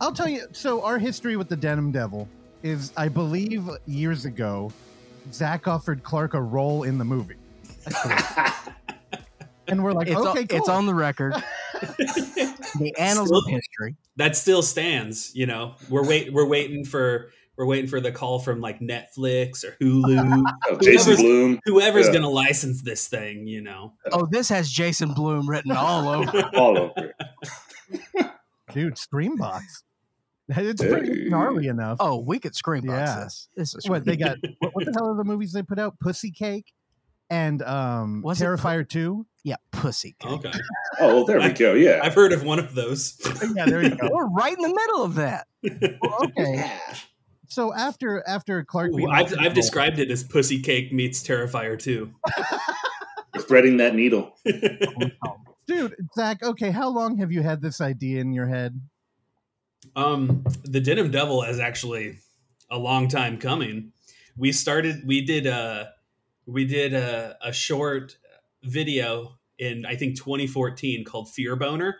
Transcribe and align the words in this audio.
I'll 0.00 0.12
tell 0.12 0.28
you. 0.28 0.46
So 0.52 0.82
our 0.82 0.98
history 0.98 1.36
with 1.36 1.48
the 1.48 1.56
Denim 1.56 1.92
Devil 1.92 2.28
is, 2.62 2.92
I 2.96 3.08
believe, 3.08 3.68
years 3.86 4.24
ago, 4.24 4.72
Zach 5.32 5.68
offered 5.68 6.02
Clark 6.02 6.34
a 6.34 6.40
role 6.40 6.82
in 6.84 6.98
the 6.98 7.04
movie, 7.04 7.36
and 9.68 9.82
we're 9.84 9.92
like, 9.92 10.08
It's, 10.08 10.16
okay, 10.16 10.40
on, 10.40 10.46
cool. 10.46 10.58
it's 10.58 10.68
on 10.68 10.86
the 10.86 10.94
record. 10.94 11.34
the 11.72 12.94
annals 12.98 13.28
Still- 13.28 13.38
of 13.38 13.46
history. 13.46 13.96
that 14.16 14.36
still 14.36 14.62
stands. 14.62 15.34
You 15.34 15.46
know, 15.46 15.74
we're 15.88 16.06
wait 16.06 16.32
we're 16.32 16.46
waiting 16.46 16.84
for 16.84 17.30
we're 17.56 17.66
waiting 17.66 17.88
for 17.88 18.00
the 18.00 18.10
call 18.12 18.38
from 18.38 18.60
like 18.60 18.80
Netflix 18.80 19.64
or 19.64 19.76
Hulu. 19.82 20.42
Oh, 20.68 20.78
Jason 20.78 21.12
Whoever's- 21.16 21.22
Blum, 21.22 21.60
Whoever's 21.66 22.06
Yeah. 22.08 22.12
gonna 22.14 22.28
license 22.30 22.82
this 22.82 23.08
thing, 23.08 23.46
you 23.46 23.60
know. 23.62 23.94
Oh, 24.12 24.26
this 24.30 24.48
has 24.48 24.70
Jason 24.70 25.12
Blum 25.14 25.48
written 25.48 25.72
all 25.72 26.08
over. 26.08 26.42
all 26.54 26.78
over. 26.78 26.92
it. 28.14 28.30
dude, 28.72 28.94
Screambox. 28.94 29.62
It's 30.56 30.82
pretty 30.82 31.28
gnarly 31.28 31.68
enough. 31.68 31.98
Oh, 32.00 32.18
we 32.20 32.38
could 32.38 32.54
scream 32.54 32.82
box 32.86 32.98
Yeah. 33.10 33.24
this. 33.24 33.48
This 33.56 33.74
is 33.74 33.88
what 33.88 34.04
they 34.04 34.16
got? 34.16 34.36
What, 34.58 34.74
what 34.74 34.84
the 34.86 34.92
hell 34.92 35.10
are 35.10 35.16
the 35.16 35.24
movies 35.24 35.52
they 35.52 35.62
put 35.62 35.78
out? 35.78 35.98
Pussy 36.00 36.30
Cake 36.30 36.72
and 37.30 37.62
um, 37.62 38.22
Was 38.22 38.40
Terrifier 38.40 38.88
Two. 38.88 39.26
yeah, 39.44 39.56
pussy. 39.72 40.16
cake. 40.18 40.30
Okay, 40.32 40.52
Oh, 41.00 41.14
well, 41.16 41.24
there 41.24 41.38
we 41.40 41.50
go. 41.50 41.74
Yeah. 41.74 42.00
I've 42.02 42.14
heard 42.14 42.32
of 42.32 42.42
one 42.44 42.58
of 42.58 42.74
those. 42.74 43.16
Yeah, 43.54 43.66
there 43.66 43.82
you 43.82 43.90
go. 43.96 44.08
We're 44.12 44.28
right 44.28 44.54
in 44.56 44.62
the 44.62 44.74
middle 44.74 45.02
of 45.04 45.14
that. 45.16 45.46
okay. 46.24 46.72
So 47.48 47.72
after 47.74 48.22
after 48.28 48.62
Clark, 48.64 48.92
Ooh, 48.92 49.08
I've, 49.08 49.32
I've 49.38 49.54
described 49.54 49.98
it 49.98 50.10
as 50.10 50.22
Pussy 50.22 50.60
Cake 50.62 50.92
meets 50.92 51.22
Terrifier 51.26 51.78
2. 51.78 52.12
Threading 53.48 53.78
that 53.78 53.94
needle. 53.94 54.36
dude, 55.66 55.94
Zach. 56.14 56.42
Okay, 56.42 56.70
how 56.70 56.88
long 56.88 57.16
have 57.18 57.32
you 57.32 57.42
had 57.42 57.60
this 57.62 57.80
idea 57.80 58.20
in 58.20 58.32
your 58.32 58.46
head? 58.46 58.80
Um, 59.96 60.44
the 60.64 60.80
Denim 60.80 61.10
Devil 61.10 61.42
is 61.42 61.58
actually 61.58 62.18
a 62.70 62.78
long 62.78 63.08
time 63.08 63.38
coming. 63.38 63.92
We 64.36 64.52
started, 64.52 65.02
we 65.06 65.20
did 65.24 65.46
a, 65.46 65.90
we 66.46 66.64
did 66.64 66.94
a, 66.94 67.36
a 67.42 67.52
short 67.52 68.16
video 68.62 69.38
in, 69.58 69.84
I 69.86 69.96
think, 69.96 70.16
2014 70.16 71.04
called 71.04 71.30
Fear 71.30 71.56
Boner. 71.56 71.96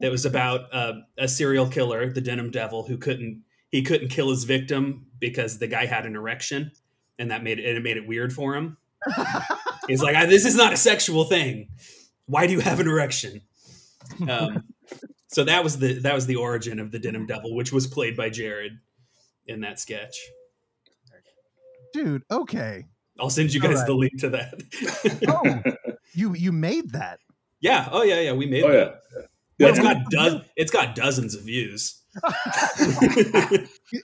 That 0.00 0.10
was 0.10 0.26
about 0.26 0.72
uh, 0.72 0.92
a 1.16 1.26
serial 1.28 1.66
killer, 1.68 2.12
the 2.12 2.20
Denim 2.20 2.50
Devil, 2.50 2.86
who 2.86 2.98
couldn't 2.98 3.44
he 3.70 3.82
couldn't 3.82 4.08
kill 4.08 4.30
his 4.30 4.44
victim 4.44 5.06
because 5.18 5.58
the 5.58 5.66
guy 5.66 5.86
had 5.86 6.04
an 6.06 6.14
erection, 6.14 6.72
and 7.18 7.30
that 7.30 7.42
made 7.42 7.58
it, 7.58 7.64
it 7.64 7.82
made 7.82 7.96
it 7.96 8.06
weird 8.06 8.32
for 8.32 8.54
him. 8.54 8.76
He's 9.88 10.02
like, 10.02 10.14
"I- 10.14 10.26
"This 10.26 10.44
is 10.44 10.56
not 10.56 10.74
a 10.74 10.76
sexual 10.76 11.24
thing. 11.24 11.68
Why 12.26 12.46
do 12.46 12.52
you 12.52 12.60
have 12.60 12.80
an 12.80 12.86
erection?" 12.86 13.40
Um, 14.28 14.64
so 15.28 15.44
that 15.44 15.62
was 15.64 15.78
the 15.78 15.94
that 16.00 16.14
was 16.14 16.26
the 16.26 16.36
origin 16.36 16.78
of 16.80 16.90
the 16.90 16.98
Denim 16.98 17.26
Devil, 17.26 17.54
which 17.54 17.72
was 17.72 17.86
played 17.86 18.16
by 18.16 18.28
Jared 18.30 18.78
in 19.46 19.60
that 19.60 19.78
sketch. 19.78 20.18
Dude, 21.94 22.22
okay. 22.30 22.84
I'll 23.18 23.30
send 23.30 23.52
you 23.54 23.60
guys 23.60 23.70
Alright. 23.78 23.86
the 23.86 23.94
link 23.94 24.18
to 24.20 24.28
that. 24.30 24.62
Oh, 25.26 25.92
you 26.12 26.34
you 26.34 26.52
made 26.52 26.90
that. 26.92 27.18
yeah. 27.60 27.88
Oh 27.90 28.02
yeah. 28.02 28.20
Yeah. 28.20 28.32
We 28.32 28.46
made 28.46 28.64
Oh, 28.64 28.72
that. 28.72 29.00
yeah. 29.16 29.22
Well, 29.60 29.70
it's 29.70 29.78
Yeah. 29.78 29.94
got 29.94 30.10
do- 30.10 30.40
it's 30.56 30.70
got 30.70 30.94
dozens 30.94 31.34
of 31.34 31.42
views. 31.44 32.02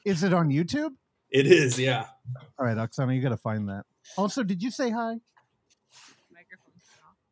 Is 0.05 0.23
it 0.23 0.33
on 0.33 0.49
YouTube? 0.51 0.91
it 1.31 1.47
is. 1.49 1.79
Yeah. 1.81 2.07
All 2.59 2.65
right, 2.67 2.77
Oksana, 2.77 3.15
you 3.17 3.21
got 3.23 3.31
to 3.31 3.37
find 3.37 3.69
that. 3.69 3.85
Also, 4.17 4.43
did 4.45 4.63
you 4.63 4.71
say 4.71 4.91
hi? 4.91 5.17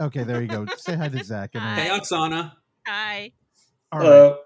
Okay, 0.00 0.24
there 0.24 0.40
you 0.42 0.48
go. 0.48 0.66
say 0.76 0.96
hi 0.96 1.08
to 1.08 1.22
Zach. 1.22 1.50
And 1.54 1.62
Hey, 1.80 1.88
Oksana. 1.88 2.52
Hi. 2.86 3.32
All 3.92 4.00
right. 4.00 4.08
Uh, 4.32 4.36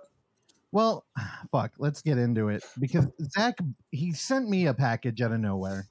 Well, 0.73 1.07
fuck. 1.51 1.73
Let's 1.79 2.03
get 2.03 2.19
into 2.19 2.49
it 2.49 2.65
because 2.79 3.07
Zach 3.37 3.59
he 3.91 4.13
sent 4.13 4.49
me 4.49 4.67
a 4.67 4.75
package 4.75 5.21
out 5.23 5.33
of 5.33 5.41
nowhere, 5.41 5.87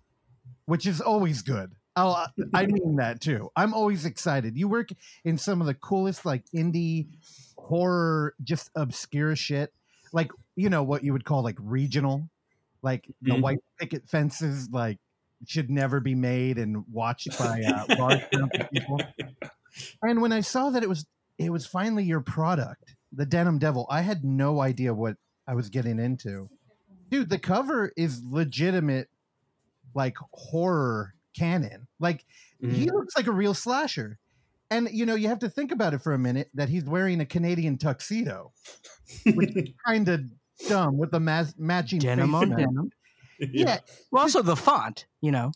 which 0.66 0.86
is 0.86 1.02
always 1.02 1.42
good. 1.42 1.72
I'll, 1.96 2.28
I 2.54 2.66
mean 2.68 2.96
that 2.98 3.22
too. 3.22 3.50
I'm 3.56 3.74
always 3.74 4.06
excited. 4.06 4.58
You 4.58 4.68
work 4.68 4.90
in 5.24 5.38
some 5.38 5.62
of 5.62 5.68
the 5.68 5.74
coolest 5.74 6.26
like 6.26 6.44
indie 6.54 7.08
horror, 7.58 8.36
just 8.44 8.70
obscure 8.76 9.36
shit, 9.36 9.74
like 10.12 10.32
you 10.56 10.70
know 10.70 10.84
what 10.84 11.04
you 11.04 11.14
would 11.14 11.24
call 11.26 11.42
like 11.44 11.58
regional, 11.60 12.30
like 12.82 13.08
the 13.22 13.36
Mhm. 13.36 13.42
white 13.42 13.60
picket 13.80 14.10
fences, 14.10 14.70
like 14.72 15.00
should 15.48 15.70
never 15.70 16.00
be 16.00 16.16
made 16.16 16.58
and 16.58 16.84
watched 16.92 17.38
by 17.38 17.62
uh, 17.64 17.86
large 17.98 18.22
people. 18.72 19.00
And 20.02 20.22
when 20.22 20.32
I 20.32 20.40
saw 20.42 20.70
that 20.70 20.84
it 20.84 20.90
was 20.90 21.06
it 21.38 21.50
was 21.50 21.66
finally 21.66 22.04
your 22.06 22.22
product, 22.22 22.96
the 23.16 23.26
Denim 23.26 23.60
Devil, 23.60 23.88
I 23.90 24.02
had 24.02 24.24
no 24.24 24.62
idea 24.62 24.94
what 24.94 25.16
I 25.48 25.54
was 25.56 25.70
getting 25.70 26.00
into. 26.00 26.50
Dude, 27.10 27.30
the 27.30 27.40
cover 27.40 27.92
is 27.96 28.22
legitimate, 28.24 29.10
like 29.94 30.18
horror 30.34 31.14
canon. 31.38 31.88
Like 32.00 32.26
he 32.62 32.90
looks 32.90 33.16
like 33.16 33.28
a 33.28 33.32
real 33.32 33.54
slasher. 33.54 34.18
And 34.72 34.90
you 34.92 35.06
know, 35.06 35.14
you 35.16 35.28
have 35.28 35.40
to 35.40 35.50
think 35.50 35.72
about 35.72 35.94
it 35.94 36.02
for 36.02 36.14
a 36.14 36.18
minute 36.20 36.50
that 36.56 36.70
he's 36.70 36.84
wearing 36.86 37.22
a 37.22 37.26
Canadian 37.26 37.78
tuxedo, 37.78 38.52
kind 39.86 40.10
of 40.10 40.22
dumb 40.68 40.98
with 40.98 41.12
the 41.12 41.20
ma- 41.20 41.46
matching 41.58 42.00
Denim 42.00 42.34
on 42.34 42.50
mask. 42.50 42.60
denim. 42.60 42.90
Yeah, 43.40 43.80
Well, 44.12 44.24
also 44.24 44.42
the 44.42 44.56
font, 44.56 45.06
you 45.22 45.32
know. 45.32 45.52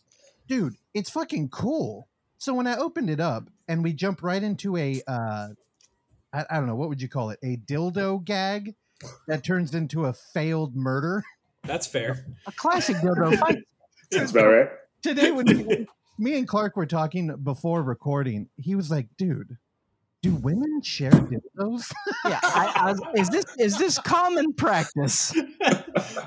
dude, 0.46 0.74
it's 0.94 1.10
fucking 1.10 1.48
cool. 1.48 2.08
So 2.38 2.54
when 2.54 2.66
I 2.66 2.76
opened 2.76 3.10
it 3.10 3.20
up 3.20 3.48
and 3.68 3.82
we 3.82 3.92
jump 3.92 4.22
right 4.22 4.42
into 4.42 4.76
a, 4.76 5.00
uh, 5.06 5.48
I, 6.32 6.44
I 6.50 6.56
don't 6.56 6.66
know, 6.66 6.76
what 6.76 6.88
would 6.88 7.02
you 7.02 7.08
call 7.08 7.30
it? 7.30 7.38
A 7.42 7.56
dildo 7.56 8.24
gag 8.24 8.74
that 9.28 9.44
turns 9.44 9.74
into 9.74 10.06
a 10.06 10.12
failed 10.12 10.76
murder. 10.76 11.22
That's 11.64 11.86
fair. 11.86 12.24
A 12.46 12.52
classic 12.52 12.96
dildo 12.96 13.38
fight. 13.38 13.58
That's 14.10 14.32
about 14.32 14.46
right. 14.46 14.68
Today, 15.02 15.30
when 15.30 15.46
me, 15.66 15.86
me 16.18 16.38
and 16.38 16.48
Clark 16.48 16.76
were 16.76 16.86
talking 16.86 17.34
before 17.42 17.82
recording, 17.82 18.48
he 18.56 18.74
was 18.74 18.90
like, 18.90 19.08
dude, 19.16 19.56
do 20.22 20.34
women 20.34 20.82
share 20.82 21.10
dildos? 21.10 21.90
Yeah, 22.26 22.40
I, 22.42 22.72
I 22.74 22.92
was, 22.92 23.00
is 23.16 23.28
this 23.30 23.46
is 23.58 23.78
this 23.78 23.98
common 23.98 24.52
practice 24.52 25.34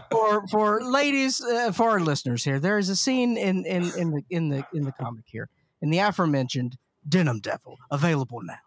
for 0.09 0.47
for 0.47 0.81
ladies 0.81 1.41
uh, 1.41 1.71
for 1.71 1.91
our 1.91 1.99
listeners 1.99 2.43
here? 2.43 2.59
There 2.59 2.79
is 2.79 2.89
a 2.89 2.95
scene 2.95 3.37
in 3.37 3.65
in 3.65 3.91
in 3.97 4.11
the 4.11 4.23
in 4.31 4.49
the 4.49 4.65
in 4.73 4.83
the 4.83 4.91
comic 4.93 5.25
here 5.27 5.49
in 5.81 5.91
the 5.91 5.99
aforementioned 5.99 6.77
Denim 7.07 7.39
Devil 7.39 7.77
available 7.91 8.41
now, 8.41 8.57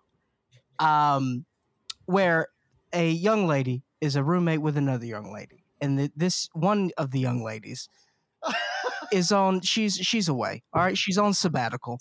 um, 0.79 1.45
where 2.07 2.49
a 2.93 3.11
young 3.11 3.47
lady 3.47 3.83
is 4.01 4.17
a 4.17 4.23
roommate 4.23 4.61
with 4.61 4.77
another 4.77 5.07
young 5.07 5.33
lady, 5.33 5.65
and 5.81 5.99
the, 5.99 6.13
this 6.17 6.49
one 6.53 6.91
of 6.97 7.11
the 7.11 7.21
young 7.21 7.43
ladies 7.43 7.89
is 9.13 9.33
on 9.33 9.61
she's 9.61 9.97
she's 9.97 10.29
away. 10.29 10.63
All 10.73 10.83
right, 10.83 10.97
she's 10.97 11.19
on 11.19 11.35
sabbatical, 11.35 12.01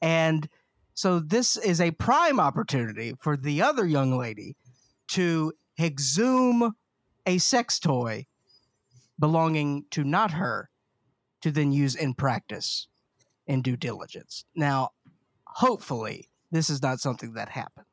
and 0.00 0.48
so 0.94 1.20
this 1.20 1.56
is 1.56 1.80
a 1.80 1.90
prime 1.92 2.40
opportunity 2.40 3.14
for 3.20 3.36
the 3.36 3.62
other 3.62 3.84
young 3.84 4.16
lady 4.16 4.56
to 5.08 5.52
exhume 5.78 6.72
a 7.26 7.38
sex 7.38 7.78
toy 7.78 8.26
belonging 9.18 9.84
to 9.90 10.04
not 10.04 10.30
her 10.32 10.70
to 11.42 11.50
then 11.50 11.72
use 11.72 11.94
in 11.94 12.14
practice 12.14 12.88
in 13.46 13.62
due 13.62 13.76
diligence. 13.76 14.44
Now, 14.54 14.90
hopefully, 15.46 16.30
this 16.50 16.70
is 16.70 16.82
not 16.82 17.00
something 17.00 17.34
that 17.34 17.48
happens. 17.48 17.86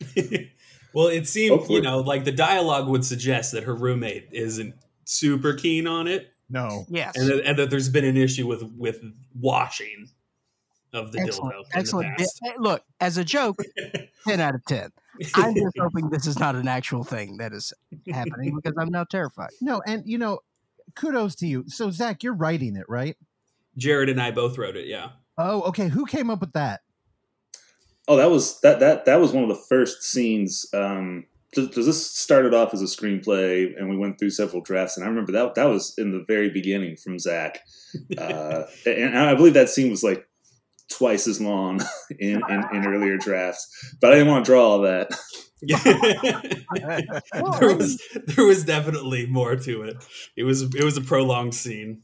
well, 0.94 1.06
it 1.08 1.26
seemed, 1.28 1.58
Hopefully. 1.58 1.76
you 1.76 1.82
know, 1.82 2.00
like 2.00 2.24
the 2.24 2.32
dialogue 2.32 2.88
would 2.88 3.04
suggest 3.04 3.52
that 3.52 3.64
her 3.64 3.74
roommate 3.74 4.28
isn't 4.32 4.74
super 5.04 5.54
keen 5.54 5.86
on 5.86 6.06
it, 6.08 6.32
No. 6.48 6.84
Yes. 6.88 7.16
and 7.16 7.28
that, 7.28 7.44
and 7.46 7.58
that 7.58 7.70
there's 7.70 7.88
been 7.88 8.04
an 8.04 8.16
issue 8.16 8.46
with 8.46 8.62
with 8.76 9.02
washing 9.38 10.08
of 10.92 11.12
the 11.12 11.20
Excellent. 11.20 11.54
dildo. 11.54 11.64
Excellent. 11.74 12.18
The 12.18 12.52
Look, 12.58 12.82
as 13.00 13.16
a 13.18 13.24
joke, 13.24 13.56
10 14.26 14.40
out 14.40 14.54
of 14.54 14.64
10. 14.66 14.90
I'm 15.34 15.54
just 15.54 15.78
hoping 15.78 16.08
this 16.10 16.26
is 16.26 16.38
not 16.38 16.54
an 16.56 16.66
actual 16.66 17.04
thing 17.04 17.36
that 17.36 17.52
is 17.52 17.72
happening 18.12 18.56
because 18.56 18.76
I'm 18.78 18.88
now 18.90 19.04
terrified. 19.04 19.50
No, 19.60 19.82
and 19.86 20.02
you 20.06 20.16
know, 20.18 20.40
kudos 20.96 21.34
to 21.36 21.46
you. 21.46 21.64
So, 21.68 21.90
Zach, 21.90 22.22
you're 22.22 22.34
writing 22.34 22.74
it, 22.76 22.86
right? 22.88 23.16
Jared 23.76 24.08
and 24.08 24.20
I 24.20 24.30
both 24.30 24.56
wrote 24.58 24.76
it. 24.76 24.86
Yeah. 24.86 25.10
Oh, 25.38 25.62
okay. 25.62 25.88
Who 25.88 26.06
came 26.06 26.30
up 26.30 26.40
with 26.40 26.52
that? 26.54 26.80
Oh, 28.10 28.16
that 28.16 28.28
was 28.28 28.60
that 28.62 28.80
that 28.80 29.04
that 29.04 29.20
was 29.20 29.32
one 29.32 29.44
of 29.44 29.48
the 29.48 29.62
first 29.68 30.02
scenes. 30.02 30.66
Um, 30.74 31.26
because 31.54 31.86
this 31.86 32.10
started 32.10 32.54
off 32.54 32.74
as 32.74 32.82
a 32.82 32.84
screenplay, 32.84 33.76
and 33.76 33.88
we 33.88 33.96
went 33.96 34.18
through 34.18 34.30
several 34.30 34.62
drafts. 34.62 34.96
And 34.96 35.04
I 35.04 35.08
remember 35.08 35.32
that 35.32 35.54
that 35.54 35.64
was 35.64 35.94
in 35.96 36.10
the 36.12 36.24
very 36.26 36.50
beginning 36.50 36.96
from 36.96 37.18
Zach, 37.20 37.60
uh, 38.18 38.64
and 38.86 39.16
I 39.16 39.34
believe 39.34 39.54
that 39.54 39.68
scene 39.68 39.90
was 39.90 40.02
like 40.02 40.26
twice 40.90 41.28
as 41.28 41.40
long 41.40 41.80
in, 42.18 42.42
in, 42.48 42.64
in 42.72 42.86
earlier 42.86 43.16
drafts. 43.16 43.94
But 44.00 44.12
I 44.12 44.16
didn't 44.16 44.32
want 44.32 44.44
to 44.44 44.50
draw 44.50 44.64
all 44.64 44.80
that. 44.80 45.16
there 47.60 47.76
was 47.76 48.02
there 48.26 48.44
was 48.46 48.64
definitely 48.64 49.26
more 49.26 49.56
to 49.56 49.82
it. 49.82 49.96
It 50.36 50.44
was 50.44 50.62
it 50.62 50.82
was 50.82 50.96
a 50.96 51.02
prolonged 51.02 51.54
scene. 51.54 52.02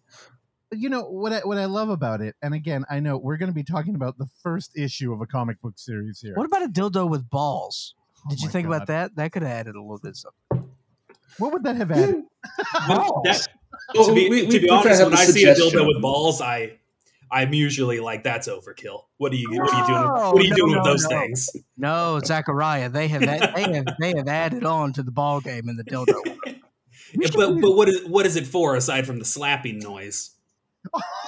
You 0.72 0.88
know 0.88 1.02
what 1.02 1.32
I, 1.32 1.40
what 1.40 1.58
I 1.58 1.66
love 1.66 1.88
about 1.90 2.20
it, 2.20 2.34
and 2.42 2.54
again, 2.54 2.84
I 2.90 3.00
know 3.00 3.16
we're 3.16 3.36
going 3.36 3.50
to 3.50 3.54
be 3.54 3.62
talking 3.64 3.94
about 3.94 4.18
the 4.18 4.26
first 4.42 4.72
issue 4.76 5.12
of 5.12 5.20
a 5.20 5.26
comic 5.26 5.60
book 5.60 5.74
series 5.76 6.20
here. 6.20 6.34
What 6.34 6.46
about 6.46 6.62
a 6.64 6.68
dildo 6.68 7.08
with 7.08 7.28
balls? 7.30 7.94
Oh 8.26 8.30
Did 8.30 8.40
you 8.40 8.48
think 8.48 8.66
God. 8.68 8.74
about 8.76 8.86
that? 8.88 9.16
That 9.16 9.32
could 9.32 9.42
have 9.42 9.52
added 9.52 9.74
a 9.76 9.80
little 9.80 10.00
bit 10.02 10.16
something. 10.16 10.70
What 11.38 11.52
would 11.52 11.62
that 11.64 11.76
have 11.76 11.90
added? 11.90 12.16
But 12.88 13.12
that- 13.24 13.46
to 13.94 14.14
be, 14.14 14.28
we- 14.30 14.40
to 14.42 14.46
we- 14.48 14.58
be 14.58 14.64
we 14.64 14.68
honest, 14.70 15.02
when 15.02 15.10
the 15.12 15.16
I 15.18 15.24
see 15.26 15.44
a 15.44 15.54
dildo 15.54 15.86
with 15.86 16.00
balls, 16.02 16.40
I 16.40 16.78
I'm 17.30 17.52
usually 17.52 17.98
like, 18.00 18.22
that's 18.22 18.48
overkill. 18.48 19.02
What 19.18 19.32
are 19.32 19.36
you 19.36 19.48
what 19.52 19.72
are 19.72 19.80
you 19.80 19.86
doing? 19.86 20.00
No, 20.02 20.30
What 20.32 20.42
are 20.42 20.44
you 20.44 20.50
no, 20.50 20.56
doing 20.56 20.72
no, 20.72 20.78
with 20.78 20.84
those 20.84 21.02
no. 21.04 21.08
things? 21.08 21.50
No, 21.76 22.20
Zachariah, 22.24 22.88
they 22.88 23.08
have 23.08 23.22
add- 23.24 23.52
they 23.54 23.72
have 23.74 23.86
they 24.00 24.14
have 24.16 24.28
added 24.28 24.64
on 24.64 24.92
to 24.94 25.02
the 25.02 25.10
ball 25.10 25.40
game 25.40 25.68
in 25.68 25.76
the 25.76 25.84
dildo. 25.84 26.14
Yeah, 27.14 27.28
but 27.34 27.60
but 27.60 27.72
what 27.76 27.88
is 27.88 28.04
what 28.06 28.26
is 28.26 28.34
it 28.34 28.46
for 28.48 28.74
aside 28.74 29.06
from 29.06 29.20
the 29.20 29.24
slapping 29.24 29.78
noise? 29.78 30.30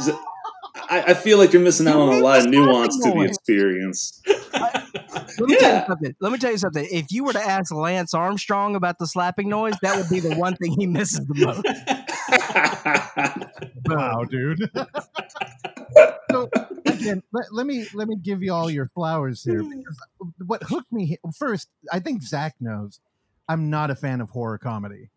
Is 0.01 0.09
it- 0.09 0.17
I, 0.91 1.03
I 1.09 1.15
feel 1.15 1.39
like 1.39 1.53
you're 1.53 1.61
missing 1.63 1.89
out 1.89 1.99
on 2.01 2.09
a 2.15 2.19
lot 2.21 2.39
of 2.41 2.47
nuance 2.47 2.97
to 3.03 3.09
the 3.11 3.15
noise. 3.15 3.31
experience. 3.31 4.23
Let 4.27 4.45
me 4.55 4.69
tell 5.39 5.49
you 5.49 5.57
Yeah. 5.61 5.87
something. 5.87 6.15
Let 6.21 6.33
me 6.33 6.39
tell 6.39 6.51
you 6.53 6.59
something. 6.59 6.87
If 6.91 7.11
you 7.11 7.25
were 7.25 7.33
to 7.33 7.41
ask 7.43 7.75
Lance 7.75 8.15
Armstrong 8.15 8.77
about 8.77 8.99
the 8.99 9.07
slapping 9.07 9.49
noise, 9.49 9.75
that 9.83 9.97
would 9.97 10.09
be 10.09 10.21
the 10.21 10.37
one 10.37 10.55
thing 10.57 10.73
he 10.79 10.87
misses 10.87 11.27
the 11.27 11.35
most. 11.47 11.63
wow, 13.87 14.25
dude. 14.25 14.71
so 16.31 16.49
again, 16.87 17.23
let, 17.33 17.53
let 17.53 17.67
me 17.67 17.87
let 17.95 18.09
me 18.09 18.17
give 18.17 18.43
you 18.43 18.53
all 18.53 18.71
your 18.71 18.89
flowers 18.95 19.43
here. 19.43 19.63
Because 19.63 19.97
what 20.47 20.63
hooked 20.63 20.93
me 20.93 21.19
first, 21.37 21.69
I 21.93 21.99
think 22.01 22.23
Zach 22.23 22.55
knows. 22.61 23.01
I'm 23.49 23.71
not 23.71 23.91
a 23.91 23.95
fan 23.95 24.21
of 24.21 24.31
horror 24.31 24.59
comedy. 24.59 25.11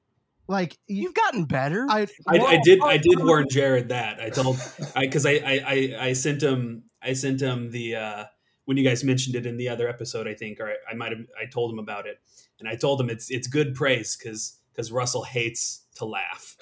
Like 0.51 0.77
you, 0.88 1.03
You've 1.03 1.13
gotten 1.13 1.45
better. 1.45 1.88
I, 1.89 2.07
I, 2.27 2.38
I 2.38 2.59
did 2.62 2.81
I 2.83 2.98
did 2.98 3.24
warn 3.24 3.48
Jared 3.50 3.88
that 3.89 4.19
I 4.19 4.30
told 4.30 4.57
I 4.95 5.06
because 5.06 5.25
I, 5.25 5.31
I 5.31 5.62
I 5.65 5.95
I 6.07 6.13
sent 6.13 6.44
him 6.44 6.83
I 7.01 7.13
sent 7.13 7.42
him 7.42 7.71
the 7.71 7.95
uh, 7.95 8.25
when 8.65 8.75
you 8.75 8.83
guys 8.83 9.01
mentioned 9.03 9.36
it 9.36 9.45
in 9.45 9.56
the 9.56 9.69
other 9.69 9.88
episode 9.88 10.27
I 10.27 10.33
think 10.33 10.59
or 10.59 10.68
I, 10.68 10.92
I 10.92 10.94
might 10.94 11.13
have 11.13 11.21
I 11.42 11.45
told 11.45 11.71
him 11.71 11.80
about 11.80 12.06
it 12.06 12.19
and 12.59 12.68
I 12.68 12.75
told 12.75 13.00
him 13.00 13.09
it's 13.09 13.31
it's 13.31 13.48
good 13.48 13.74
praise 13.75 14.18
because 14.18 14.57
because 14.74 14.92
Russell 14.92 15.24
hates 15.24 15.86
to 15.95 16.06
laugh. 16.06 16.57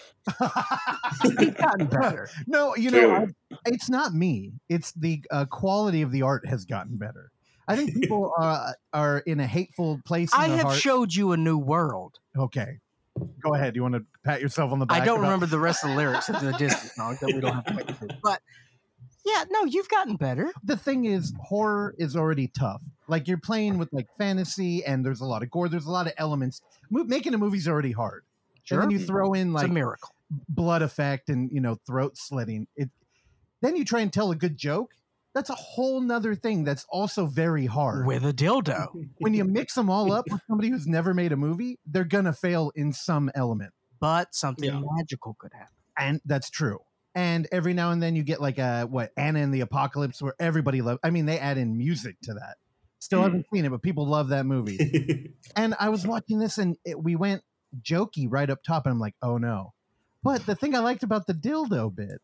You've 1.24 1.58
gotten 1.58 1.88
better. 1.88 2.30
no, 2.48 2.76
you 2.76 2.92
know, 2.92 3.16
I, 3.16 3.26
it's 3.66 3.90
not 3.90 4.14
me. 4.14 4.54
It's 4.70 4.92
the 4.94 5.24
uh, 5.32 5.46
quality 5.46 6.04
of 6.04 6.12
the 6.12 6.22
art 6.22 6.48
has 6.48 6.66
gotten 6.66 6.98
better. 6.98 7.32
I 7.68 7.76
think 7.76 7.94
people 7.94 8.32
are, 8.38 8.76
are 8.94 9.20
in 9.20 9.40
a 9.40 9.46
hateful 9.48 10.00
place. 10.06 10.34
In 10.34 10.40
I 10.40 10.48
their 10.48 10.58
have 10.58 10.66
heart. 10.68 10.78
showed 10.80 11.14
you 11.14 11.32
a 11.34 11.38
new 11.38 11.58
world. 11.58 12.20
okay, 12.38 12.80
go 13.42 13.54
ahead. 13.56 13.76
You 13.76 13.82
want 13.84 13.96
to 13.96 14.06
pat 14.24 14.42
yourself 14.42 14.72
on 14.72 14.80
the 14.80 14.86
back? 14.86 15.02
I 15.02 15.06
don't 15.06 15.20
about- 15.20 15.24
remember 15.28 15.46
the 15.46 15.60
rest 15.60 15.84
of 15.84 15.92
the 15.92 15.96
lyrics 15.96 16.30
of 16.30 16.42
the 16.42 16.52
Disney 16.54 16.90
song 16.90 17.18
that 17.22 17.28
we 17.28 17.40
don't 17.40 17.54
have 17.54 17.66
to 17.66 17.74
make 17.74 17.90
it 17.90 18.00
to. 18.00 18.18
But 18.24 18.42
yeah, 19.26 19.44
no, 19.50 19.66
you've 19.66 19.90
gotten 19.90 20.16
better. 20.16 20.52
the 20.64 20.78
thing 20.78 21.06
is 21.06 21.34
horror 21.42 21.94
is 21.98 22.16
already 22.16 22.48
tough 22.48 22.82
like 23.08 23.28
you're 23.28 23.38
playing 23.38 23.78
with 23.78 23.92
like 23.92 24.08
fantasy 24.18 24.84
and 24.86 25.06
there's 25.06 25.20
a 25.22 25.26
lot 25.26 25.44
of 25.44 25.50
gore 25.52 25.68
there's 25.68 25.86
a 25.88 25.92
lot 25.92 26.08
of 26.08 26.14
elements 26.18 26.62
Mo- 26.90 27.04
making 27.04 27.34
a 27.34 27.38
movie's 27.38 27.68
already 27.68 27.92
hard 27.92 28.24
and 28.72 28.82
then 28.82 28.92
you 28.92 29.00
throw 29.00 29.34
in 29.34 29.48
It's 29.50 29.56
like 29.56 29.68
a 29.68 29.74
miracle. 29.74 30.10
blood 30.48 30.82
effect 30.84 31.30
and 31.30 31.52
you 31.52 31.60
know 31.60 31.78
throat 31.88 32.18
slitting 32.18 32.68
it 32.76 32.90
then 33.62 33.76
you 33.76 33.84
try 33.84 34.00
and 34.02 34.14
tell 34.14 34.32
a 34.32 34.36
good 34.36 34.58
joke 34.58 34.94
that's 35.36 35.50
a 35.50 35.56
whole 35.56 36.02
nother 36.02 36.34
thing 36.36 36.64
that's 36.64 36.86
also 36.90 37.26
very 37.28 37.66
hard 37.66 38.06
With 38.08 38.26
a 38.26 38.34
dildo. 38.34 38.88
when 39.20 39.34
you 39.34 39.44
mix 39.44 39.74
them 39.76 39.90
all 39.90 40.12
up 40.12 40.26
with 40.32 40.42
somebody 40.48 40.70
who's 40.70 40.88
never 40.88 41.14
made 41.14 41.32
a 41.32 41.38
movie 41.38 41.78
they're 41.86 42.04
gonna 42.04 42.34
fail 42.34 42.72
in 42.76 42.94
some 42.94 43.30
element 43.36 43.72
But 44.00 44.34
something 44.34 44.72
Yeah. 44.72 44.82
magical 44.98 45.36
could 45.40 45.52
happen. 45.54 45.74
and 45.98 46.22
that's 46.26 46.50
true 46.50 46.80
and 47.16 47.48
every 47.52 47.74
now 47.74 47.92
and 47.92 48.02
then 48.02 48.16
you 48.16 48.24
get 48.24 48.40
like 48.42 48.58
a 48.60 48.84
what 48.84 49.12
anna 49.18 49.40
and 49.40 49.54
the 49.54 49.62
apocalypse 49.62 50.22
where 50.22 50.36
everybody 50.40 50.82
loves 50.82 51.00
i 51.04 51.10
mean 51.10 51.26
they 51.26 51.40
add 51.40 51.58
in 51.58 51.76
music 51.78 52.16
to 52.24 52.34
that 52.34 52.58
still 53.00 53.20
Hmm. 53.20 53.24
haven't 53.26 53.46
seen 53.54 53.66
it 53.66 53.70
but 53.72 53.82
people 53.82 54.08
love 54.08 54.30
that 54.30 54.46
movie 54.46 55.34
and 55.56 55.74
i 55.80 55.90
was 55.90 56.06
watching 56.06 56.38
this 56.40 56.58
and 56.60 56.78
it, 56.86 57.02
we 57.02 57.16
went 57.16 57.42
jokey 57.82 58.28
right 58.30 58.50
up 58.50 58.60
top 58.64 58.86
and 58.86 58.94
i'm 58.94 59.00
like 59.00 59.16
oh 59.22 59.38
no 59.38 59.74
but 60.24 60.46
the 60.46 60.56
thing 60.56 60.76
i 60.76 60.80
liked 60.80 61.04
about 61.04 61.26
the 61.28 61.34
dildo 61.34 61.94
bit 61.94 62.22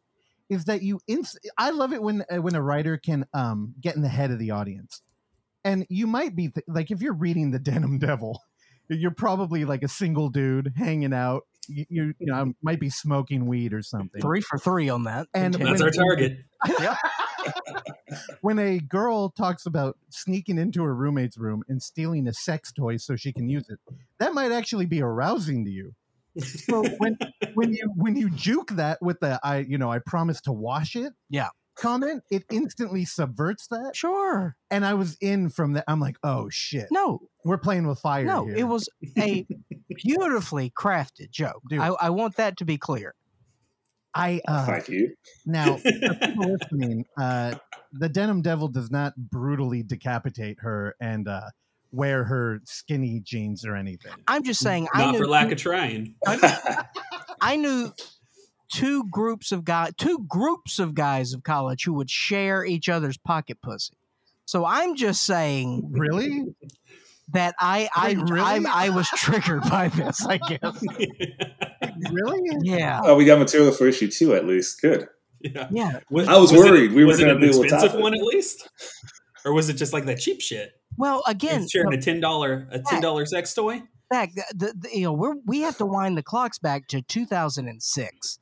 is 0.50 0.66
that 0.66 0.82
you 0.82 1.00
inst- 1.08 1.40
i 1.58 1.70
love 1.70 1.94
it 1.94 2.02
when 2.02 2.24
uh, 2.32 2.42
when 2.42 2.56
a 2.56 2.62
writer 2.62 2.98
can 2.98 3.26
um 3.34 3.74
get 3.80 3.96
in 3.96 4.02
the 4.02 4.10
head 4.10 4.32
of 4.32 4.40
the 4.40 4.52
audience 4.52 5.02
and 5.64 5.86
you 5.90 6.08
might 6.08 6.36
be 6.36 6.50
th- 6.50 6.66
like 6.68 6.92
if 6.92 7.02
you're 7.02 7.14
reading 7.14 7.52
the 7.52 7.60
denim 7.60 7.98
devil 8.00 8.42
you're 8.90 9.12
probably 9.12 9.66
like 9.66 9.84
a 9.84 9.88
single 9.88 10.30
dude 10.30 10.74
hanging 10.76 11.14
out 11.14 11.44
you, 11.68 11.86
you, 11.90 12.14
you 12.20 12.28
know 12.28 12.54
might 12.62 12.80
be 12.80 12.90
smoking 12.90 13.48
weed 13.48 13.74
or 13.74 13.82
something 13.82 14.22
Three 14.22 14.42
for 14.42 14.58
three 14.58 14.90
on 14.90 15.04
that. 15.04 15.28
And 15.34 15.56
Continue. 15.56 15.78
That's 15.78 15.98
our 15.98 16.06
target. 16.06 16.38
when 18.42 18.60
a 18.60 18.80
girl 18.80 19.30
talks 19.30 19.66
about 19.66 19.98
sneaking 20.10 20.58
into 20.58 20.84
her 20.84 20.96
roommate's 20.96 21.38
room 21.38 21.64
and 21.68 21.82
stealing 21.82 22.28
a 22.28 22.34
sex 22.34 22.72
toy 22.72 22.98
so 22.98 23.16
she 23.16 23.34
can 23.34 23.50
use 23.50 23.70
it, 23.70 23.80
that 24.20 24.34
might 24.34 24.52
actually 24.52 24.86
be 24.86 25.02
arousing 25.02 25.66
to 25.66 25.72
you. 25.72 25.94
So 26.40 26.84
when 26.98 27.18
when 27.54 27.74
you 27.74 27.92
when 27.96 28.16
you 28.16 28.30
juke 28.30 28.72
that 28.72 28.98
with 29.02 29.20
the 29.22 29.40
I 29.44 29.60
you 29.60 29.78
know 29.78 29.92
I 29.92 30.00
promise 30.00 30.42
to 30.42 30.52
wash 30.52 30.96
it 30.96 31.14
Yeah. 31.30 31.50
comment, 31.78 32.24
it 32.32 32.44
instantly 32.52 33.06
subverts 33.06 33.68
that. 33.68 33.96
Sure. 33.96 34.56
And 34.70 34.86
I 34.86 34.94
was 34.96 35.18
in 35.22 35.50
from 35.50 35.74
that. 35.74 35.84
I'm 35.88 36.00
like, 36.00 36.18
oh 36.24 36.50
shit, 36.50 36.88
No, 36.92 37.20
we're 37.44 37.58
playing 37.58 37.88
with 37.88 38.00
fire. 38.00 38.26
no, 38.26 38.46
here. 38.46 38.56
it 38.58 38.64
was 38.64 38.90
a 39.18 39.46
beautifully 40.04 40.72
crafted 40.78 41.32
joke. 41.32 41.62
Dude. 41.70 41.80
I, 41.80 41.88
I 41.88 42.10
want 42.10 42.36
that 42.38 42.58
to 42.58 42.66
be 42.66 42.78
clear. 42.78 43.14
I 44.14 44.40
uh, 44.48 44.66
Thank 44.66 44.88
you. 44.90 45.14
Now, 45.46 45.76
for 45.76 45.92
people 46.22 46.58
listening, 46.58 47.06
uh, 47.18 47.56
the 47.92 48.08
Denim 48.08 48.42
Devil 48.42 48.70
does 48.70 48.90
not 48.90 49.14
brutally 49.18 49.84
decapitate 49.84 50.58
her 50.62 50.96
and 51.02 51.28
uh, 51.28 51.50
wear 51.96 52.24
her 52.26 52.60
skinny 52.66 53.22
jeans 53.24 53.66
or 53.66 53.76
anything. 53.76 54.12
I'm 54.28 54.44
just 54.44 54.60
saying. 54.60 54.88
I 54.94 55.06
Not 55.06 55.12
knew 55.14 55.18
for 55.20 55.28
lack 55.28 55.52
of 55.52 55.58
trying. 55.58 56.16
I 57.42 57.56
knew 57.58 57.92
two 58.72 59.04
groups 59.10 59.52
of 59.52 59.64
guys, 59.64 59.94
two 59.98 60.26
groups 60.28 60.80
of 60.80 60.94
guys 60.94 61.34
of 61.34 61.44
college 61.44 61.84
who 61.86 61.94
would 61.94 62.10
share 62.10 62.66
each 62.66 62.90
other's 62.90 63.18
pocket 63.18 63.58
pussy. 63.62 63.94
So 64.46 64.66
I'm 64.66 64.96
just 64.96 65.24
saying 65.26 65.88
Really? 65.92 66.46
that 67.34 67.56
I 67.60 67.90
I 67.96 68.10
Wait, 68.10 68.30
really? 68.30 68.42
I'm, 68.42 68.68
I 68.68 68.90
was 68.90 69.08
triggered 69.10 69.64
by 69.70 69.88
this. 69.90 70.26
I 70.26 70.38
guess. 70.38 70.84
Really? 72.12 72.58
Yeah. 72.62 73.00
oh, 73.04 73.16
we 73.16 73.26
got 73.26 73.40
material 73.40 73.72
for 73.72 73.88
issue 73.88 74.10
two 74.12 74.36
at 74.36 74.46
least. 74.46 74.82
Good. 74.82 75.08
yeah. 75.40 75.68
Yeah. 75.72 76.00
Was, 76.10 76.28
I 76.28 76.38
was 76.38 76.52
it- 76.52 76.58
worried 76.58 76.92
we 76.94 77.04
were 77.04 77.08
was 77.08 77.20
it 77.20 77.24
gonna 77.24 77.36
an 77.36 77.42
with 77.42 77.64
expensive 77.72 78.00
one 78.00 78.14
at 78.14 78.22
least, 78.22 78.68
or 79.46 79.54
was 79.54 79.70
it 79.70 79.74
just 79.74 79.94
like 79.94 80.06
that 80.06 80.20
cheap 80.20 80.42
shit? 80.42 80.72
Well, 80.98 81.24
again, 81.28 81.64
It's 81.64 81.72
sharing 81.72 81.94
a 81.94 82.02
ten 82.02 82.20
dollar 82.20 82.68
a 82.72 82.80
ten 82.80 83.02
dollar 83.02 83.26
sex 83.26 83.54
toy. 83.54 83.84
back 84.10 84.34
the, 84.36 84.44
the, 84.56 84.74
the- 84.78 84.98
you 84.98 85.04
know 85.04 85.14
we're 85.14 85.36
we 85.46 85.62
have 85.62 85.78
to 85.78 85.86
wind 85.86 86.18
the 86.18 86.24
clocks 86.24 86.60
back 86.60 86.88
to 86.90 87.02
2006 87.02 88.40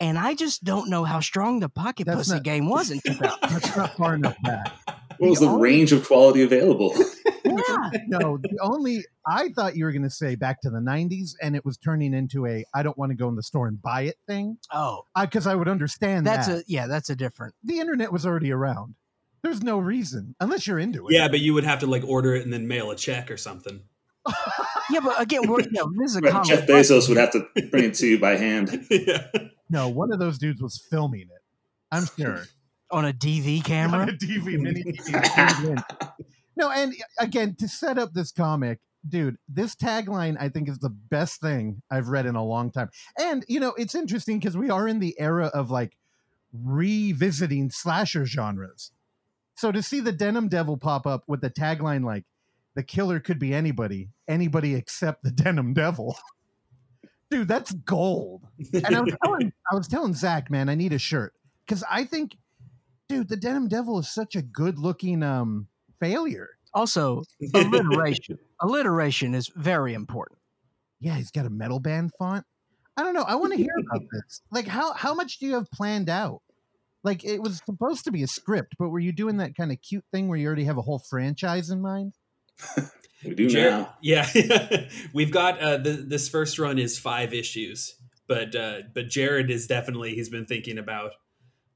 and 0.00 0.18
i 0.18 0.34
just 0.34 0.62
don't 0.64 0.88
know 0.90 1.02
how 1.04 1.18
strong 1.20 1.60
the 1.60 1.68
pocket 1.68 2.06
That's 2.06 2.18
pussy 2.18 2.34
not- 2.34 2.42
game 2.44 2.68
was 2.68 2.90
in 2.90 3.00
2000 3.00 3.38
That's 3.50 3.76
not 3.76 3.96
far 3.96 4.14
enough 4.14 4.36
back. 4.42 4.72
What 5.18 5.30
was 5.30 5.38
The 5.40 5.46
the 5.46 5.52
only- 5.52 5.62
range 5.70 5.92
of 5.92 6.06
quality 6.06 6.42
available? 6.42 6.94
yeah 7.44 7.90
No, 8.06 8.36
the 8.38 8.58
only 8.62 9.04
I 9.26 9.48
thought 9.56 9.74
you 9.76 9.84
were 9.84 9.92
going 9.92 10.02
to 10.02 10.10
say 10.10 10.34
back 10.36 10.60
to 10.62 10.70
the 10.70 10.78
90s 10.78 11.30
and 11.42 11.56
it 11.56 11.64
was 11.64 11.76
turning 11.78 12.14
into 12.14 12.46
a 12.46 12.64
I 12.74 12.82
don't 12.84 12.96
want 12.96 13.10
to 13.10 13.16
go 13.16 13.28
in 13.28 13.34
the 13.34 13.42
store 13.42 13.66
and 13.66 13.80
buy 13.82 14.02
it 14.02 14.16
thing. 14.28 14.58
oh 14.72 15.02
Because 15.20 15.46
I, 15.48 15.54
would 15.56 15.68
understand 15.68 16.26
that's 16.26 16.46
that. 16.46 16.58
a 16.60 16.64
yeah 16.68 16.86
that's 16.86 17.10
a 17.10 17.16
different 17.16 17.54
the 17.64 17.80
internet 17.80 18.12
was 18.12 18.24
already 18.26 18.52
around. 18.52 18.94
There's 19.42 19.62
no 19.62 19.78
reason 19.78 20.34
unless 20.40 20.66
you're 20.66 20.78
into 20.78 21.08
it. 21.08 21.14
Yeah, 21.14 21.28
but 21.28 21.40
you 21.40 21.54
would 21.54 21.64
have 21.64 21.80
to 21.80 21.86
like 21.86 22.04
order 22.04 22.34
it 22.34 22.44
and 22.44 22.52
then 22.52 22.66
mail 22.66 22.90
a 22.90 22.96
check 22.96 23.30
or 23.30 23.36
something. 23.36 23.82
yeah 24.90 25.00
but 25.00 25.20
again 25.20 25.48
we're 25.48 25.60
you 25.60 25.70
know, 25.70 25.90
this 25.98 26.10
is 26.10 26.16
a 26.16 26.20
Right, 26.20 26.44
Jeff 26.44 26.66
book. 26.66 26.76
Bezos 26.76 27.08
would 27.08 27.16
have 27.16 27.30
to 27.32 27.46
bring 27.70 27.84
it 27.84 27.94
to 27.94 28.06
you 28.06 28.18
by 28.18 28.36
hand. 28.36 28.86
yeah. 28.90 29.26
No, 29.70 29.88
one 29.88 30.12
of 30.12 30.18
those 30.18 30.38
dudes 30.38 30.60
was 30.60 30.82
filming 30.90 31.22
it. 31.22 31.42
I'm 31.90 32.06
sure. 32.18 32.44
on 32.90 33.04
a 33.04 33.12
dv 33.12 33.58
on 33.58 33.62
camera 33.64 34.02
a 34.04 34.12
TV, 34.12 34.58
mini 34.58 34.82
TV. 34.82 35.82
no, 36.56 36.70
and 36.70 36.94
again, 37.18 37.54
to 37.58 37.68
set 37.68 37.98
up 37.98 38.14
this 38.14 38.32
comic, 38.32 38.80
dude, 39.06 39.36
this 39.46 39.74
tagline 39.74 40.36
I 40.40 40.48
think 40.48 40.68
is 40.68 40.78
the 40.78 40.90
best 40.90 41.40
thing 41.40 41.82
I've 41.90 42.08
read 42.08 42.26
in 42.26 42.34
a 42.34 42.44
long 42.44 42.70
time. 42.70 42.88
And 43.18 43.44
you 43.48 43.60
know, 43.60 43.74
it's 43.76 43.94
interesting 43.94 44.38
because 44.38 44.56
we 44.56 44.70
are 44.70 44.88
in 44.88 45.00
the 45.00 45.14
era 45.18 45.46
of 45.46 45.70
like 45.70 45.96
revisiting 46.52 47.70
slasher 47.70 48.24
genres. 48.24 48.90
So 49.58 49.72
to 49.72 49.82
see 49.82 49.98
the 49.98 50.12
Denim 50.12 50.46
Devil 50.48 50.76
pop 50.76 51.04
up 51.04 51.24
with 51.26 51.40
the 51.40 51.50
tagline 51.50 52.04
like 52.04 52.24
"The 52.76 52.84
killer 52.84 53.18
could 53.18 53.40
be 53.40 53.52
anybody, 53.52 54.10
anybody 54.28 54.76
except 54.76 55.24
the 55.24 55.32
Denim 55.32 55.74
Devil." 55.74 56.16
Dude, 57.30 57.48
that's 57.48 57.72
gold. 57.72 58.46
And 58.72 58.94
I 58.94 59.00
was 59.00 59.14
telling, 59.24 59.52
I 59.70 59.74
was 59.74 59.88
telling 59.88 60.14
Zach, 60.14 60.48
man, 60.48 60.68
I 60.68 60.76
need 60.76 60.92
a 60.92 60.98
shirt 60.98 61.34
because 61.66 61.84
I 61.90 62.04
think, 62.04 62.36
dude, 63.08 63.28
the 63.28 63.36
Denim 63.36 63.68
Devil 63.68 63.98
is 63.98 64.08
such 64.08 64.34
a 64.36 64.42
good-looking 64.42 65.22
um 65.24 65.66
failure. 66.00 66.50
also 66.72 67.24
alliteration 67.52 68.38
alliteration 68.60 69.34
is 69.34 69.48
very 69.56 69.92
important 69.92 70.38
Yeah, 71.00 71.16
he's 71.16 71.32
got 71.32 71.46
a 71.46 71.50
metal 71.50 71.80
band 71.80 72.12
font. 72.16 72.46
I 72.96 73.02
don't 73.02 73.12
know. 73.14 73.22
I 73.22 73.34
want 73.34 73.52
to 73.52 73.58
hear 73.58 73.74
about 73.90 74.02
this. 74.12 74.40
Like, 74.52 74.68
how 74.68 74.92
how 74.92 75.14
much 75.14 75.38
do 75.38 75.46
you 75.46 75.54
have 75.54 75.68
planned 75.72 76.08
out? 76.08 76.42
Like, 77.04 77.24
it 77.24 77.40
was 77.40 77.60
supposed 77.64 78.04
to 78.04 78.10
be 78.10 78.22
a 78.22 78.26
script, 78.26 78.74
but 78.78 78.88
were 78.88 78.98
you 78.98 79.12
doing 79.12 79.36
that 79.38 79.56
kind 79.56 79.70
of 79.72 79.80
cute 79.80 80.04
thing 80.12 80.28
where 80.28 80.36
you 80.38 80.46
already 80.46 80.64
have 80.64 80.78
a 80.78 80.82
whole 80.82 80.98
franchise 81.10 81.70
in 81.70 81.80
mind? 81.80 82.14
We 83.24 83.34
do 83.34 83.48
Jared- 83.48 83.72
now. 83.72 83.94
Yeah, 84.00 84.28
we've 85.12 85.32
got 85.32 85.58
uh, 85.58 85.78
the, 85.78 85.90
this 85.90 86.28
first 86.28 86.56
run 86.56 86.78
is 86.78 87.00
five 87.00 87.34
issues, 87.34 87.96
but 88.28 88.54
uh, 88.54 88.82
but 88.94 89.08
Jared 89.08 89.50
is 89.50 89.66
definitely 89.66 90.14
he's 90.14 90.28
been 90.28 90.46
thinking 90.46 90.78
about 90.78 91.14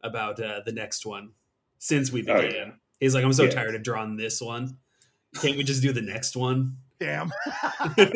about 0.04 0.38
uh, 0.40 0.60
the 0.64 0.70
next 0.70 1.04
one 1.04 1.32
since 1.80 2.12
we 2.12 2.20
Oh, 2.28 2.40
began. 2.40 2.52
yeah. 2.54 2.70
He's 3.00 3.12
like, 3.16 3.24
I'm 3.24 3.32
so 3.32 3.42
Yeah. 3.42 3.50
tired 3.50 3.74
of 3.74 3.82
drawing 3.82 4.16
this 4.16 4.40
one. 4.40 4.76
Can't 5.40 5.56
we 5.56 5.64
just 5.64 5.82
do 5.82 5.92
the 5.92 6.00
next 6.00 6.36
one? 6.36 6.76
Damn. 7.00 7.32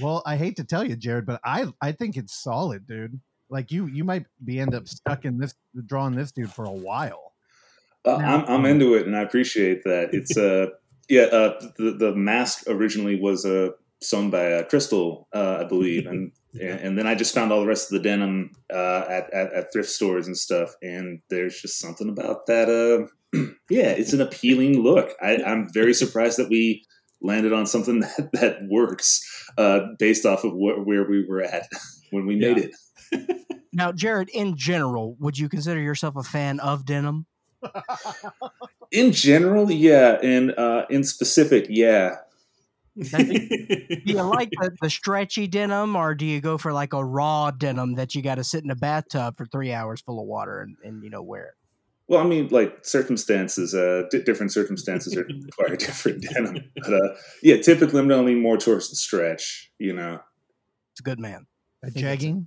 Well, 0.00 0.22
I 0.26 0.36
hate 0.36 0.56
to 0.56 0.64
tell 0.64 0.84
you, 0.84 0.94
Jared, 0.94 1.24
but 1.24 1.40
I 1.42 1.66
I 1.80 1.92
think 1.92 2.18
it's 2.18 2.34
solid, 2.42 2.86
dude. 2.86 3.18
Like 3.48 3.70
you 3.70 3.86
you 3.86 4.04
might 4.04 4.26
be 4.44 4.58
end 4.60 4.74
up 4.74 4.88
stuck 4.88 5.24
in 5.24 5.38
this 5.38 5.54
drawing 5.86 6.14
this 6.14 6.32
dude 6.32 6.52
for 6.52 6.64
a 6.64 6.72
while. 6.72 7.32
Uh, 8.04 8.16
Now- 8.18 8.44
I'm, 8.44 8.60
I'm 8.60 8.66
into 8.66 8.94
it, 8.94 9.06
and 9.06 9.16
I 9.16 9.22
appreciate 9.22 9.84
that. 9.84 10.10
It's 10.12 10.36
uh, 10.48 10.66
yeah. 11.08 11.22
Uh, 11.22 11.60
the 11.78 11.92
the 11.92 12.14
mask 12.14 12.64
originally 12.68 13.20
was 13.20 13.44
uh, 13.44 13.70
sewn 14.02 14.30
by 14.30 14.52
uh, 14.52 14.62
Crystal, 14.64 15.28
uh, 15.32 15.58
I 15.60 15.64
believe, 15.68 16.06
and 16.12 16.32
and 16.60 16.98
then 16.98 17.06
I 17.06 17.14
just 17.14 17.34
found 17.34 17.52
all 17.52 17.60
the 17.60 17.66
rest 17.66 17.92
of 17.92 17.96
the 18.02 18.08
denim 18.08 18.50
uh, 18.72 19.04
at, 19.08 19.32
at 19.32 19.52
at 19.52 19.72
thrift 19.72 19.90
stores 19.90 20.26
and 20.26 20.36
stuff. 20.36 20.74
And 20.82 21.20
there's 21.30 21.60
just 21.60 21.78
something 21.78 22.08
about 22.08 22.46
that. 22.46 22.68
Uh, 22.68 23.06
yeah, 23.70 23.90
it's 23.90 24.12
an 24.12 24.20
appealing 24.20 24.82
look. 24.82 25.10
I, 25.22 25.36
I'm 25.44 25.68
very 25.72 25.92
surprised 25.94 26.38
that 26.38 26.48
we 26.48 26.84
landed 27.22 27.52
on 27.52 27.66
something 27.66 28.00
that 28.18 28.30
that 28.32 28.58
works 28.68 29.20
uh, 29.58 29.80
based 29.98 30.24
off 30.26 30.44
of 30.44 30.52
wh- 30.52 30.86
where 30.86 31.08
we 31.08 31.24
were 31.28 31.42
at 31.42 31.68
when 32.10 32.26
we 32.26 32.36
made 32.36 32.56
Yeah. 32.56 32.64
it. 32.64 32.70
Now, 33.72 33.92
Jared, 33.92 34.30
in 34.30 34.56
general, 34.56 35.16
would 35.20 35.38
you 35.38 35.50
consider 35.50 35.78
yourself 35.78 36.16
a 36.16 36.22
fan 36.22 36.60
of 36.60 36.86
denim? 36.86 37.26
In 38.90 39.12
general, 39.12 39.70
yeah, 39.70 40.18
and 40.22 40.52
uh, 40.52 40.86
in 40.88 41.04
specific, 41.04 41.66
yeah. 41.68 42.16
Do 42.96 43.06
you 44.04 44.22
like 44.22 44.48
the, 44.52 44.70
the 44.80 44.88
stretchy 44.88 45.46
denim, 45.46 45.94
or 45.94 46.14
do 46.14 46.24
you 46.24 46.40
go 46.40 46.56
for 46.56 46.72
like 46.72 46.94
a 46.94 47.04
raw 47.04 47.50
denim 47.50 47.96
that 47.96 48.14
you 48.14 48.22
got 48.22 48.36
to 48.36 48.44
sit 48.44 48.64
in 48.64 48.70
a 48.70 48.74
bathtub 48.74 49.36
for 49.36 49.44
three 49.44 49.74
hours 49.74 50.00
full 50.00 50.18
of 50.18 50.26
water 50.26 50.62
and, 50.62 50.76
and 50.82 51.04
you 51.04 51.10
know 51.10 51.22
wear 51.22 51.48
it? 51.48 51.54
Well, 52.08 52.20
I 52.20 52.24
mean, 52.24 52.48
like 52.48 52.86
circumstances, 52.86 53.74
uh, 53.74 54.04
di 54.10 54.22
different 54.22 54.52
circumstances 54.52 55.14
are 55.14 55.24
require 55.44 55.76
different 55.76 56.22
denim. 56.22 56.70
But 56.76 56.94
uh, 56.94 57.16
yeah, 57.42 57.58
typically 57.58 58.00
I'm 58.00 58.08
leaning 58.08 58.40
more 58.40 58.56
towards 58.56 58.88
the 58.88 58.96
stretch. 58.96 59.70
You 59.78 59.92
know, 59.92 60.20
It's 60.92 61.00
a 61.00 61.02
good 61.02 61.18
man. 61.18 61.46
A 61.84 61.88
a- 61.88 61.90
jegging? 61.90 62.46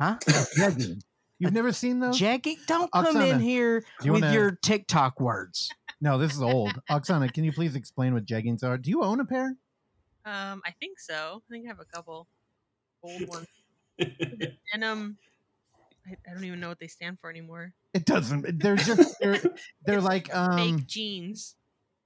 Huh? 0.00 0.16
jegging. 0.56 1.02
You've 1.38 1.52
never 1.52 1.72
seen 1.72 2.00
those? 2.00 2.18
Jackie, 2.18 2.58
don't 2.66 2.90
come 2.92 3.16
in 3.20 3.38
here 3.40 3.84
you 4.02 4.12
with 4.12 4.22
wanna- 4.22 4.34
your 4.34 4.52
TikTok 4.52 5.20
words. 5.20 5.70
No, 6.00 6.16
this 6.18 6.32
is 6.32 6.42
old. 6.42 6.80
Oksana, 6.90 7.32
can 7.32 7.42
you 7.44 7.52
please 7.52 7.74
explain 7.74 8.14
what 8.14 8.24
jeggings 8.24 8.62
are? 8.62 8.78
Do 8.78 8.90
you 8.90 9.02
own 9.02 9.18
a 9.20 9.24
pair? 9.24 9.56
Um, 10.24 10.62
I 10.64 10.72
think 10.78 11.00
so. 11.00 11.42
I 11.48 11.52
think 11.52 11.64
I 11.66 11.68
have 11.68 11.80
a 11.80 11.84
couple 11.84 12.28
old 13.02 13.28
ones. 13.28 13.46
Denim. 14.72 15.18
I, 16.06 16.16
I 16.28 16.34
don't 16.34 16.44
even 16.44 16.60
know 16.60 16.68
what 16.68 16.78
they 16.78 16.86
stand 16.86 17.18
for 17.20 17.30
anymore. 17.30 17.72
It 17.94 18.04
doesn't. 18.04 18.60
They're 18.60 18.76
just 18.76 19.18
they're, 19.20 19.40
they're 19.84 20.00
like 20.12 20.34
um 20.34 20.56
Fake 20.56 20.86
jeans, 20.86 21.56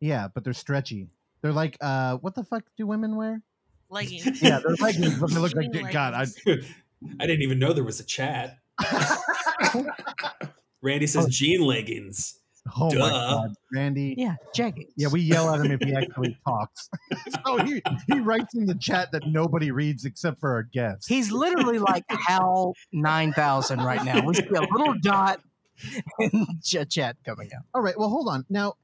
yeah, 0.01 0.29
but 0.33 0.43
they're 0.45 0.53
stretchy. 0.55 1.09
They're 1.43 1.53
like 1.53 1.77
uh 1.81 2.17
what 2.17 2.35
the 2.35 2.45
fuck 2.45 2.65
do 2.77 2.87
women 2.87 3.17
wear? 3.17 3.43
leggings. 3.91 4.41
Yeah, 4.41 4.61
they're 4.65 4.77
leggings, 4.77 5.19
but 5.19 5.31
they 5.31 5.39
look 5.39 5.55
like 5.55 5.71
Jean 5.71 5.91
God. 5.91 6.15
I, 6.15 6.25
leggings. 6.47 6.67
I 7.21 7.27
didn't 7.27 7.43
even 7.43 7.59
know 7.59 7.73
there 7.73 7.85
was 7.85 8.01
a 8.01 8.05
chat. 8.05 8.59
Randy 10.83 11.07
says 11.07 11.27
Oh. 11.27 11.29
jean 11.31 11.61
leggings. 11.61 12.39
oh 12.77 12.87
my 12.87 12.91
Duh. 12.95 13.09
God, 13.11 13.55
Randy. 13.73 14.15
Yeah, 14.17 14.37
jeggings. 14.57 14.89
Yeah, 14.97 15.09
we 15.09 15.21
yell 15.21 15.53
at 15.55 15.65
him 15.65 15.73
if 15.73 15.81
he 15.81 15.95
actually 15.95 16.37
talks. 16.47 16.89
so 17.47 17.59
he, 17.59 17.83
he 18.09 18.21
writes 18.21 18.55
in 18.55 18.67
the 18.67 18.75
chat 18.77 19.11
that 19.13 19.27
nobody 19.27 19.71
reads 19.71 20.05
except 20.05 20.41
for 20.41 20.53
our 20.53 20.63
guests. 20.63 21.07
He's 21.07 21.31
literally 21.33 21.79
like 21.79 22.05
Hal 22.09 22.75
nine 22.93 23.33
thousand 23.33 23.81
right 23.81 24.05
now. 24.05 24.25
We 24.25 24.35
see 24.35 24.47
a 24.49 24.61
little 24.61 24.95
dot 25.01 25.41
in 26.21 26.47
ch- 26.63 26.89
chat 26.89 27.17
coming 27.25 27.51
out. 27.57 27.63
All 27.75 27.81
right, 27.83 27.99
well, 27.99 28.09
hold 28.09 28.29
on. 28.29 28.45
Now, 28.49 28.75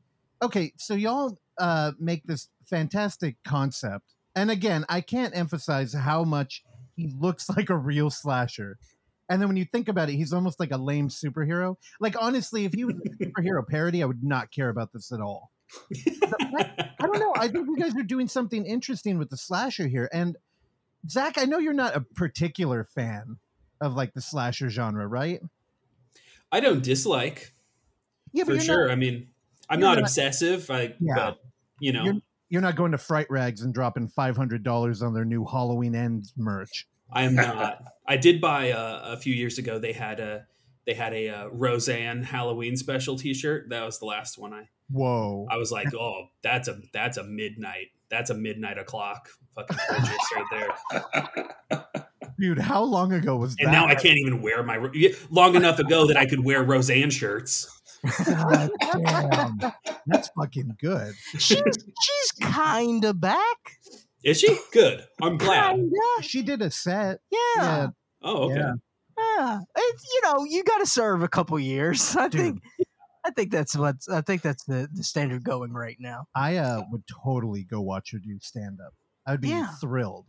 okay, 0.43 0.73
so 0.77 0.95
y'all 0.95 1.39
uh, 1.59 1.93
make 1.99 2.25
this 2.25 2.49
fantastic 2.67 3.37
concept. 3.45 4.15
And 4.35 4.51
again, 4.51 4.85
I 4.89 5.01
can't 5.01 5.37
emphasize 5.37 5.93
how 5.93 6.23
much 6.25 6.63
he 6.99 7.09
looks 7.19 7.49
like 7.57 7.71
a 7.71 7.77
real 7.77 8.11
slasher. 8.11 8.77
And 9.31 9.41
then 9.41 9.49
when 9.49 9.57
you 9.57 9.65
think 9.67 9.89
about 9.89 10.09
it, 10.11 10.15
he's 10.15 10.33
almost 10.33 10.59
like 10.59 10.71
a 10.73 10.77
lame 10.79 11.09
superhero. 11.09 11.77
Like, 12.01 12.17
honestly, 12.21 12.65
if 12.65 12.73
he 12.75 12.85
was 12.85 12.97
a 12.97 13.25
superhero 13.25 13.67
parody, 13.69 14.03
I 14.03 14.07
would 14.07 14.25
not 14.25 14.51
care 14.51 14.69
about 14.71 14.93
this 14.93 15.13
at 15.13 15.21
all. 15.21 15.51
I 15.95 16.95
don't 17.01 17.19
know. 17.19 17.35
I 17.37 17.49
think 17.49 17.67
you 17.69 17.77
guys 17.77 17.95
are 17.97 18.03
doing 18.03 18.27
something 18.29 18.65
interesting 18.65 19.19
with 19.19 19.29
the 19.31 19.37
slasher 19.37 19.87
here. 19.87 20.09
And 20.13 20.37
Zach, 21.09 21.35
I 21.39 21.45
know 21.45 21.59
you're 21.59 21.75
not 21.75 21.95
a 21.95 22.01
particular 22.01 22.85
fan 22.85 23.37
of 23.81 23.95
like 23.95 24.15
the 24.15 24.23
slasher 24.23 24.71
genre, 24.71 25.07
right? 25.07 25.41
I 26.51 26.61
don't 26.61 26.83
dislike 26.83 27.53
Yeah, 28.33 28.45
for 28.45 28.53
you're 28.53 28.61
sure. 28.63 28.87
Not, 28.87 28.93
I 28.93 28.97
mean, 28.97 29.29
I'm 29.69 29.79
not 29.81 29.97
not- 29.97 30.05
obsessive. 30.05 30.71
I 30.71 30.95
Yeah. 30.99 31.15
but 31.17 31.39
you 31.81 31.93
know, 31.93 32.05
You're- 32.05 32.23
you're 32.49 32.63
not 32.63 32.77
going 32.77 32.93
to 32.93 32.99
Fright 32.99 33.27
Rags 33.31 33.63
and 33.63 33.73
dropping 33.75 34.09
five 34.09 34.37
hundred 34.37 34.63
dollars 34.63 35.03
on 35.03 35.15
their 35.15 35.25
new 35.25 35.45
Halloween 35.45 35.95
Ends 35.95 36.33
merch. 36.37 36.87
I 37.13 37.25
am 37.25 37.35
not. 37.35 37.83
I 38.07 38.17
did 38.17 38.41
buy 38.41 38.73
uh, 38.73 39.01
a 39.05 39.17
few 39.17 39.35
years 39.35 39.59
ago. 39.59 39.79
They 39.79 39.93
had 39.93 40.21
a 40.21 40.47
they 40.87 40.95
had 40.95 41.13
a 41.13 41.29
uh, 41.29 41.47
Roseanne 41.49 42.23
Halloween 42.23 42.77
special 42.77 43.17
T-shirt. 43.17 43.69
That 43.71 43.85
was 43.85 43.99
the 43.99 44.07
last 44.07 44.39
one 44.39 44.53
I 44.53 44.69
Whoa! 44.91 45.47
I 45.51 45.57
was 45.57 45.71
like, 45.71 45.95
oh, 45.95 46.29
that's 46.43 46.69
a 46.69 46.81
that's 46.93 47.19
a 47.19 47.25
midnight. 47.25 47.89
That's 48.11 48.31
a 48.31 48.35
midnight 48.35 48.79
o'clock 48.79 49.29
fucking 49.55 49.77
purchase 49.87 50.17
right 50.35 50.77
there. 51.71 51.85
Dude, 52.41 52.59
how 52.59 52.83
long 52.83 53.13
ago 53.13 53.37
was 53.37 53.57
And 53.59 53.59
that? 53.59 53.63
And 53.65 53.73
now 53.73 53.87
I 53.87 53.95
can't 53.95 54.17
even 54.19 54.41
wear 54.41 54.63
my 54.63 54.79
long 55.31 55.57
enough 55.57 55.79
ago 55.79 56.07
that 56.07 56.17
I 56.17 56.25
could 56.25 56.45
wear 56.45 56.63
Roseanne 56.63 57.11
shirts. 57.11 57.78
God 58.27 58.71
damn. 58.93 59.73
That's 60.07 60.29
fucking 60.37 60.77
good. 60.81 61.15
She's 61.39 61.63
she's 61.63 62.31
kind 62.41 63.05
of 63.05 63.21
back. 63.21 63.79
Is 64.25 64.41
she 64.41 64.57
good? 64.73 65.05
I'm 65.23 65.37
glad. 65.37 65.77
Kinda. 65.77 65.97
She 66.23 66.43
did 66.43 66.63
a 66.63 66.71
set. 66.71 67.19
Yeah. 67.31 67.39
Yeah. 67.57 67.87
Oh, 68.23 68.37
okay. 68.51 68.57
Yeah. 68.57 68.73
Yeah. 69.19 69.59
It's, 69.77 70.05
you 70.13 70.21
know, 70.25 70.45
you 70.45 70.65
got 70.65 70.79
to 70.79 70.87
serve 70.87 71.23
a 71.23 71.29
couple 71.29 71.59
years. 71.59 72.17
I 72.19 72.29
Dude. 72.29 72.41
think. 72.41 72.63
I 73.27 73.31
think 73.31 73.51
that's 73.51 73.77
what 73.77 73.97
I 74.11 74.21
think 74.23 74.43
that's 74.43 74.65
the, 74.65 74.89
the 74.93 75.03
standard 75.03 75.45
going 75.45 75.73
right 75.73 75.97
now. 75.99 76.27
I 76.35 76.57
uh, 76.57 76.83
would 76.91 77.03
totally 77.25 77.63
go 77.65 77.81
watch 77.81 78.13
her 78.13 78.19
do 78.19 78.39
stand 78.41 78.79
up. 78.85 78.95
I'd 79.27 79.41
be 79.41 79.49
Yeah. 79.51 79.67
thrilled. 79.81 80.27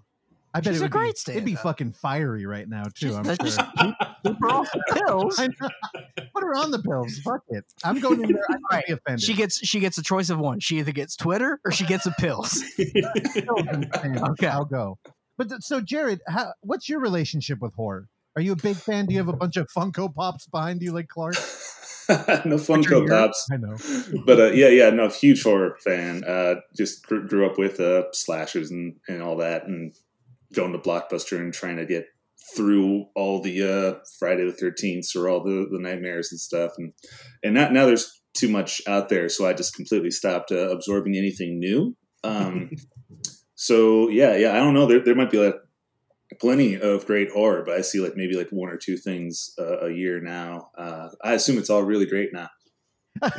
I 0.54 0.62
bet 0.62 0.74
She's 0.74 0.78
it 0.82 0.84
a 0.84 0.86
would 0.86 0.92
great 0.92 1.16
be, 1.26 1.32
It'd 1.34 1.46
be 1.46 1.56
fucking 1.56 1.92
fiery 1.94 2.46
right 2.46 2.68
now 2.68 2.84
too. 2.86 2.92
She's- 3.10 3.16
I'm 3.16 3.24
that's 3.24 3.38
sure. 3.56 3.66
just- 3.78 3.96
Keep 4.26 4.36
her 4.42 4.50
off 4.50 4.70
the 4.72 5.02
pills. 5.08 5.36
Put 5.38 6.44
her 6.44 6.56
on 6.56 6.72
the 6.72 6.80
pills. 6.80 7.18
Fuck 7.20 7.42
it. 7.50 7.64
I'm 7.84 8.00
going 8.02 8.22
in 8.24 8.32
there. 8.34 8.44
I 8.50 8.54
might 8.54 8.60
Right. 8.78 8.86
be 8.88 8.94
offended. 8.94 9.22
She 9.22 9.34
gets 9.34 9.66
she 9.66 9.80
gets 9.80 9.98
a 9.98 10.04
choice 10.04 10.30
of 10.30 10.40
one. 10.40 10.60
She 10.60 10.80
either 10.80 10.92
gets 10.92 11.16
Twitter 11.16 11.60
or 11.64 11.72
she 11.72 11.86
gets 11.86 12.04
the 12.04 12.12
pills. 12.20 12.62
okay, 12.80 14.20
Okay. 14.20 14.48
I'll 14.48 14.66
go. 14.66 14.98
But 15.38 15.50
th- 15.50 15.62
so, 15.62 15.80
Jared, 15.82 16.20
how, 16.28 16.54
what's 16.62 16.90
your 16.90 17.00
relationship 17.00 17.60
with 17.62 17.74
horror? 17.74 18.08
Are 18.36 18.42
you 18.42 18.52
a 18.54 18.56
big 18.58 18.76
fan? 18.76 19.06
Do 19.06 19.14
you 19.14 19.20
have 19.20 19.30
a 19.30 19.34
bunch 19.34 19.56
of 19.58 19.68
Funko 19.76 20.14
Pops 20.14 20.48
behind 20.48 20.82
you, 20.82 20.92
like 20.92 21.08
Clark? 21.08 21.36
no 22.10 22.58
Funko 22.58 23.08
Pops. 23.08 23.48
I 23.52 23.58
know. 23.58 23.76
but 24.26 24.40
uh, 24.40 24.52
yeah, 24.52 24.68
yeah, 24.68 24.90
no, 24.90 25.08
huge 25.10 25.44
horror 25.44 25.78
fan. 25.84 26.24
Uh, 26.26 26.56
just 26.76 27.06
grew, 27.08 27.26
grew 27.28 27.46
up 27.46 27.58
with 27.58 27.80
uh, 27.80 28.04
slashers 28.12 28.70
and, 28.72 28.96
and 29.08 29.22
all 29.22 29.38
that, 29.38 29.66
and 29.66 29.94
going 30.54 30.74
to 30.74 30.80
Blockbuster 30.80 31.40
and 31.40 31.54
trying 31.54 31.78
to 31.78 31.86
get 31.86 32.06
through 32.56 33.06
all 33.16 33.42
the 33.42 33.64
uh, 33.64 34.00
Friday 34.18 34.46
the 34.46 34.54
Thirteenth 34.54 35.08
or 35.16 35.30
all 35.30 35.44
the, 35.44 35.68
the 35.72 35.80
nightmares 35.80 36.32
and 36.32 36.40
stuff, 36.40 36.72
and 36.78 36.94
and 37.44 37.54
now, 37.54 37.70
now 37.70 37.86
there's 37.86 38.22
too 38.34 38.50
much 38.50 38.82
out 38.88 39.10
there, 39.10 39.30
so 39.30 39.48
I 39.48 39.54
just 39.54 39.76
completely 39.76 40.12
stopped 40.12 40.52
uh, 40.52 40.70
absorbing 40.70 41.16
anything 41.16 41.60
new. 41.60 41.96
Um, 42.24 42.72
so 43.56 44.10
yeah, 44.10 44.36
yeah, 44.36 44.54
I 44.54 44.58
don't 44.58 44.74
know. 44.74 44.86
There 44.86 45.04
there 45.04 45.16
might 45.16 45.32
be 45.32 45.44
like 45.44 45.56
plenty 46.40 46.80
of 46.80 47.06
great 47.06 47.30
horror, 47.32 47.64
but 47.66 47.76
I 47.76 47.82
see 47.82 48.00
like 48.00 48.16
maybe 48.16 48.36
like 48.36 48.50
one 48.52 48.70
or 48.70 48.78
two 48.78 48.98
things 48.98 49.52
uh, 49.60 49.88
a 49.88 49.92
year 49.92 50.22
now. 50.22 50.70
Uh, 50.78 51.10
I 51.24 51.34
assume 51.34 51.58
it's 51.58 51.70
all 51.70 51.84
really 51.84 52.06
great 52.06 52.30
now. 52.34 52.50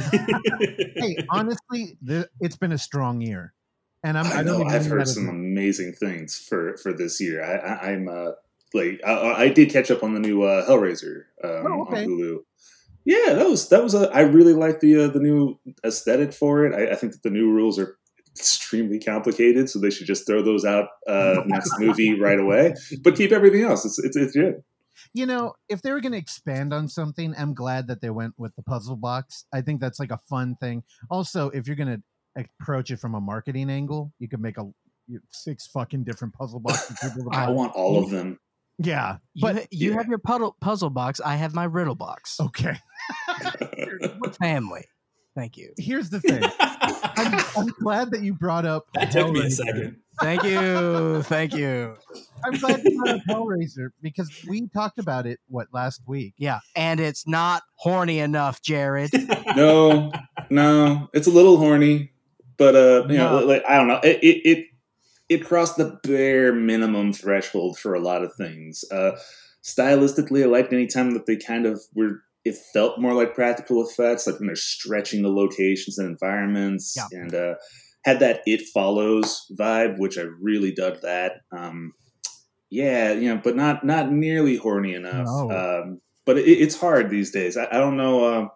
Hey, 0.97 1.17
honestly, 1.31 1.97
the, 2.03 2.29
it's 2.41 2.57
been 2.57 2.73
a 2.73 2.79
strong 2.79 3.23
year, 3.23 3.55
and 4.03 4.19
I'm, 4.19 4.27
I, 4.27 4.41
I 4.41 4.43
don't 4.43 4.61
know, 4.61 4.67
I've 4.67 4.87
heard 4.87 5.09
some 5.09 5.29
amazing 5.29 5.93
things 5.93 6.39
for 6.39 6.77
for 6.79 6.93
this 6.93 7.21
year. 7.21 7.43
I, 7.43 7.57
I, 7.57 7.91
I'm 7.93 8.09
uh, 8.09 8.33
like 8.75 9.01
I, 9.07 9.45
I 9.45 9.49
did 9.49 9.71
catch 9.71 9.91
up 9.91 10.03
on 10.03 10.15
the 10.15 10.21
new 10.21 10.43
uh, 10.43 10.67
Hellraiser 10.69 11.25
um, 11.45 11.67
Oh, 11.67 11.83
okay. 11.83 12.05
on 12.05 12.09
Hulu. 12.09 12.39
Yeah, 13.05 13.35
that 13.35 13.49
was 13.49 13.69
that 13.71 13.83
was 13.83 13.95
a. 13.95 14.11
I 14.11 14.21
really 14.21 14.53
like 14.53 14.81
the 14.81 15.05
uh, 15.05 15.09
the 15.09 15.21
new 15.21 15.59
aesthetic 15.85 16.33
for 16.33 16.67
it. 16.67 16.75
I, 16.75 16.93
I 16.93 16.97
think 16.97 17.13
that 17.13 17.23
the 17.23 17.31
new 17.31 17.51
rules 17.51 17.79
are 17.79 17.97
extremely 18.39 19.01
complicated, 19.01 19.69
so 19.69 19.79
they 19.79 19.91
should 19.91 20.07
just 20.07 20.27
throw 20.27 20.43
those 20.43 20.65
out 20.65 20.89
uh, 21.07 21.43
next 21.47 21.73
movie 21.79 22.19
right 22.21 22.39
away. 22.39 22.75
But 23.03 23.17
keep 23.17 23.33
everything 23.33 23.63
else. 23.63 23.85
It's 23.85 23.99
it's, 23.99 24.17
it's 24.17 24.33
good. 24.33 24.63
You 25.15 25.27
know, 25.27 25.55
if 25.69 25.83
they 25.83 25.93
were 25.93 26.01
going 26.01 26.13
to 26.13 26.19
expand 26.19 26.75
on 26.75 26.87
something, 26.87 27.35
I'm 27.37 27.55
glad 27.55 27.89
that 27.89 28.01
they 28.01 28.11
went 28.11 28.35
with 28.37 28.55
the 28.55 28.63
puzzle 28.63 28.97
box. 28.97 29.47
I 29.53 29.63
think 29.63 29.81
that's 29.81 29.99
like 29.99 30.13
a 30.13 30.19
fun 30.29 30.57
thing. 30.61 30.85
Also, 31.11 31.49
if 31.51 31.67
you're 31.67 31.77
going 31.77 31.89
to 31.89 32.03
approach 32.37 32.91
it 32.91 32.99
from 32.99 33.15
a 33.15 33.21
marketing 33.21 33.71
angle, 33.71 34.13
you 34.19 34.29
could 34.29 34.41
make 34.41 34.59
a 34.59 34.69
six 35.31 35.67
fucking 35.67 36.05
different 36.05 36.35
puzzle 36.35 36.61
boxes. 36.61 36.99
for 36.99 37.09
people 37.11 37.31
to 37.31 37.37
I 37.37 37.51
want 37.51 37.73
all 37.75 38.03
of 38.03 38.11
them. 38.11 38.39
yeah, 38.79 39.17
but 39.41 39.57
ha- 39.57 39.67
you 39.71 39.91
yeah. 39.91 39.97
have 39.97 40.09
your 40.09 40.19
puddle, 40.19 40.57
puzzle 40.61 40.91
box. 40.91 41.21
I 41.21 41.37
have 41.37 41.55
my 41.55 41.65
riddle 41.65 41.95
box. 41.95 42.39
okay. 42.41 42.77
Family. 44.41 44.85
Thank 45.37 45.57
you. 45.57 45.73
Here's 45.79 46.11
the 46.11 46.21
thing. 46.21 46.43
I'm, 46.61 47.45
I'm 47.57 47.67
glad 47.81 48.11
that 48.11 48.23
you 48.23 48.35
brought 48.35 48.67
up. 48.67 48.87
that 48.95 49.13
took 49.13 49.31
me 49.33 49.47
a 49.47 49.51
second. 49.51 49.97
Thank 50.21 50.43
you. 50.43 51.23
Thank 51.23 51.55
you. 51.55 51.97
I'm 52.45 52.59
glad 52.59 52.83
you 52.85 53.01
brought 53.03 53.17
up 53.17 53.23
Hellraiser 53.29 53.91
because 54.03 54.31
we 54.49 54.69
talked 54.69 54.99
about 54.99 55.27
it 55.27 55.39
what 55.49 55.69
last 55.73 56.03
week. 56.07 56.35
Yeah. 56.37 56.59
And 56.75 56.99
it's 57.01 57.27
not 57.29 57.63
horny 57.77 58.19
enough, 58.19 58.61
Jared. 58.61 59.11
no, 59.57 60.11
no, 60.51 61.09
it's 61.15 61.27
a 61.27 61.31
little 61.31 61.57
horny, 61.57 62.13
but 62.61 62.77
uh, 62.77 63.07
you 63.09 63.17
know, 63.17 63.39
like 63.39 63.65
I 63.67 63.77
don't 63.79 63.89
know, 63.89 64.01
it 64.05 64.19
it 64.23 64.41
it, 64.45 64.67
it 65.31 65.45
crossed 65.47 65.79
the 65.79 65.99
bare 66.03 66.53
minimum 66.53 67.15
threshold 67.15 67.79
for 67.79 67.95
a 67.95 68.01
lot 68.01 68.23
of 68.23 68.33
things. 68.37 68.85
Uh, 68.93 69.13
stylistically, 69.65 70.43
I 70.43 70.47
liked 70.47 70.71
any 70.73 70.87
time 70.87 71.13
that 71.15 71.25
they 71.27 71.37
kind 71.37 71.65
of 71.65 71.81
were. 71.95 72.21
It 72.45 72.57
felt 72.75 73.01
more 73.01 73.15
like 73.15 73.35
practical 73.35 73.83
effects, 73.83 74.27
like 74.27 74.39
when 74.39 74.47
they're 74.47 74.57
stretching 74.57 75.23
the 75.23 75.31
locations 75.31 75.99
and 75.99 76.09
environments, 76.09 76.95
Yeah. 76.97 77.05
and 77.13 77.35
uh, 77.35 77.55
had 78.05 78.21
that 78.21 78.43
"It 78.45 78.61
Follows" 78.75 79.47
vibe, 79.59 79.99
which 79.99 80.19
I 80.19 80.25
really 80.41 80.73
dug. 80.73 81.01
That, 81.01 81.33
um, 81.57 81.95
yeah, 82.71 83.13
you 83.13 83.35
know, 83.35 83.41
but 83.43 83.57
not 83.57 83.85
not 83.85 84.13
nearly 84.13 84.57
horny 84.57 84.93
enough. 84.95 85.27
No. 85.27 85.51
Um, 85.51 86.01
but 86.27 86.37
it, 86.37 86.45
it's 86.47 86.79
hard 86.79 87.09
these 87.09 87.31
days. 87.31 87.57
I, 87.57 87.69
I 87.73 87.79
don't 87.79 87.97
know. 87.97 88.25
Uh, 88.25 88.49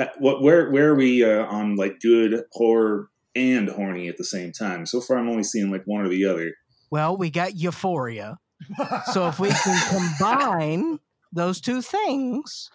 uh, 0.00 0.06
what 0.18 0.42
where 0.42 0.70
where 0.70 0.90
are 0.92 0.94
we 0.94 1.22
uh, 1.22 1.44
on 1.44 1.76
like 1.76 2.00
good 2.00 2.42
horror 2.52 3.10
and 3.36 3.68
horny 3.68 4.08
at 4.08 4.16
the 4.16 4.24
same 4.24 4.50
time? 4.50 4.86
So 4.86 5.00
far, 5.00 5.18
I'm 5.18 5.28
only 5.28 5.44
seeing 5.44 5.70
like 5.70 5.82
one 5.84 6.04
or 6.04 6.08
the 6.08 6.24
other. 6.24 6.52
Well, 6.90 7.16
we 7.16 7.30
got 7.30 7.54
euphoria. 7.56 8.38
So 9.12 9.28
if 9.28 9.38
we 9.38 9.50
can 9.50 10.16
combine 10.18 10.98
those 11.32 11.60
two 11.60 11.82
things, 11.82 12.70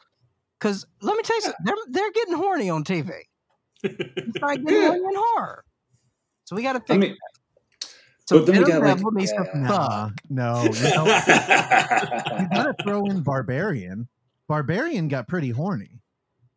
because 0.59 0.85
let 1.01 1.17
me 1.17 1.23
tell 1.23 1.35
you 1.37 1.41
something, 1.41 1.65
they're, 1.65 1.75
they're 1.89 2.11
getting 2.11 2.35
horny 2.35 2.69
on 2.69 2.83
TV. 2.83 3.09
It's 3.83 4.39
not 4.39 4.63
getting 4.63 4.67
Yeah. 4.81 4.87
horny 4.89 4.99
in 5.03 5.11
horror. 5.15 5.65
So 6.45 6.55
we 6.55 6.61
got 6.63 6.85
to 6.85 6.93
I 6.93 6.97
mean, 6.97 7.17
So 8.27 8.37
but 8.39 8.45
then 8.45 8.57
we 8.59 8.63
Venom 8.65 8.79
got, 8.81 8.87
like, 8.87 8.97
Devil 8.97 9.11
needs 9.13 9.31
to 9.31 9.49
yeah. 9.55 9.67
fuck. 9.67 10.11
No, 10.29 10.63
you, 10.63 10.69
know, 10.69 11.05
you 11.05 12.47
gotta 12.53 12.75
throw 12.83 13.05
in 13.05 13.23
Barbarian. 13.23 14.07
Barbarian 14.47 15.07
got 15.07 15.27
pretty 15.27 15.49
horny. 15.49 16.01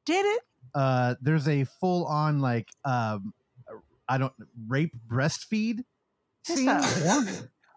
Did 0.04 0.26
it? 0.26 0.42
Uh, 0.75 1.14
there's 1.23 1.49
a 1.49 1.64
full 1.64 2.04
on 2.06 2.40
like 2.40 2.68
um, 2.84 3.32
I 4.08 4.18
don't 4.18 4.32
rape 4.68 4.92
breastfeed. 5.08 5.80
That's 6.46 6.58
scene. 6.61 6.66
not. 6.66 6.84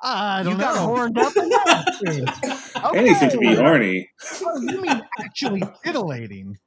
I 0.03 0.43
don't 0.43 0.53
You 0.53 0.57
know. 0.59 0.63
got 0.63 0.77
horned 0.77 1.17
up 1.17 1.35
in 1.35 1.49
that? 1.49 2.91
anything 2.95 3.29
to 3.31 3.37
be 3.37 3.55
horny. 3.55 4.09
Oh, 4.43 4.61
you 4.61 4.81
mean 4.81 5.01
actually 5.19 5.63
titillating? 5.83 6.57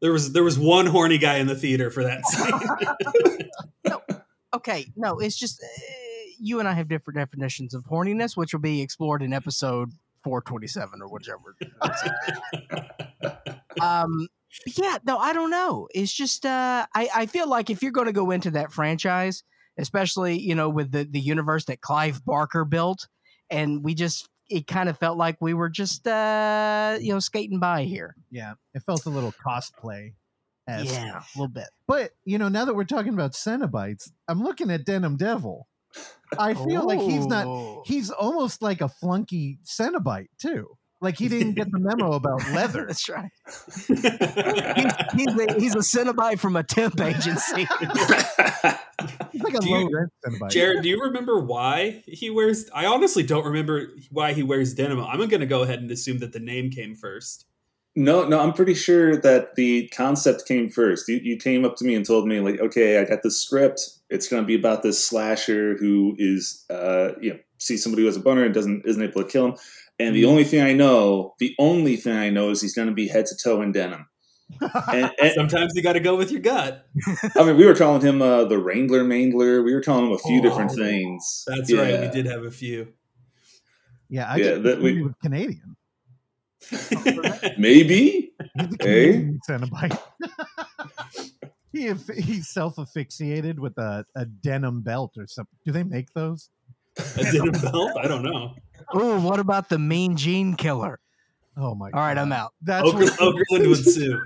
There 0.00 0.12
was 0.12 0.32
there 0.32 0.44
was 0.44 0.58
one 0.58 0.86
horny 0.86 1.18
guy 1.18 1.36
in 1.36 1.46
the 1.46 1.54
theater 1.54 1.90
for 1.90 2.04
that 2.04 2.24
scene. 3.84 3.94
Okay, 4.54 4.86
no, 4.96 5.18
it's 5.18 5.38
just 5.38 5.62
uh, 5.62 5.66
you 6.38 6.58
and 6.58 6.66
I 6.68 6.72
have 6.72 6.88
different 6.88 7.18
definitions 7.18 7.74
of 7.74 7.84
horniness, 7.84 8.34
which 8.36 8.54
will 8.54 8.60
be 8.60 8.80
explored 8.80 9.22
in 9.22 9.32
episode 9.34 9.90
427 10.24 11.02
or 11.02 11.08
whichever. 11.08 11.54
um, 13.80 14.10
but 14.20 14.28
yeah, 14.66 14.98
no, 15.04 15.18
I 15.18 15.32
don't 15.32 15.50
know. 15.50 15.88
It's 15.94 16.12
just 16.12 16.44
uh, 16.44 16.86
I 16.94 17.08
I 17.14 17.26
feel 17.26 17.48
like 17.48 17.70
if 17.70 17.82
you're 17.82 17.92
going 17.92 18.06
to 18.06 18.12
go 18.12 18.30
into 18.30 18.50
that 18.52 18.72
franchise, 18.72 19.42
especially 19.78 20.38
you 20.38 20.54
know 20.54 20.68
with 20.68 20.92
the 20.92 21.04
the 21.04 21.20
universe 21.20 21.64
that 21.66 21.80
Clive 21.80 22.24
Barker 22.24 22.64
built, 22.64 23.08
and 23.50 23.84
we 23.84 23.94
just 23.94 24.28
it 24.48 24.66
kind 24.66 24.88
of 24.88 24.98
felt 24.98 25.16
like 25.16 25.36
we 25.40 25.54
were 25.54 25.68
just 25.68 26.06
uh 26.06 26.98
you 27.00 27.12
know 27.12 27.20
skating 27.20 27.60
by 27.60 27.84
here. 27.84 28.14
Yeah, 28.30 28.54
it 28.74 28.82
felt 28.82 29.06
a 29.06 29.10
little 29.10 29.32
cosplay. 29.46 30.14
Yeah, 30.68 31.18
a 31.18 31.38
little 31.38 31.52
bit. 31.52 31.68
But 31.86 32.12
you 32.24 32.38
know, 32.38 32.48
now 32.48 32.64
that 32.64 32.74
we're 32.74 32.84
talking 32.84 33.14
about 33.14 33.32
Cenobites, 33.32 34.10
I'm 34.28 34.42
looking 34.42 34.70
at 34.70 34.84
Denim 34.84 35.16
Devil. 35.16 35.66
I 36.38 36.54
feel 36.54 36.86
like 36.86 37.00
he's 37.00 37.26
not. 37.26 37.82
He's 37.86 38.10
almost 38.10 38.62
like 38.62 38.80
a 38.80 38.88
flunky 38.88 39.58
Cenobite 39.64 40.28
too. 40.38 40.76
Like 41.02 41.16
he 41.16 41.28
didn't 41.28 41.54
get 41.54 41.70
the 41.72 41.78
memo 41.78 42.12
about 42.12 42.40
leather. 42.52 42.84
That's 42.88 43.08
right. 43.08 43.30
He's, 43.88 43.96
he's, 45.14 45.34
a, 45.38 45.54
he's 45.58 45.74
a 45.74 45.78
Cenobite 45.78 46.38
from 46.38 46.56
a 46.56 46.62
temp 46.62 47.00
agency. 47.00 47.66
He's 49.32 49.42
like 49.42 49.54
a 49.54 49.60
Do 49.60 49.68
you- 49.68 49.76
low 49.76 49.88
rent 49.90 50.12
Cenobite. 50.24 50.50
Jared, 50.50 50.82
do 50.82 50.88
you 50.88 51.00
remember 51.02 51.38
why 51.38 52.02
he 52.06 52.28
wears? 52.30 52.68
I 52.74 52.86
honestly 52.86 53.22
don't 53.22 53.44
remember 53.44 53.88
why 54.10 54.34
he 54.34 54.42
wears 54.42 54.74
denim. 54.74 55.00
I'm 55.00 55.18
going 55.28 55.40
to 55.40 55.46
go 55.46 55.62
ahead 55.62 55.78
and 55.80 55.90
assume 55.90 56.18
that 56.18 56.32
the 56.32 56.40
name 56.40 56.70
came 56.70 56.94
first. 56.94 57.46
No, 57.96 58.24
no, 58.24 58.38
I'm 58.38 58.52
pretty 58.52 58.74
sure 58.74 59.16
that 59.16 59.56
the 59.56 59.88
concept 59.88 60.46
came 60.46 60.68
first. 60.68 61.08
You, 61.08 61.16
you 61.16 61.36
came 61.36 61.64
up 61.64 61.76
to 61.76 61.84
me 61.84 61.94
and 61.94 62.06
told 62.06 62.28
me, 62.28 62.38
like, 62.40 62.60
okay, 62.60 62.98
I 62.98 63.04
got 63.04 63.22
this 63.24 63.40
script. 63.40 63.80
It's 64.10 64.28
going 64.28 64.42
to 64.42 64.46
be 64.46 64.54
about 64.54 64.82
this 64.82 65.04
slasher 65.04 65.76
who 65.76 66.14
is, 66.18 66.64
uh, 66.70 67.12
you 67.20 67.30
know, 67.34 67.38
sees 67.58 67.82
somebody 67.82 68.02
who 68.02 68.06
has 68.06 68.16
a 68.16 68.20
boner 68.20 68.44
and 68.44 68.54
doesn't 68.54 68.86
isn't 68.86 69.02
able 69.02 69.22
to 69.22 69.28
kill 69.28 69.46
him. 69.46 69.54
And 70.00 70.16
the 70.16 70.24
only 70.24 70.44
thing 70.44 70.62
I 70.62 70.72
know, 70.72 71.34
the 71.38 71.54
only 71.58 71.96
thing 71.96 72.16
I 72.16 72.30
know 72.30 72.50
is 72.50 72.60
he's 72.62 72.74
going 72.74 72.88
to 72.88 72.94
be 72.94 73.06
head 73.08 73.26
to 73.26 73.36
toe 73.36 73.60
in 73.62 73.70
denim. 73.72 74.06
And, 74.88 75.10
and 75.22 75.32
Sometimes 75.34 75.72
you 75.76 75.82
got 75.82 75.92
to 75.92 76.00
go 76.00 76.16
with 76.16 76.30
your 76.32 76.40
gut. 76.40 76.86
I 77.36 77.44
mean, 77.44 77.56
we 77.56 77.66
were 77.66 77.74
calling 77.74 78.00
him 78.00 78.20
uh, 78.22 78.44
the 78.44 78.58
Wrangler 78.58 79.04
Mangler. 79.04 79.62
We 79.64 79.74
were 79.74 79.82
calling 79.82 80.06
him 80.06 80.12
a 80.12 80.18
few 80.18 80.40
different 80.40 80.70
Oh, 80.72 80.76
things. 80.76 81.44
That's 81.46 81.70
Yeah. 81.70 81.82
right. 81.82 82.00
We 82.00 82.08
did 82.08 82.26
have 82.26 82.44
a 82.44 82.50
few. 82.50 82.94
yeah, 84.08 84.32
I 84.32 84.36
Yeah, 84.36 84.44
get 84.54 84.62
that 84.64 84.80
we- 84.82 84.94
he 84.96 85.02
was 85.02 85.12
Canadian. 85.22 85.76
Maybe. 87.58 88.32
He's 88.58 88.76
a 88.80 88.88
Eh? 88.88 89.22
Cenobite. 89.48 89.98
he 91.72 91.92
he's 92.20 92.48
self 92.48 92.78
asphyxiated 92.78 93.58
with 93.58 93.76
a, 93.78 94.04
a 94.16 94.24
denim 94.26 94.82
belt 94.82 95.12
or 95.16 95.26
something. 95.26 95.56
Do 95.64 95.72
they 95.72 95.84
make 95.84 96.12
those? 96.14 96.50
A 97.16 97.22
denim 97.32 97.52
belt? 97.52 97.92
I 98.02 98.06
don't 98.08 98.22
know. 98.22 98.54
Ooh, 98.96 99.20
what 99.20 99.40
about 99.40 99.68
the 99.68 99.78
Mean 99.78 100.16
Gene 100.16 100.54
Killer? 100.54 100.98
Oh 101.56 101.74
my! 101.74 101.90
All 101.92 102.00
right, 102.00 102.14
God. 102.14 102.22
I'm 102.22 102.32
out. 102.32 102.52
That's 102.62 102.88
Oker, 102.88 103.04
what, 103.04 103.18
Okerlund 103.18 103.68
would 103.68 103.84
sue. 103.84 104.22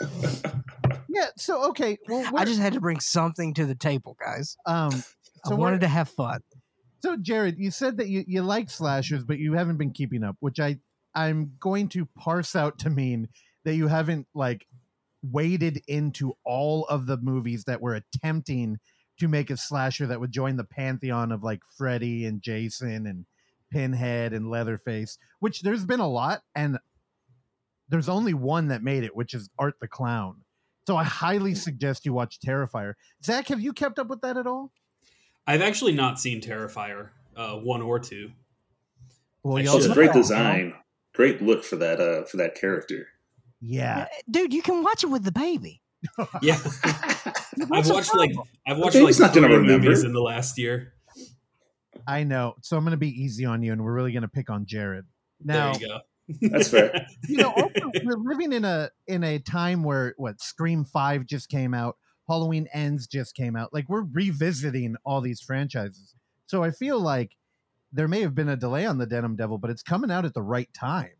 yeah. 1.08 1.26
So 1.36 1.68
okay, 1.70 1.98
well, 2.08 2.30
I 2.36 2.44
just 2.44 2.60
had 2.60 2.72
to 2.72 2.80
bring 2.80 3.00
something 3.00 3.54
to 3.54 3.66
the 3.66 3.74
table, 3.74 4.16
guys. 4.24 4.56
um, 4.66 5.02
I 5.44 5.54
wanted 5.54 5.80
to 5.80 5.88
have 5.88 6.08
fun. 6.08 6.40
So 7.00 7.16
Jared, 7.16 7.58
you 7.58 7.70
said 7.70 7.98
that 7.98 8.08
you, 8.08 8.24
you 8.26 8.42
like 8.42 8.70
slashers, 8.70 9.24
but 9.24 9.38
you 9.38 9.52
haven't 9.52 9.76
been 9.76 9.92
keeping 9.92 10.24
up, 10.24 10.36
which 10.40 10.58
I 10.58 10.78
I'm 11.14 11.52
going 11.60 11.88
to 11.90 12.08
parse 12.18 12.56
out 12.56 12.78
to 12.80 12.90
mean 12.90 13.28
that 13.64 13.74
you 13.74 13.88
haven't 13.88 14.26
like 14.34 14.66
waded 15.22 15.82
into 15.88 16.32
all 16.44 16.86
of 16.86 17.06
the 17.06 17.16
movies 17.16 17.64
that 17.64 17.80
were 17.80 17.94
attempting 17.94 18.78
to 19.18 19.28
make 19.28 19.50
a 19.50 19.56
slasher 19.56 20.06
that 20.06 20.20
would 20.20 20.32
join 20.32 20.56
the 20.56 20.64
pantheon 20.64 21.32
of 21.32 21.42
like 21.42 21.60
Freddy 21.76 22.24
and 22.24 22.40
Jason 22.40 23.06
and 23.06 23.26
Pinhead 23.70 24.32
and 24.32 24.50
Leatherface, 24.50 25.18
which 25.40 25.62
there's 25.62 25.84
been 25.84 26.00
a 26.00 26.08
lot, 26.08 26.42
and 26.54 26.78
there's 27.88 28.08
only 28.08 28.34
one 28.34 28.68
that 28.68 28.82
made 28.82 29.04
it, 29.04 29.14
which 29.16 29.34
is 29.34 29.48
Art 29.58 29.76
the 29.80 29.88
Clown. 29.88 30.36
So 30.86 30.96
I 30.96 31.04
highly 31.04 31.54
suggest 31.54 32.06
you 32.06 32.12
watch 32.12 32.38
Terrifier. 32.40 32.94
Zach, 33.24 33.48
have 33.48 33.60
you 33.60 33.72
kept 33.72 33.98
up 33.98 34.08
with 34.08 34.20
that 34.22 34.36
at 34.36 34.46
all? 34.46 34.72
I've 35.46 35.62
actually 35.62 35.92
not 35.92 36.18
seen 36.20 36.40
Terrifier 36.40 37.10
uh, 37.36 37.56
one 37.56 37.82
or 37.82 37.98
two. 37.98 38.30
Well, 39.42 39.58
I 39.58 39.60
you 39.62 39.76
it's 39.76 39.86
a 39.86 39.94
great 39.94 40.06
Yeah. 40.08 40.12
design. 40.14 40.74
Great 41.14 41.40
look 41.42 41.64
for 41.64 41.76
that 41.76 42.00
uh, 42.00 42.24
for 42.24 42.36
that 42.38 42.54
character. 42.54 43.06
Yeah. 43.60 44.06
Dude, 44.30 44.52
you 44.54 44.62
can 44.62 44.82
watch 44.82 45.02
it 45.04 45.08
with 45.08 45.24
the 45.24 45.32
baby. 45.32 45.80
Yeah, 46.42 46.56
I've 47.72 47.88
watched 47.90 48.14
like? 48.14 48.30
I've 48.66 48.78
watched 48.78 48.96
Okay, 48.96 49.00
like 49.00 49.08
he's 49.08 49.20
not 49.20 49.34
gonna 49.34 49.48
three 49.48 49.56
remember. 49.56 49.84
movies 49.88 50.04
in 50.04 50.12
the 50.12 50.20
last 50.20 50.56
year. 50.58 50.92
I 52.06 52.24
know. 52.24 52.54
So 52.62 52.76
I'm 52.76 52.84
going 52.84 52.92
to 52.92 52.96
be 52.96 53.10
easy 53.10 53.44
on 53.44 53.62
you, 53.62 53.72
and 53.72 53.84
we're 53.84 53.92
really 53.92 54.12
going 54.12 54.22
to 54.22 54.28
pick 54.28 54.50
on 54.50 54.66
Jared. 54.66 55.04
Now, 55.44 55.72
there 55.72 55.82
you 55.82 55.88
go. 55.88 56.00
That's 56.50 56.68
fair. 56.70 57.06
you 57.28 57.38
know, 57.38 57.50
also, 57.52 57.90
we're 58.04 58.18
living 58.18 58.52
in 58.52 58.64
a 58.64 58.90
in 59.06 59.24
a 59.24 59.38
time 59.38 59.82
where 59.82 60.14
what 60.18 60.40
Scream 60.40 60.84
Five 60.84 61.26
just 61.26 61.48
came 61.48 61.72
out, 61.74 61.96
Halloween 62.28 62.68
Ends 62.72 63.06
just 63.06 63.34
came 63.34 63.56
out. 63.56 63.72
Like 63.72 63.88
we're 63.88 64.04
revisiting 64.12 64.96
all 65.04 65.20
these 65.20 65.40
franchises. 65.40 66.14
So 66.46 66.62
I 66.62 66.70
feel 66.70 67.00
like 67.00 67.36
there 67.92 68.08
may 68.08 68.20
have 68.20 68.34
been 68.34 68.48
a 68.50 68.56
delay 68.56 68.84
on 68.84 68.98
the 68.98 69.06
Denim 69.06 69.36
Devil, 69.36 69.58
but 69.58 69.70
it's 69.70 69.82
coming 69.82 70.10
out 70.10 70.24
at 70.26 70.34
the 70.34 70.42
right 70.42 70.68
time. 70.74 71.10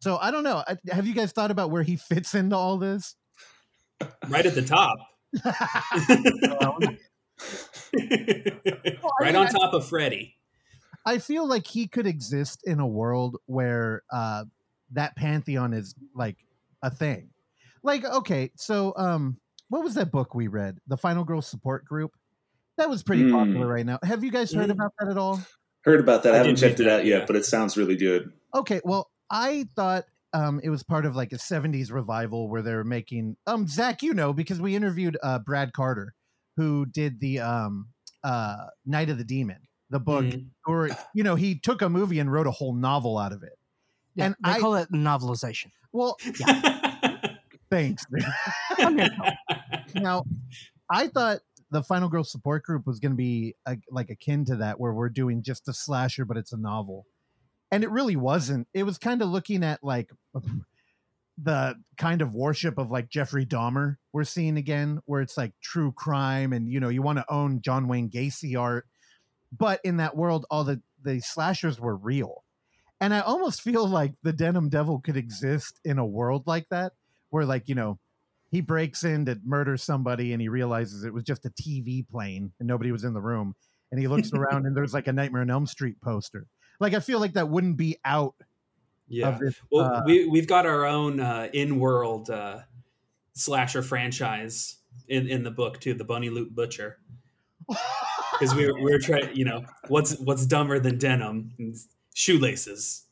So 0.00 0.18
I 0.18 0.30
don't 0.30 0.44
know. 0.44 0.62
I- 0.66 0.76
Have 0.92 1.06
you 1.06 1.14
guys 1.14 1.32
thought 1.32 1.50
about 1.50 1.70
where 1.70 1.82
he 1.82 1.96
fits 1.96 2.34
into 2.34 2.56
all 2.56 2.76
this? 2.76 3.16
right 4.28 4.44
at 4.44 4.54
the 4.54 4.62
top. 4.62 4.98
right 9.20 9.34
on 9.34 9.46
top 9.48 9.74
of 9.74 9.88
Freddy. 9.88 10.34
I 11.04 11.18
feel 11.18 11.46
like 11.46 11.66
he 11.66 11.86
could 11.86 12.06
exist 12.06 12.62
in 12.64 12.80
a 12.80 12.86
world 12.86 13.36
where 13.46 14.02
uh, 14.12 14.44
that 14.92 15.14
pantheon 15.16 15.72
is 15.72 15.94
like 16.14 16.36
a 16.82 16.90
thing. 16.90 17.30
Like, 17.82 18.04
okay, 18.04 18.50
so 18.56 18.92
um, 18.96 19.38
what 19.68 19.84
was 19.84 19.94
that 19.94 20.10
book 20.10 20.34
we 20.34 20.48
read? 20.48 20.78
The 20.88 20.96
Final 20.96 21.22
Girl 21.24 21.40
Support 21.42 21.84
Group. 21.84 22.12
That 22.76 22.90
was 22.90 23.02
pretty 23.02 23.22
Mm. 23.22 23.32
popular 23.32 23.66
right 23.66 23.86
now. 23.86 23.98
Have 24.02 24.24
you 24.24 24.30
guys 24.30 24.52
heard 24.52 24.68
Mm. 24.68 24.72
about 24.72 24.92
that 24.98 25.08
at 25.08 25.16
all? 25.16 25.40
Heard 25.84 26.00
about 26.00 26.24
that. 26.24 26.32
I, 26.32 26.36
I 26.36 26.38
haven't 26.38 26.56
checked 26.56 26.80
it 26.80 26.88
out 26.88 27.04
yet, 27.06 27.20
yeah. 27.20 27.24
but 27.26 27.36
it 27.36 27.44
sounds 27.44 27.76
really 27.76 27.96
good. 27.96 28.32
Okay, 28.54 28.80
well, 28.84 29.10
I 29.30 29.68
thought 29.76 30.06
um, 30.32 30.60
it 30.64 30.68
was 30.68 30.82
part 30.82 31.06
of 31.06 31.14
like 31.14 31.32
a 31.32 31.36
'70s 31.38 31.92
revival 31.92 32.48
where 32.50 32.60
they're 32.60 32.84
making. 32.84 33.36
Um, 33.46 33.68
Zach, 33.68 34.02
you 34.02 34.12
know, 34.12 34.32
because 34.32 34.60
we 34.60 34.74
interviewed 34.74 35.16
uh, 35.22 35.38
Brad 35.38 35.72
Carter, 35.72 36.12
who 36.56 36.86
did 36.86 37.20
the 37.20 37.40
um, 37.40 37.88
uh, 38.24 38.66
Night 38.84 39.10
of 39.10 39.18
the 39.18 39.24
Demon, 39.24 39.58
the 39.90 40.00
book, 40.00 40.24
Mhm. 40.24 40.46
or 40.66 40.90
you 41.14 41.22
know, 41.22 41.34
he 41.34 41.58
took 41.58 41.82
a 41.82 41.88
movie 41.88 42.18
and 42.18 42.30
wrote 42.32 42.46
a 42.46 42.50
whole 42.50 42.74
novel 42.74 43.18
out 43.18 43.32
of 43.32 43.42
it. 43.42 43.58
Yeah, 44.14 44.26
And 44.26 44.34
they 44.44 44.50
I- 44.52 44.58
call 44.60 44.74
it 44.76 44.90
novelization. 44.92 45.70
Well, 45.92 46.16
thanks. 47.70 48.04
To 48.06 48.20
help. 48.78 48.96
now, 49.94 50.24
I 50.90 51.08
thought 51.08 51.40
the 51.70 51.82
Final 51.82 52.08
Girl 52.08 52.24
Support 52.24 52.64
Group 52.64 52.86
was 52.86 53.00
going 53.00 53.12
to 53.12 53.16
be 53.16 53.54
uh 53.66 53.76
like 53.90 54.10
akin 54.10 54.44
to 54.46 54.56
that, 54.56 54.78
where 54.78 54.92
we're 54.92 55.08
doing 55.08 55.42
just 55.42 55.68
a 55.68 55.72
slasher, 55.72 56.24
but 56.24 56.36
it's 56.36 56.52
a 56.52 56.56
novel, 56.56 57.06
and 57.70 57.82
it 57.84 57.90
really 57.90 58.16
wasn't. 58.16 58.68
It 58.74 58.82
was 58.84 58.98
kind 58.98 59.22
of 59.22 59.28
looking 59.28 59.64
at 59.64 59.82
like 59.82 60.10
the 61.38 61.74
kind 61.98 62.22
of 62.22 62.32
worship 62.32 62.78
of 62.78 62.90
like 62.90 63.10
Jeffrey 63.10 63.44
Dahmer 63.44 63.96
we're 64.12 64.24
seeing 64.24 64.56
again, 64.56 65.00
where 65.04 65.20
it's 65.20 65.36
like 65.36 65.52
true 65.60 65.92
crime, 65.92 66.52
and 66.52 66.68
you 66.68 66.80
know 66.80 66.88
you 66.88 67.02
want 67.02 67.18
to 67.18 67.32
own 67.32 67.60
John 67.60 67.88
Wayne 67.88 68.10
Gacy 68.10 68.58
art, 68.58 68.86
but 69.56 69.80
in 69.84 69.98
that 69.98 70.16
world, 70.16 70.46
all 70.50 70.64
the 70.64 70.80
the 71.02 71.20
slashers 71.20 71.78
were 71.78 71.96
real. 71.96 72.44
And 73.00 73.12
I 73.12 73.20
almost 73.20 73.60
feel 73.60 73.86
like 73.86 74.14
the 74.22 74.32
Denim 74.32 74.70
Devil 74.70 75.00
could 75.00 75.18
exist 75.18 75.78
in 75.84 75.98
a 75.98 76.06
world 76.06 76.44
like 76.46 76.68
that, 76.70 76.92
where 77.30 77.44
like 77.44 77.68
you 77.68 77.74
know 77.74 77.98
he 78.50 78.60
breaks 78.60 79.04
in 79.04 79.26
to 79.26 79.38
murder 79.44 79.76
somebody 79.76 80.32
and 80.32 80.40
he 80.40 80.48
realizes 80.48 81.04
it 81.04 81.12
was 81.12 81.24
just 81.24 81.44
a 81.44 81.50
TV 81.50 82.08
playing 82.08 82.52
and 82.58 82.66
nobody 82.66 82.92
was 82.92 83.04
in 83.04 83.12
the 83.12 83.20
room. 83.20 83.54
And 83.90 84.00
he 84.00 84.08
looks 84.08 84.32
around 84.34 84.66
and 84.66 84.76
there's 84.76 84.94
like 84.94 85.08
a 85.08 85.12
Nightmare 85.12 85.42
on 85.42 85.50
Elm 85.50 85.66
Street 85.66 86.00
poster. 86.00 86.46
Like 86.80 86.94
I 86.94 87.00
feel 87.00 87.20
like 87.20 87.34
that 87.34 87.48
wouldn't 87.48 87.76
be 87.76 87.98
out 88.04 88.34
yeah. 89.08 89.28
of 89.28 89.38
this. 89.38 89.54
Well, 89.70 89.84
uh, 89.84 90.02
we 90.06 90.26
we've 90.28 90.46
got 90.46 90.66
our 90.66 90.86
own 90.86 91.20
uh, 91.20 91.48
in-world 91.52 92.30
uh, 92.30 92.60
slasher 93.34 93.82
franchise 93.82 94.76
in, 95.08 95.28
in 95.28 95.42
the 95.42 95.50
book 95.50 95.80
too, 95.80 95.94
the 95.94 96.04
Bunny 96.04 96.30
loop 96.30 96.54
Butcher, 96.54 96.98
because 98.32 98.54
we 98.54 98.66
were, 98.66 98.74
we 98.74 98.92
were 98.92 98.98
trying. 98.98 99.34
You 99.36 99.44
know, 99.44 99.64
what's 99.88 100.18
what's 100.18 100.46
dumber 100.46 100.78
than 100.78 100.98
denim? 100.98 101.52
Shoelaces. 102.14 103.04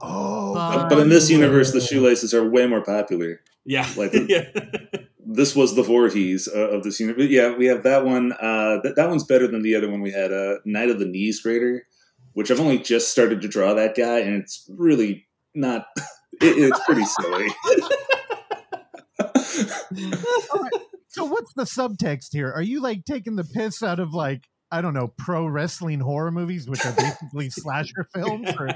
oh, 0.00 0.54
But- 0.54 0.88
but 0.90 0.98
in 0.98 1.08
this 1.08 1.30
universe, 1.30 1.72
the 1.72 1.80
shoelaces 1.80 2.34
are 2.34 2.48
way 2.48 2.66
more 2.66 2.82
popular. 2.84 3.40
Yeah, 3.64 3.86
Like 3.96 4.12
the- 4.12 4.26
yeah. 4.28 5.00
This 5.30 5.54
was 5.54 5.76
the 5.76 5.82
Voorhees 5.82 6.48
uh, 6.48 6.68
of 6.70 6.84
this 6.84 6.98
universe. 7.00 7.26
Yeah, 7.28 7.54
we 7.54 7.66
have 7.66 7.82
that 7.82 8.04
one. 8.06 8.32
Uh, 8.32 8.80
that, 8.82 8.94
that 8.96 9.10
one's 9.10 9.24
better 9.24 9.46
than 9.46 9.60
the 9.62 9.74
other 9.74 9.90
one 9.90 10.00
we 10.00 10.10
had, 10.10 10.32
uh, 10.32 10.54
Night 10.64 10.88
of 10.88 10.98
the 10.98 11.04
Knees 11.04 11.40
Grader, 11.42 11.86
which 12.38 12.52
I've 12.52 12.60
only 12.60 12.78
just 12.78 13.10
started 13.10 13.42
to 13.42 13.48
draw 13.48 13.74
that 13.74 13.96
guy, 13.96 14.20
and 14.20 14.40
it's 14.40 14.64
really 14.70 15.26
not. 15.56 15.86
It, 16.40 16.56
it's 16.56 16.78
pretty 16.84 17.04
silly. 17.04 17.48
so 21.08 21.24
what's 21.24 21.52
the 21.54 21.64
subtext 21.64 22.28
here? 22.30 22.52
Are 22.52 22.62
you 22.62 22.80
like 22.80 23.04
taking 23.04 23.34
the 23.34 23.42
piss 23.42 23.82
out 23.82 23.98
of 23.98 24.14
like 24.14 24.44
I 24.70 24.80
don't 24.80 24.94
know 24.94 25.12
pro 25.18 25.48
wrestling 25.48 25.98
horror 25.98 26.30
movies, 26.30 26.68
which 26.68 26.86
are 26.86 26.92
basically 26.92 27.50
slasher 27.50 28.06
films? 28.14 28.50
Or, 28.56 28.68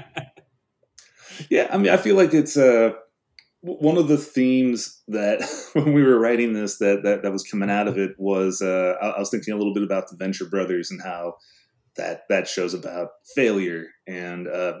Yeah, 1.49 1.69
I 1.71 1.77
mean, 1.77 1.93
I 1.93 1.95
feel 1.95 2.17
like 2.17 2.33
it's 2.33 2.57
uh, 2.57 2.95
one 3.61 3.95
of 3.95 4.09
the 4.09 4.17
themes 4.17 5.01
that 5.07 5.41
when 5.71 5.93
we 5.93 6.03
were 6.03 6.19
writing 6.19 6.51
this 6.51 6.79
that 6.79 7.03
that, 7.03 7.21
that 7.21 7.31
was 7.31 7.43
coming 7.43 7.69
out 7.69 7.87
of 7.87 7.97
it 7.97 8.11
was 8.17 8.61
uh, 8.61 8.95
I, 9.01 9.11
I 9.11 9.19
was 9.19 9.29
thinking 9.29 9.53
a 9.53 9.57
little 9.57 9.73
bit 9.73 9.83
about 9.83 10.09
the 10.09 10.17
Venture 10.17 10.49
Brothers 10.49 10.91
and 10.91 11.01
how 11.01 11.35
that 11.97 12.21
that 12.29 12.47
show's 12.47 12.73
about 12.73 13.09
failure, 13.35 13.85
and 14.07 14.47
uh, 14.47 14.73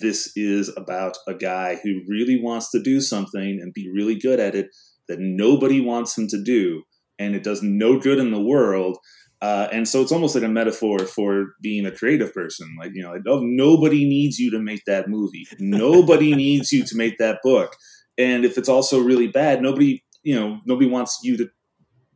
this 0.00 0.32
is 0.36 0.70
about 0.76 1.16
a 1.26 1.34
guy 1.34 1.78
who 1.82 2.02
really 2.08 2.40
wants 2.40 2.70
to 2.70 2.82
do 2.82 3.00
something 3.00 3.58
and 3.60 3.72
be 3.74 3.90
really 3.94 4.18
good 4.18 4.40
at 4.40 4.54
it 4.54 4.68
that 5.08 5.18
nobody 5.18 5.80
wants 5.80 6.16
him 6.16 6.28
to 6.28 6.42
do, 6.42 6.82
and 7.18 7.34
it 7.34 7.42
does 7.42 7.62
no 7.62 7.98
good 7.98 8.18
in 8.18 8.30
the 8.30 8.42
world. 8.42 8.98
Uh, 9.40 9.66
and 9.72 9.88
so 9.88 10.00
it's 10.00 10.12
almost 10.12 10.36
like 10.36 10.44
a 10.44 10.48
metaphor 10.48 11.00
for 11.00 11.46
being 11.60 11.84
a 11.84 11.90
creative 11.90 12.32
person. 12.32 12.76
Like, 12.78 12.92
you 12.94 13.02
know, 13.02 13.10
like, 13.10 13.22
oh, 13.26 13.40
nobody 13.42 14.04
needs 14.04 14.38
you 14.38 14.52
to 14.52 14.60
make 14.60 14.84
that 14.86 15.08
movie. 15.08 15.44
Nobody 15.58 16.34
needs 16.36 16.70
you 16.70 16.84
to 16.84 16.96
make 16.96 17.18
that 17.18 17.40
book. 17.42 17.74
And 18.16 18.44
if 18.44 18.56
it's 18.56 18.68
also 18.68 19.00
really 19.00 19.26
bad, 19.26 19.60
nobody, 19.60 20.04
you 20.22 20.38
know, 20.38 20.60
nobody 20.64 20.88
wants 20.88 21.18
you 21.24 21.36
to 21.38 21.48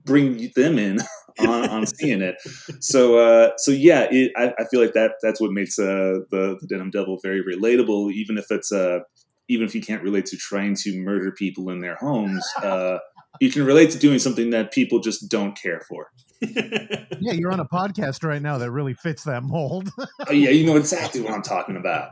bring 0.05 0.53
them 0.55 0.79
in 0.79 0.99
on, 1.39 1.69
on 1.69 1.87
seeing 1.87 2.23
it. 2.23 2.37
So, 2.81 3.19
uh, 3.19 3.53
so 3.59 3.71
yeah, 3.71 4.07
it, 4.11 4.33
I, 4.37 4.53
I 4.59 4.65
feel 4.65 4.81
like 4.81 4.93
that 4.95 5.13
that's 5.23 5.41
what 5.41 5.53
makes 5.53 5.79
uh, 5.79 6.21
the, 6.31 6.59
the 6.61 6.67
Denim 6.69 6.91
Devil 6.91 7.19
very 7.23 7.43
relatable, 7.43 8.13
even 8.13 8.39
if 8.39 8.47
it's 8.51 8.73
uh, 8.73 9.01
even 9.49 9.67
if 9.67 9.75
you 9.75 9.81
can't 9.81 10.03
relate 10.03 10.27
to 10.27 10.37
trying 10.37 10.75
to 10.75 10.99
murder 10.99 11.31
people 11.33 11.71
in 11.71 11.81
their 11.81 11.97
homes. 11.97 12.45
Uh, 12.63 12.99
you 13.41 13.51
can 13.51 13.65
relate 13.65 13.91
to 13.91 13.99
doing 13.99 14.19
something 14.19 14.51
that 14.51 14.73
people 14.73 14.99
just 14.99 15.29
don't 15.29 15.57
care 15.61 15.81
for. 15.81 16.11
yeah, 16.41 17.33
you're 17.33 17.53
on 17.53 17.61
a 17.61 17.67
podcast 17.67 18.25
right 18.25 18.43
now 18.43 18.59
that 18.59 18.71
really 18.71 18.95
fits 18.95 19.25
that 19.25 19.43
mold. 19.43 19.91
Oh, 19.99 20.33
yeah, 20.33 20.51
you 20.51 20.67
know 20.67 20.77
exactly 20.77 21.21
what 21.21 21.33
I'm 21.33 21.43
talking 21.43 21.77
about. 21.77 22.11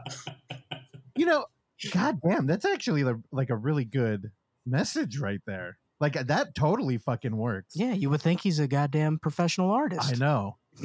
you 1.17 1.27
know, 1.27 1.47
god 1.93 2.21
damn, 2.27 2.47
that's 2.47 2.65
actually 2.65 3.05
like 3.33 3.51
a 3.51 3.57
really 3.57 3.85
good 3.85 4.31
message 4.67 5.19
right 5.19 5.41
there. 5.47 5.79
Like 6.01 6.15
that 6.27 6.55
totally 6.55 6.99
fucking 6.99 7.37
works. 7.37 7.75
Yeah, 7.77 7.93
you 7.93 8.11
would 8.11 8.21
think 8.21 8.41
he's 8.43 8.59
a 8.59 8.67
goddamn 8.69 9.19
professional 9.19 9.71
artist. 9.71 10.11
I 10.13 10.17
know. 10.17 10.57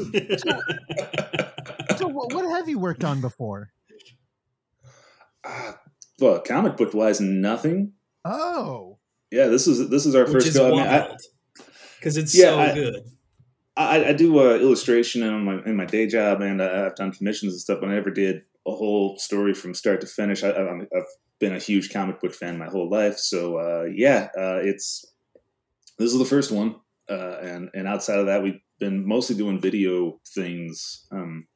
So 1.98 2.08
what, 2.08 2.34
what 2.34 2.46
have 2.50 2.70
you 2.70 2.80
worked 2.80 3.04
on 3.04 3.20
before? 3.22 3.72
Uh, 5.44 5.72
well, 6.20 6.40
comic 6.42 6.76
book 6.76 6.94
wise, 6.94 7.22
nothing. 7.22 7.94
Oh, 8.26 9.00
Yeah, 9.32 9.48
this 9.48 9.68
is 9.68 9.90
this 9.90 10.06
is 10.06 10.16
our 10.16 10.24
Which 10.26 10.34
first 10.34 10.48
is 10.48 10.58
go. 10.58 10.68
I, 10.68 10.72
mean, 10.72 10.86
wild 10.86 11.22
because 11.98 12.18
it's 12.18 12.38
Yeah, 12.38 12.50
so 12.50 12.60
I- 12.60 12.74
good. 12.74 12.96
I, 13.78 14.06
I 14.10 14.14
do 14.14 14.38
uh, 14.40 14.56
illustration 14.56 15.24
in 15.24 15.44
my 15.46 15.62
in 15.66 15.78
my 15.78 15.86
day 15.86 16.08
job, 16.08 16.42
and 16.42 16.60
uh, 16.62 16.88
I've 16.88 16.96
done 16.96 17.14
commissions 17.14 17.54
and 17.54 17.62
stuff. 17.62 17.80
But 17.80 17.90
I 17.90 17.94
never 17.94 18.12
did 18.12 18.42
a 18.68 18.72
whole 18.72 19.18
story 19.18 19.54
from 19.54 19.74
start 19.74 20.02
to 20.02 20.08
finish. 20.08 20.44
I, 20.44 20.50
I, 20.50 20.74
I've 20.82 21.04
been 21.40 21.56
a 21.56 21.60
huge 21.60 21.92
comic 21.92 22.20
book 22.22 22.34
fan 22.34 22.58
my 22.58 22.68
whole 22.68 22.90
life, 22.90 23.18
so 23.18 23.58
uh, 23.58 23.86
yeah, 23.94 24.30
uh, 24.38 24.60
it's 24.62 25.06
this 25.98 26.12
is 26.12 26.20
the 26.20 26.26
first 26.26 26.52
one, 26.52 26.76
uh, 27.10 27.38
and 27.42 27.70
and 27.74 27.88
outside 27.88 28.20
of 28.20 28.26
that, 28.28 28.44
we've 28.44 28.60
been 28.80 29.06
mostly 29.08 29.36
doing 29.36 29.60
video 29.60 30.20
things. 30.28 31.06
Um, 31.12 31.48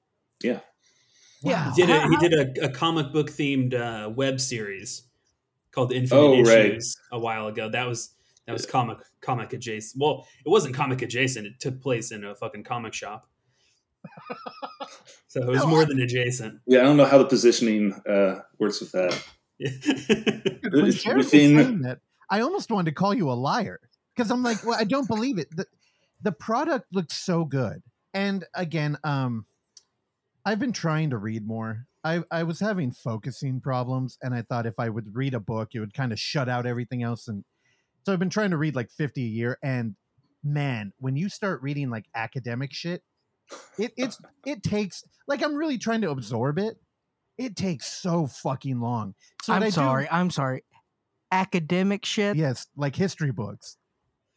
Yeah. 0.42 0.60
wow. 1.42 1.72
He 1.76 1.86
did 1.86 1.90
a 1.90 2.08
he 2.10 2.18
did 2.18 2.34
a, 2.34 2.66
a 2.66 2.70
comic 2.70 3.14
book 3.14 3.30
themed 3.30 3.74
uh, 3.74 4.10
web 4.10 4.40
series 4.42 5.04
called 5.72 5.92
Infinite 5.94 6.22
Oh, 6.22 6.34
Issues 6.42 6.98
right. 7.12 7.18
a 7.18 7.20
while 7.20 7.48
ago. 7.48 7.70
That 7.70 7.88
was 7.88 8.16
that 8.46 8.54
was 8.54 8.66
comic 8.66 8.98
comic 9.22 9.54
adjacent. 9.54 10.02
Well, 10.02 10.28
it 10.46 10.50
wasn't 10.50 10.76
comic 10.76 11.02
adjacent. 11.02 11.48
It 11.48 11.60
took 11.60 11.82
place 11.82 12.12
in 12.12 12.24
a 12.26 12.36
fucking 12.36 12.64
comic 12.64 12.94
shop. 12.94 13.30
so 15.28 15.42
it 15.42 15.48
was 15.48 15.66
more 15.66 15.86
than 15.86 16.02
adjacent. 16.02 16.60
yeah, 16.68 16.80
I 16.82 16.84
don't 16.84 16.98
know 16.98 17.06
how 17.06 17.18
the 17.18 17.26
positioning 17.26 17.94
uh, 18.08 18.42
works 18.60 18.82
with 18.82 18.92
that. 18.92 19.24
When 19.60 19.72
Jared 19.82 20.74
was 20.74 21.06
within- 21.06 21.24
saying 21.58 21.82
that, 21.82 22.00
I 22.30 22.42
almost 22.42 22.72
wanted 22.72 22.92
to 22.92 22.96
call 22.96 23.14
you 23.14 23.32
a 23.32 23.34
liar 23.34 23.80
because 24.16 24.32
I'm 24.32 24.44
like, 24.44 24.66
well, 24.66 24.78
I 24.80 24.84
don't 24.84 25.08
believe 25.08 25.38
it. 25.38 25.48
The, 25.56 25.66
the 26.22 26.32
product 26.32 26.88
looks 26.94 27.16
so 27.16 27.46
good, 27.46 27.84
and 28.14 28.46
again, 28.54 28.98
um, 29.04 29.46
I've 30.46 30.60
been 30.60 30.74
trying 30.74 31.10
to 31.12 31.18
read 31.18 31.46
more. 31.46 31.86
I 32.04 32.24
I 32.32 32.44
was 32.44 32.60
having 32.60 32.92
focusing 32.92 33.62
problems, 33.62 34.18
and 34.22 34.34
I 34.34 34.42
thought 34.42 34.66
if 34.66 34.80
I 34.80 34.90
would 34.90 35.16
read 35.16 35.34
a 35.34 35.40
book, 35.40 35.70
it 35.74 35.80
would 35.80 35.94
kind 35.94 36.12
of 36.12 36.20
shut 36.20 36.50
out 36.50 36.66
everything 36.66 37.04
else. 37.04 37.28
And 37.28 37.44
so 38.06 38.12
I've 38.14 38.20
been 38.20 38.30
trying 38.30 38.52
to 38.52 38.58
read 38.58 38.76
like 38.76 38.92
50 38.92 39.22
a 39.22 39.28
year. 39.28 39.58
And 39.64 39.96
man, 40.44 40.92
when 41.00 41.16
you 41.16 41.30
start 41.30 41.62
reading 41.62 41.90
like 41.90 42.06
academic 42.16 42.74
shit, 42.74 43.04
it 43.78 43.94
it's 43.98 44.20
it 44.46 44.64
takes 44.64 45.04
like 45.28 45.44
I'm 45.44 45.56
really 45.56 45.78
trying 45.78 46.02
to 46.02 46.10
absorb 46.12 46.58
it. 46.60 46.78
It 47.38 47.56
takes 47.56 47.92
so 47.92 48.28
fucking 48.28 48.80
long. 48.80 49.16
So 49.44 49.54
I 49.54 49.58
I'm 49.58 49.62
do- 49.64 49.72
sorry. 49.72 50.08
I'm 50.12 50.30
sorry. 50.30 50.64
Academic 51.32 52.06
shit? 52.06 52.36
Yes, 52.38 52.68
like 52.76 52.96
history 52.96 53.32
books. 53.32 53.78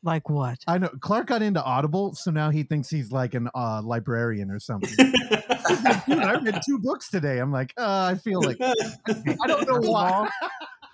Like 0.03 0.31
what? 0.31 0.59
I 0.67 0.79
know 0.79 0.89
Clark 1.01 1.27
got 1.27 1.43
into 1.43 1.63
Audible, 1.63 2.15
so 2.15 2.31
now 2.31 2.51
he 2.51 2.63
thinks 2.63 2.89
he's 2.89 3.11
like 3.11 3.35
an 3.35 3.49
uh, 3.55 3.83
librarian 3.83 4.51
or 4.51 4.61
something. 4.61 4.91
He's 5.69 5.83
like, 5.83 6.07
Dude, 6.07 6.19
I 6.21 6.35
read 6.41 6.61
two 6.65 6.79
books 6.79 7.11
today. 7.11 7.39
I'm 7.39 7.51
like, 7.51 7.73
uh, 7.77 8.13
I 8.13 8.15
feel 8.15 8.41
like 8.41 8.57
I 8.61 9.47
don't 9.49 9.69
know 9.69 9.81
why. 9.91 10.31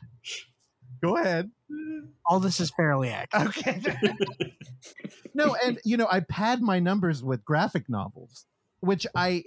Go 1.05 1.19
ahead. 1.19 1.51
All 2.27 2.41
this 2.41 2.59
is 2.59 2.71
fairly 2.71 3.11
accurate. 3.11 3.49
Okay. 3.49 3.83
no, 5.35 5.55
and 5.63 5.79
you 5.85 5.97
know, 5.99 6.07
I 6.11 6.21
pad 6.21 6.63
my 6.63 6.79
numbers 6.79 7.23
with 7.23 7.45
graphic 7.45 7.89
novels, 7.91 8.47
which 8.81 9.07
I, 9.15 9.45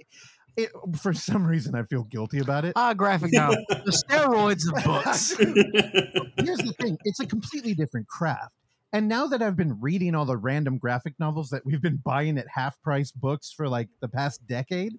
it, 0.56 0.70
for 1.00 1.12
some 1.12 1.46
reason, 1.46 1.74
I 1.74 1.82
feel 1.84 2.04
guilty 2.04 2.38
about 2.38 2.64
it. 2.64 2.72
Ah, 2.76 2.94
graphic 2.94 3.32
novel. 3.32 3.62
the 3.68 4.02
steroids 4.08 4.66
of 4.68 4.84
books. 4.84 5.30
Here's 6.44 6.58
the 6.58 6.74
thing: 6.80 6.98
it's 7.04 7.20
a 7.20 7.26
completely 7.26 7.74
different 7.74 8.08
craft. 8.08 8.54
And 8.92 9.08
now 9.08 9.26
that 9.26 9.42
I've 9.42 9.56
been 9.56 9.80
reading 9.80 10.14
all 10.14 10.24
the 10.24 10.36
random 10.36 10.78
graphic 10.78 11.14
novels 11.18 11.50
that 11.50 11.66
we've 11.66 11.82
been 11.82 12.00
buying 12.02 12.38
at 12.38 12.46
half 12.54 12.80
price 12.80 13.10
books 13.10 13.52
for 13.52 13.68
like 13.68 13.88
the 14.00 14.08
past 14.08 14.46
decade, 14.46 14.94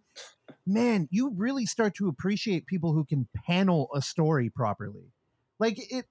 man, 0.67 1.07
you 1.09 1.33
really 1.35 1.65
start 1.65 1.95
to 1.95 2.07
appreciate 2.07 2.67
people 2.67 2.93
who 2.93 3.05
can 3.05 3.27
panel 3.45 3.89
a 3.95 4.01
story 4.01 4.49
properly. 4.49 5.13
Like 5.59 5.79
it 5.91 6.05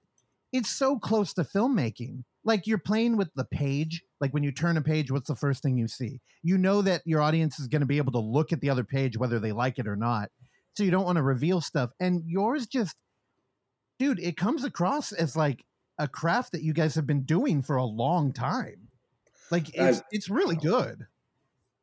it's 0.51 0.69
so 0.69 0.97
close 0.97 1.33
to 1.35 1.43
filmmaking. 1.43 2.23
Like 2.47 2.65
you're 2.65 2.77
playing 2.79 3.17
with 3.17 3.29
the 3.35 3.45
page. 3.45 4.01
Like 4.19 4.33
when 4.33 4.41
you 4.41 4.51
turn 4.51 4.77
a 4.77 4.81
page, 4.81 5.11
what's 5.11 5.27
the 5.27 5.35
first 5.35 5.61
thing 5.61 5.77
you 5.77 5.87
see? 5.87 6.21
You 6.41 6.57
know 6.57 6.81
that 6.81 7.01
your 7.05 7.21
audience 7.21 7.59
is 7.59 7.67
going 7.67 7.81
to 7.81 7.85
be 7.85 7.97
able 7.97 8.13
to 8.13 8.19
look 8.19 8.51
at 8.51 8.61
the 8.61 8.69
other 8.69 8.83
page 8.83 9.17
whether 9.17 9.37
they 9.39 9.51
like 9.51 9.77
it 9.77 9.87
or 9.87 9.95
not. 9.97 10.31
So 10.75 10.83
you 10.83 10.89
don't 10.91 11.05
want 11.05 11.17
to 11.17 11.23
reveal 11.23 11.59
stuff. 11.61 11.91
And 11.99 12.23
yours 12.25 12.65
just 12.65 12.95
dude, 13.99 14.19
it 14.19 14.37
comes 14.37 14.63
across 14.63 15.11
as 15.11 15.35
like 15.35 15.65
a 15.99 16.07
craft 16.07 16.51
that 16.53 16.61
you 16.63 16.73
guys 16.73 16.95
have 16.95 17.05
been 17.07 17.23
doing 17.23 17.61
for 17.61 17.75
a 17.75 17.83
long 17.85 18.31
time. 18.31 18.87
Like 19.51 19.69
it's, 19.75 19.99
I- 19.99 20.03
it's 20.11 20.29
really 20.29 20.55
good. 20.55 21.05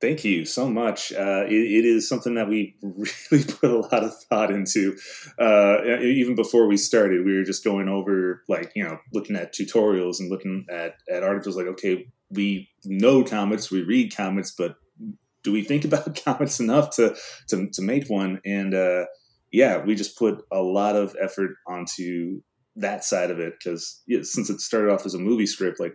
Thank 0.05 0.23
you 0.23 0.45
so 0.45 0.69
much. 0.69 1.14
Uh, 1.14 1.47
it, 1.47 1.55
it 1.55 1.85
is 1.87 2.07
something 2.07 2.35
that 2.35 2.47
we 2.47 2.77
really 2.83 3.45
put 3.45 3.71
a 3.71 3.79
lot 3.79 4.05
of 4.05 4.12
thought 4.25 4.51
into. 4.51 4.99
Uh, 5.40 5.79
even 6.03 6.35
before 6.35 6.67
we 6.67 6.77
started, 6.77 7.25
we 7.25 7.35
were 7.35 7.43
just 7.43 7.64
going 7.64 7.88
over, 7.88 8.43
like, 8.47 8.71
you 8.77 8.85
know, 8.85 8.99
looking 9.14 9.35
at 9.35 9.55
tutorials 9.55 10.21
and 10.21 10.29
looking 10.29 10.67
at, 10.71 10.97
at 11.11 11.23
articles 11.23 11.57
like, 11.57 11.69
okay, 11.69 12.07
we 12.29 12.69
know 12.85 13.25
comics, 13.25 13.71
we 13.71 13.81
read 13.81 14.14
comics, 14.14 14.55
but 14.55 14.77
do 15.43 15.51
we 15.51 15.64
think 15.64 15.85
about 15.87 16.23
comics 16.25 16.61
enough 16.61 16.95
to, 16.97 17.17
to, 17.49 17.71
to 17.73 17.81
make 17.81 18.11
one? 18.11 18.43
And 18.45 18.75
uh, 18.75 19.07
yeah, 19.53 19.83
we 19.83 19.95
just 19.95 20.19
put 20.19 20.45
a 20.53 20.61
lot 20.61 20.97
of 20.97 21.17
effort 21.19 21.53
onto 21.67 22.43
that 22.77 23.05
side 23.05 23.31
of 23.31 23.40
it 23.40 23.55
because 23.59 24.03
yeah, 24.07 24.21
since 24.21 24.51
it 24.51 24.61
started 24.61 24.93
off 24.93 25.07
as 25.07 25.14
a 25.14 25.19
movie 25.19 25.47
script, 25.47 25.81
like, 25.81 25.95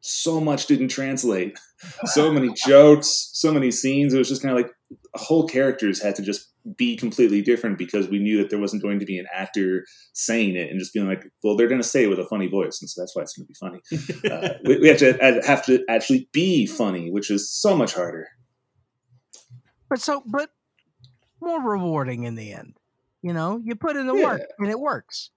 so 0.00 0.40
much 0.40 0.66
didn't 0.66 0.88
translate 0.88 1.58
so 2.04 2.32
many 2.32 2.52
jokes, 2.66 3.30
so 3.32 3.52
many 3.52 3.70
scenes. 3.70 4.14
It 4.14 4.18
was 4.18 4.28
just 4.28 4.42
kind 4.42 4.56
of 4.56 4.62
like 4.64 4.72
whole 5.14 5.46
characters 5.46 6.02
had 6.02 6.14
to 6.16 6.22
just 6.22 6.46
be 6.76 6.96
completely 6.96 7.40
different 7.40 7.78
because 7.78 8.08
we 8.08 8.18
knew 8.18 8.36
that 8.38 8.50
there 8.50 8.58
wasn't 8.58 8.82
going 8.82 8.98
to 9.00 9.06
be 9.06 9.18
an 9.18 9.26
actor 9.32 9.84
saying 10.12 10.54
it 10.54 10.70
and 10.70 10.78
just 10.78 10.92
being 10.92 11.06
like, 11.08 11.24
well, 11.42 11.56
they're 11.56 11.68
going 11.68 11.80
to 11.80 11.86
say 11.86 12.04
it 12.04 12.08
with 12.08 12.18
a 12.18 12.26
funny 12.26 12.46
voice, 12.46 12.78
and 12.80 12.88
so 12.90 13.00
that's 13.00 13.16
why 13.16 13.22
it's 13.22 13.36
going 13.36 13.46
to 13.46 13.52
be 13.52 13.54
funny. 13.54 13.80
Uh, 14.30 14.54
we, 14.64 14.78
we 14.80 14.88
have 14.88 14.98
to 14.98 15.12
have 15.46 15.64
to 15.64 15.82
actually 15.88 16.28
be 16.32 16.66
funny, 16.66 17.10
which 17.10 17.30
is 17.30 17.50
so 17.50 17.76
much 17.76 17.94
harder. 17.94 18.26
But 19.88 20.00
so, 20.00 20.22
but 20.26 20.50
more 21.40 21.60
rewarding 21.62 22.24
in 22.24 22.34
the 22.34 22.52
end. 22.52 22.74
You 23.22 23.32
know, 23.32 23.60
you 23.64 23.74
put 23.74 23.96
in 23.96 24.06
the 24.06 24.14
Yeah. 24.14 24.24
work 24.24 24.42
and 24.58 24.68
it 24.68 24.78
works. 24.78 25.30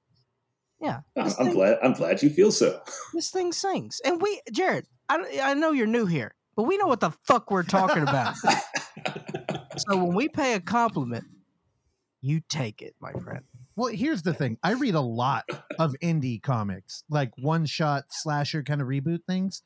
Yeah, 0.81 1.01
I'm, 1.15 1.25
I'm 1.25 1.31
thing- 1.31 1.53
glad. 1.53 1.77
I'm 1.83 1.93
glad 1.93 2.23
you 2.23 2.29
feel 2.29 2.51
so. 2.51 2.81
this 3.13 3.29
thing 3.29 3.51
sings. 3.51 4.01
And 4.03 4.21
we, 4.21 4.41
Jared, 4.51 4.87
I, 5.07 5.39
I 5.41 5.53
know 5.53 5.71
you're 5.71 5.87
new 5.87 6.05
here, 6.05 6.33
but 6.55 6.63
we 6.63 6.77
know 6.77 6.87
what 6.87 6.99
the 6.99 7.11
fuck 7.27 7.51
we're 7.51 7.63
talking 7.63 8.03
about. 8.03 8.35
so 9.77 9.97
when 9.97 10.15
we 10.15 10.27
pay 10.27 10.53
a 10.53 10.59
compliment, 10.59 11.25
you 12.21 12.41
take 12.49 12.81
it, 12.81 12.95
my 12.99 13.11
friend. 13.13 13.43
Well, 13.75 13.93
here's 13.93 14.21
the 14.21 14.33
thing. 14.33 14.57
I 14.63 14.73
read 14.73 14.95
a 14.95 15.01
lot 15.01 15.45
of 15.79 15.95
indie 16.03 16.41
comics, 16.41 17.03
like 17.09 17.31
one 17.37 17.65
shot 17.65 18.05
slasher 18.09 18.63
kind 18.63 18.81
of 18.81 18.87
reboot 18.87 19.19
things. 19.27 19.61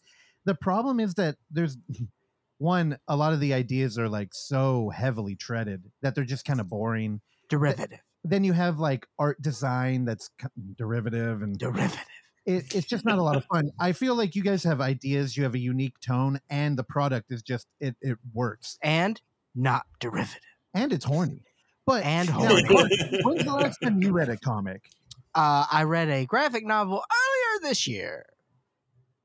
The 0.45 0.56
problem 0.56 0.99
is 0.99 1.15
that 1.15 1.38
there's 1.49 1.78
one, 2.58 2.97
a 3.08 3.15
lot 3.15 3.34
of 3.34 3.39
the 3.39 3.54
ideas 3.54 3.97
are 3.97 4.10
like 4.10 4.30
so 4.32 4.89
heavily 4.89 5.36
treaded 5.36 5.91
that 6.01 6.15
they're 6.15 6.23
just 6.23 6.45
kind 6.45 6.60
of 6.60 6.69
boring. 6.69 7.21
Derivative. 7.49 7.99
Then 8.27 8.43
you 8.43 8.53
have 8.53 8.79
like 8.79 9.07
art 9.19 9.41
design 9.41 10.05
that's 10.05 10.29
derivative 10.77 11.41
and 11.43 11.57
Derivative. 11.57 11.99
it, 12.45 12.73
it's 12.73 12.88
just 12.88 13.05
not 13.05 13.19
a 13.19 13.21
lot 13.23 13.35
of 13.38 13.45
fun. 13.45 13.69
I 13.79 13.91
feel 13.91 14.15
like 14.15 14.35
you 14.35 14.41
guys 14.43 14.63
have 14.63 14.81
ideas, 14.81 15.38
you 15.38 15.43
have 15.43 15.53
a 15.53 15.59
unique 15.59 15.99
tone, 15.99 16.39
and 16.49 16.77
the 16.77 16.83
product 16.83 17.31
is 17.31 17.41
just 17.43 17.67
it 17.79 17.95
it 18.01 18.17
works. 18.33 18.77
And 18.81 19.21
not 19.53 19.85
derivative. 19.99 20.41
And 20.73 20.91
it's 20.91 21.05
horny. 21.05 21.43
But 21.85 22.03
And 22.03 22.27
now, 22.29 22.35
horny. 22.47 22.63
Clark, 22.65 22.89
when's 23.23 23.43
the 23.45 23.53
last 23.53 23.77
time 23.83 24.01
you 24.01 24.11
read 24.11 24.29
a 24.29 24.38
comic? 24.38 24.89
Uh, 25.35 25.65
I 25.71 25.83
read 25.83 26.09
a 26.09 26.25
graphic 26.25 26.65
novel 26.65 27.03
earlier 27.11 27.69
this 27.69 27.88
year. 27.88 28.25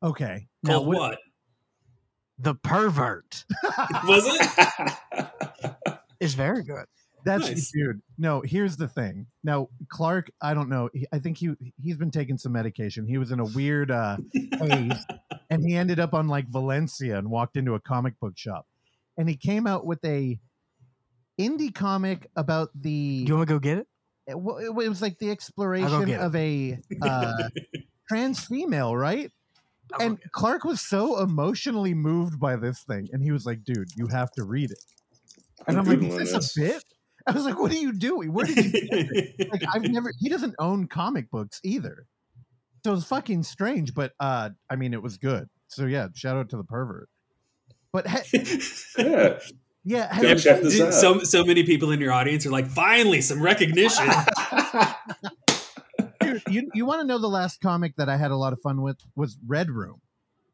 Okay. 0.03 0.47
Now, 0.63 0.75
Called 0.75 0.87
what- 0.89 0.99
what? 0.99 1.19
The 2.43 2.55
Pervert 2.55 3.45
Was 4.07 4.27
it? 4.27 4.93
it? 5.87 5.99
is 6.21 6.33
very 6.35 6.63
good. 6.63 6.87
That's 7.25 7.49
Nice. 7.49 7.71
dude. 7.73 8.01
No, 8.19 8.41
here's 8.41 8.77
the 8.77 8.89
thing. 8.89 9.27
Now, 9.45 9.69
Clark, 9.89 10.31
I 10.41 10.55
don't 10.55 10.69
know. 10.69 10.89
he- 10.93 11.07
I 11.13 11.19
think 11.19 11.37
he 11.39 11.51
he's 11.81 11.97
been 11.97 12.11
taking 12.11 12.39
some 12.39 12.53
medication. 12.53 13.07
He 13.07 13.19
was 13.19 13.31
in 13.33 13.41
a 13.41 13.45
weird 13.45 13.91
uh 13.91 14.17
haze, 14.33 15.05
and 15.51 15.65
he 15.65 15.77
ended 15.77 16.01
up 16.01 16.15
on 16.15 16.29
like 16.29 16.49
Valencia 16.49 17.19
and 17.19 17.31
walked 17.31 17.57
into 17.57 17.75
a 17.75 17.81
comic 17.81 18.19
book 18.21 18.37
shop, 18.37 18.67
and 19.17 19.29
he 19.29 19.37
came 19.37 19.67
out 19.67 19.85
with 19.87 20.05
a 20.05 20.39
indie 21.39 21.75
comic 21.75 22.27
about 22.37 22.71
the. 22.75 23.25
Do 23.25 23.29
you 23.33 23.37
want 23.37 23.49
to 23.49 23.55
go 23.55 23.59
get 23.59 23.79
it? 23.79 23.87
it, 24.27 24.35
it 24.37 24.75
was 24.75 25.03
like 25.03 25.19
the 25.19 25.31
exploration 25.31 26.15
of 26.15 26.35
a 26.37 26.79
uh, 27.03 27.49
trans 28.09 28.45
female, 28.45 28.97
right? 28.97 29.31
I'll 29.95 30.07
And. 30.07 30.19
Clark 30.33 30.65
was 30.65 30.81
so 30.81 31.21
emotionally 31.21 31.95
moved 31.95 32.39
by 32.39 32.57
this 32.57 32.83
thing, 32.83 33.09
and 33.13 33.23
he 33.23 33.33
was 33.33 33.45
like, 33.45 33.65
"Dude, 33.65 33.89
you 33.97 34.07
have 34.07 34.31
to 34.33 34.45
read 34.45 34.71
it." 34.71 34.79
And 35.67 35.77
I'm, 35.79 35.85
like, 35.85 35.99
Googling 35.99 36.21
"Is 36.23 36.33
this. 36.33 36.55
this 36.55 36.57
a 36.57 36.61
bit?" 36.61 36.85
I 37.27 37.33
was 37.33 37.45
like, 37.45 37.59
"What 37.59 37.71
are 37.73 37.77
you 37.77 37.93
doing? 37.93 38.33
Where 38.33 38.47
did 38.47 38.57
you?" 38.57 38.71
get 38.73 38.89
it?" 38.93 39.49
like, 39.53 39.63
I've 39.73 39.83
never. 39.83 40.13
He 40.19 40.29
doesn't 40.29 40.55
own 40.59 40.87
comic 40.89 41.31
books 41.31 41.61
either, 41.63 42.07
so 42.85 42.95
it's 42.95 43.05
fucking 43.05 43.43
strange. 43.43 43.95
But 43.95 44.13
uh, 44.21 44.51
I 44.71 44.77
mean, 44.77 44.95
it 44.95 45.03
was 45.03 45.19
good. 45.19 45.49
So 45.69 45.87
yeah, 45.87 46.09
shout 46.15 46.37
out 46.37 46.49
to 46.51 46.57
the 46.57 46.65
pervert. 46.65 47.09
But 47.93 48.07
he- 48.09 48.39
Yeah. 48.99 49.39
yeah, 49.85 50.21
Go 50.21 50.29
have- 50.29 50.43
check 50.43 50.63
this 50.63 50.81
out. 50.81 50.95
so 50.95 51.21
so 51.21 51.45
many 51.45 51.65
people 51.65 51.91
in 51.91 52.01
your 52.01 52.13
audience 52.13 52.47
are 52.47 52.51
like, 52.51 52.67
finally, 52.67 53.21
some 53.21 53.43
recognition. 53.43 54.09
dude, 56.21 56.43
you 56.49 56.71
you 56.75 56.87
want 56.87 57.01
to 57.01 57.07
know 57.07 57.19
the 57.19 57.29
last 57.29 57.61
comic 57.61 57.97
that 57.97 58.09
I 58.09 58.17
had 58.17 58.31
a 58.31 58.37
lot 58.37 58.53
of 58.53 58.61
fun 58.61 58.83
with 58.83 58.99
was 59.17 59.37
Red 59.47 59.71
Room. 59.71 60.01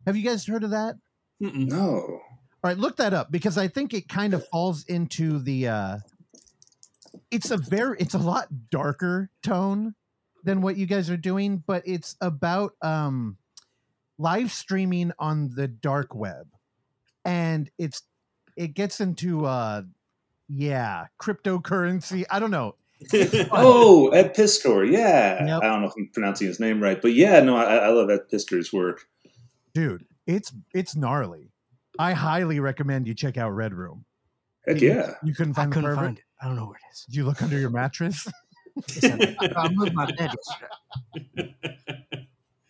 Have 0.06 0.16
you 0.16 0.24
guys 0.24 0.46
heard 0.46 0.64
of 0.64 0.70
that? 0.70 0.96
Mm-mm. 1.42 1.68
no. 1.68 2.20
All 2.64 2.70
right, 2.70 2.78
look 2.78 2.96
that 2.96 3.14
up 3.14 3.30
because 3.30 3.58
I 3.58 3.68
think 3.68 3.94
it 3.94 4.08
kind 4.08 4.34
of 4.34 4.46
falls 4.48 4.84
into 4.84 5.38
the 5.38 5.68
uh 5.68 5.96
it's 7.30 7.50
a 7.50 7.56
very 7.56 7.96
it's 7.98 8.14
a 8.14 8.18
lot 8.18 8.48
darker 8.70 9.30
tone 9.42 9.94
than 10.44 10.62
what 10.62 10.76
you 10.76 10.86
guys 10.86 11.10
are 11.10 11.16
doing, 11.16 11.62
but 11.66 11.82
it's 11.86 12.16
about 12.20 12.72
um 12.82 13.36
live 14.18 14.52
streaming 14.52 15.12
on 15.18 15.50
the 15.54 15.68
dark 15.68 16.14
web. 16.14 16.46
And 17.24 17.70
it's 17.78 18.02
it 18.56 18.74
gets 18.74 19.00
into 19.00 19.44
uh 19.44 19.82
yeah, 20.48 21.06
cryptocurrency. 21.20 22.24
I 22.30 22.38
don't 22.38 22.50
know. 22.50 22.76
Oh, 23.52 24.08
Ed 24.08 24.34
Piskor. 24.34 24.90
Yeah. 24.90 25.44
Yep. 25.44 25.62
I 25.62 25.66
don't 25.66 25.82
know 25.82 25.88
if 25.88 25.92
I'm 25.98 26.08
pronouncing 26.14 26.46
his 26.46 26.58
name 26.60 26.82
right, 26.82 27.00
but 27.00 27.12
yeah, 27.12 27.40
no, 27.40 27.56
I, 27.56 27.76
I 27.76 27.88
love 27.88 28.08
Ed 28.08 28.30
Piskor's 28.32 28.72
work. 28.72 29.06
Dude, 29.74 30.06
it's 30.26 30.52
it's 30.72 30.96
gnarly. 30.96 31.50
I 31.98 32.12
highly 32.12 32.60
recommend 32.60 33.06
you 33.06 33.14
check 33.14 33.36
out 33.36 33.50
Red 33.50 33.74
Room. 33.74 34.04
Heck 34.66 34.80
yeah. 34.80 35.14
You 35.22 35.34
couldn't 35.34 35.52
I 35.58 35.62
find 35.62 35.72
the 35.72 35.74
couldn't 35.74 35.90
pervert? 35.90 36.04
find 36.04 36.18
it. 36.18 36.24
I 36.40 36.46
don't 36.46 36.56
know 36.56 36.66
where 36.66 36.76
it 36.76 36.92
is. 36.92 37.04
Did 37.06 37.16
you 37.16 37.24
look 37.24 37.42
under 37.42 37.58
your 37.58 37.70
mattress? 37.70 38.26
I, 39.02 39.36
I 39.56 39.68
moved 39.70 39.94
my 39.94 40.06
bed 40.06 40.34
yesterday. 40.34 41.54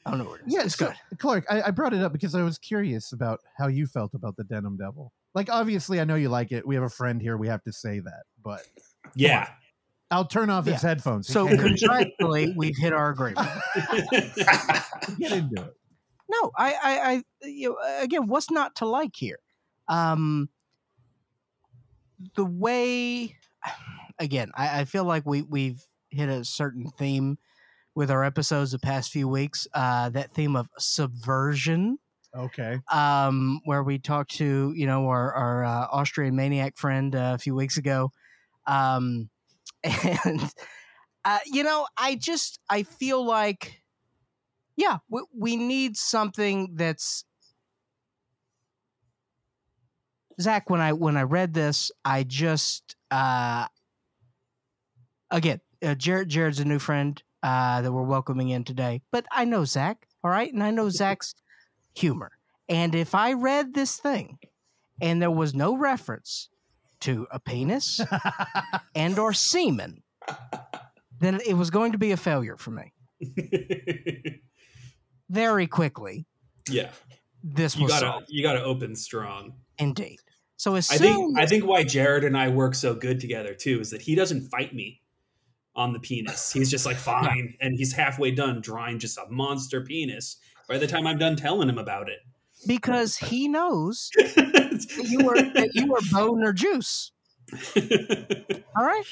I 0.04 0.10
don't 0.10 0.18
know 0.18 0.24
where 0.26 0.36
it 0.36 0.46
is. 0.46 0.54
Yeah, 0.54 0.62
it's 0.64 0.76
so, 0.76 0.86
good. 0.86 1.18
Clark, 1.18 1.46
I, 1.50 1.62
I 1.62 1.70
brought 1.72 1.92
it 1.92 2.02
up 2.02 2.12
because 2.12 2.34
I 2.34 2.42
was 2.42 2.58
curious 2.58 3.12
about 3.12 3.40
how 3.58 3.66
you 3.66 3.86
felt 3.86 4.14
about 4.14 4.36
the 4.36 4.44
Denim 4.44 4.76
Devil. 4.76 5.12
Like, 5.34 5.50
obviously, 5.50 6.00
I 6.00 6.04
know 6.04 6.14
you 6.14 6.28
like 6.28 6.52
it. 6.52 6.66
We 6.66 6.76
have 6.76 6.84
a 6.84 6.88
friend 6.88 7.20
here. 7.20 7.36
We 7.36 7.48
have 7.48 7.62
to 7.64 7.72
say 7.72 7.98
that, 7.98 8.22
but 8.42 8.62
yeah. 9.16 9.48
I'll 10.12 10.24
turn 10.24 10.50
off 10.50 10.66
his 10.66 10.80
headphones. 10.80 11.26
So 11.26 11.48
can't 11.48 11.60
contractually, 11.60 12.54
we've 12.54 12.76
hit 12.76 12.92
our 12.92 13.10
agreement. 13.10 13.48
you. 13.74 13.82
Get 15.18 15.32
into 15.32 15.62
it. 15.62 15.74
No, 16.28 16.52
I, 16.56 16.74
I, 16.74 17.12
I 17.12 17.22
you 17.42 17.70
know, 17.70 17.76
again, 18.00 18.28
what's 18.28 18.50
not 18.50 18.76
to 18.76 18.86
like 18.86 19.16
here? 19.16 19.40
Um, 19.88 20.48
the 22.36 22.44
way, 22.44 23.36
again, 24.18 24.50
I, 24.54 24.80
I 24.80 24.84
feel 24.84 25.04
like 25.04 25.24
we 25.26 25.42
we've 25.42 25.82
hit 26.10 26.28
a 26.28 26.44
certain 26.44 26.90
theme 26.98 27.38
with 27.94 28.10
our 28.10 28.24
episodes 28.24 28.72
the 28.72 28.78
past 28.78 29.10
few 29.10 29.28
weeks. 29.28 29.66
Uh, 29.74 30.10
that 30.10 30.32
theme 30.32 30.56
of 30.56 30.68
subversion. 30.78 31.98
Okay. 32.36 32.80
um, 32.92 33.60
where 33.64 33.82
we 33.82 33.98
talked 33.98 34.32
to 34.32 34.72
you 34.76 34.86
know 34.86 35.08
our, 35.08 35.32
our 35.32 35.64
uh, 35.64 35.86
Austrian 35.90 36.36
maniac 36.36 36.76
friend 36.76 37.14
uh, 37.16 37.32
a 37.34 37.38
few 37.38 37.54
weeks 37.54 37.78
ago, 37.78 38.12
um, 38.66 39.30
and 39.82 40.50
uh, 41.24 41.38
you 41.46 41.62
know 41.62 41.86
I 41.96 42.14
just 42.16 42.60
I 42.68 42.82
feel 42.82 43.24
like 43.24 43.80
yeah 44.76 44.98
we, 45.08 45.22
we 45.34 45.56
need 45.56 45.96
something 45.96 46.72
that's 46.74 47.24
Zach 50.38 50.68
when 50.68 50.82
I 50.82 50.92
when 50.92 51.16
I 51.16 51.22
read 51.22 51.54
this 51.54 51.90
I 52.04 52.22
just 52.22 52.95
uh, 53.10 53.66
again 55.30 55.60
uh, 55.84 55.94
Jared 55.94 56.28
Jared's 56.28 56.60
a 56.60 56.64
new 56.64 56.78
friend 56.78 57.22
uh, 57.42 57.82
that 57.82 57.92
we're 57.92 58.02
welcoming 58.02 58.48
in 58.48 58.64
today, 58.64 59.02
but 59.12 59.26
I 59.30 59.44
know 59.44 59.64
Zach 59.64 60.06
all 60.26 60.32
right, 60.32 60.52
and 60.52 60.60
I 60.60 60.72
know 60.72 60.88
Zach's 60.90 61.36
humor. 61.94 62.32
And 62.68 62.96
if 62.96 63.14
I 63.14 63.34
read 63.34 63.74
this 63.74 63.96
thing 63.96 64.38
and 65.00 65.22
there 65.22 65.30
was 65.30 65.54
no 65.54 65.76
reference 65.76 66.48
to 67.02 67.28
a 67.30 67.38
penis 67.38 68.00
and 68.96 69.16
or 69.20 69.32
semen, 69.32 70.02
then 71.20 71.38
it 71.46 71.54
was 71.54 71.70
going 71.70 71.92
to 71.92 71.98
be 71.98 72.10
a 72.10 72.16
failure 72.16 72.56
for 72.56 72.72
me. 72.72 72.92
Very 75.30 75.68
quickly, 75.68 76.26
yeah, 76.68 76.90
this 77.44 77.76
you 77.76 77.84
was 77.84 77.92
gotta 77.92 78.06
solved. 78.06 78.26
you 78.28 78.42
gotta 78.42 78.64
open 78.64 78.96
strong. 78.96 79.52
Indeed. 79.78 80.18
So 80.56 80.74
as 80.74 80.90
I 80.90 80.96
think 80.98 81.38
I 81.38 81.46
think 81.46 81.64
why 81.66 81.84
Jared 81.84 82.24
and 82.24 82.36
I 82.36 82.48
work 82.48 82.74
so 82.74 82.94
good 82.94 83.20
together 83.20 83.54
too 83.54 83.80
is 83.80 83.90
that 83.90 84.02
he 84.02 84.14
doesn't 84.14 84.48
fight 84.48 84.74
me 84.74 85.02
on 85.74 85.92
the 85.92 86.00
penis. 86.00 86.52
He's 86.52 86.70
just 86.70 86.86
like 86.86 86.96
fine, 87.12 87.54
and 87.60 87.76
he's 87.76 87.92
halfway 87.92 88.30
done 88.30 88.60
drawing 88.62 88.98
just 88.98 89.18
a 89.18 89.26
monster 89.30 89.82
penis 89.82 90.36
by 90.68 90.78
the 90.78 90.86
time 90.86 91.06
I'm 91.06 91.18
done 91.18 91.36
telling 91.36 91.68
him 91.68 91.78
about 91.78 92.08
it. 92.08 92.18
because 92.66 93.16
he 93.18 93.48
knows 93.48 94.10
that 94.16 95.04
you 95.10 95.28
are 95.28 95.36
that 95.52 95.70
you 95.74 95.94
are 95.94 96.00
bone 96.10 96.42
or 96.42 96.52
juice. 96.52 97.12
All 98.76 98.84
right, 98.84 99.04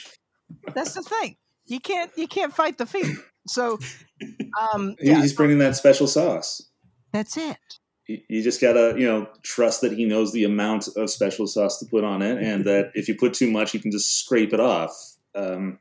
that's 0.75 0.95
the 0.95 1.03
thing. 1.03 1.37
You 1.67 1.81
can't 1.81 2.11
you 2.17 2.27
can't 2.27 2.53
fight 2.55 2.79
the 2.79 2.87
feet. 2.87 3.17
So, 3.47 3.79
um, 4.73 4.97
yeah, 5.01 5.21
He's 5.21 5.35
bringing 5.35 5.59
that 5.59 5.77
special 5.77 6.07
sauce. 6.07 6.63
that's 7.13 7.37
it. 7.37 7.59
You 8.07 8.21
you 8.29 8.43
just 8.43 8.61
gotta, 8.61 8.95
you 8.99 9.07
know, 9.07 9.29
trust 9.43 9.81
that 9.81 9.93
he 9.93 10.05
knows 10.05 10.33
the 10.33 10.45
amount 10.45 10.89
of 10.97 11.09
special 11.11 11.47
sauce 11.47 11.79
to 11.79 11.87
put 11.87 12.05
on 12.05 12.21
it, 12.23 12.43
and 12.43 12.65
that 12.67 12.91
if 12.95 13.09
you 13.09 13.15
put 13.17 13.35
too 13.35 13.51
much, 13.51 13.73
you 13.75 13.81
can 13.81 13.91
just 13.91 14.19
scrape 14.21 14.53
it 14.53 14.61
off. 14.61 14.93
Um, 15.35 15.79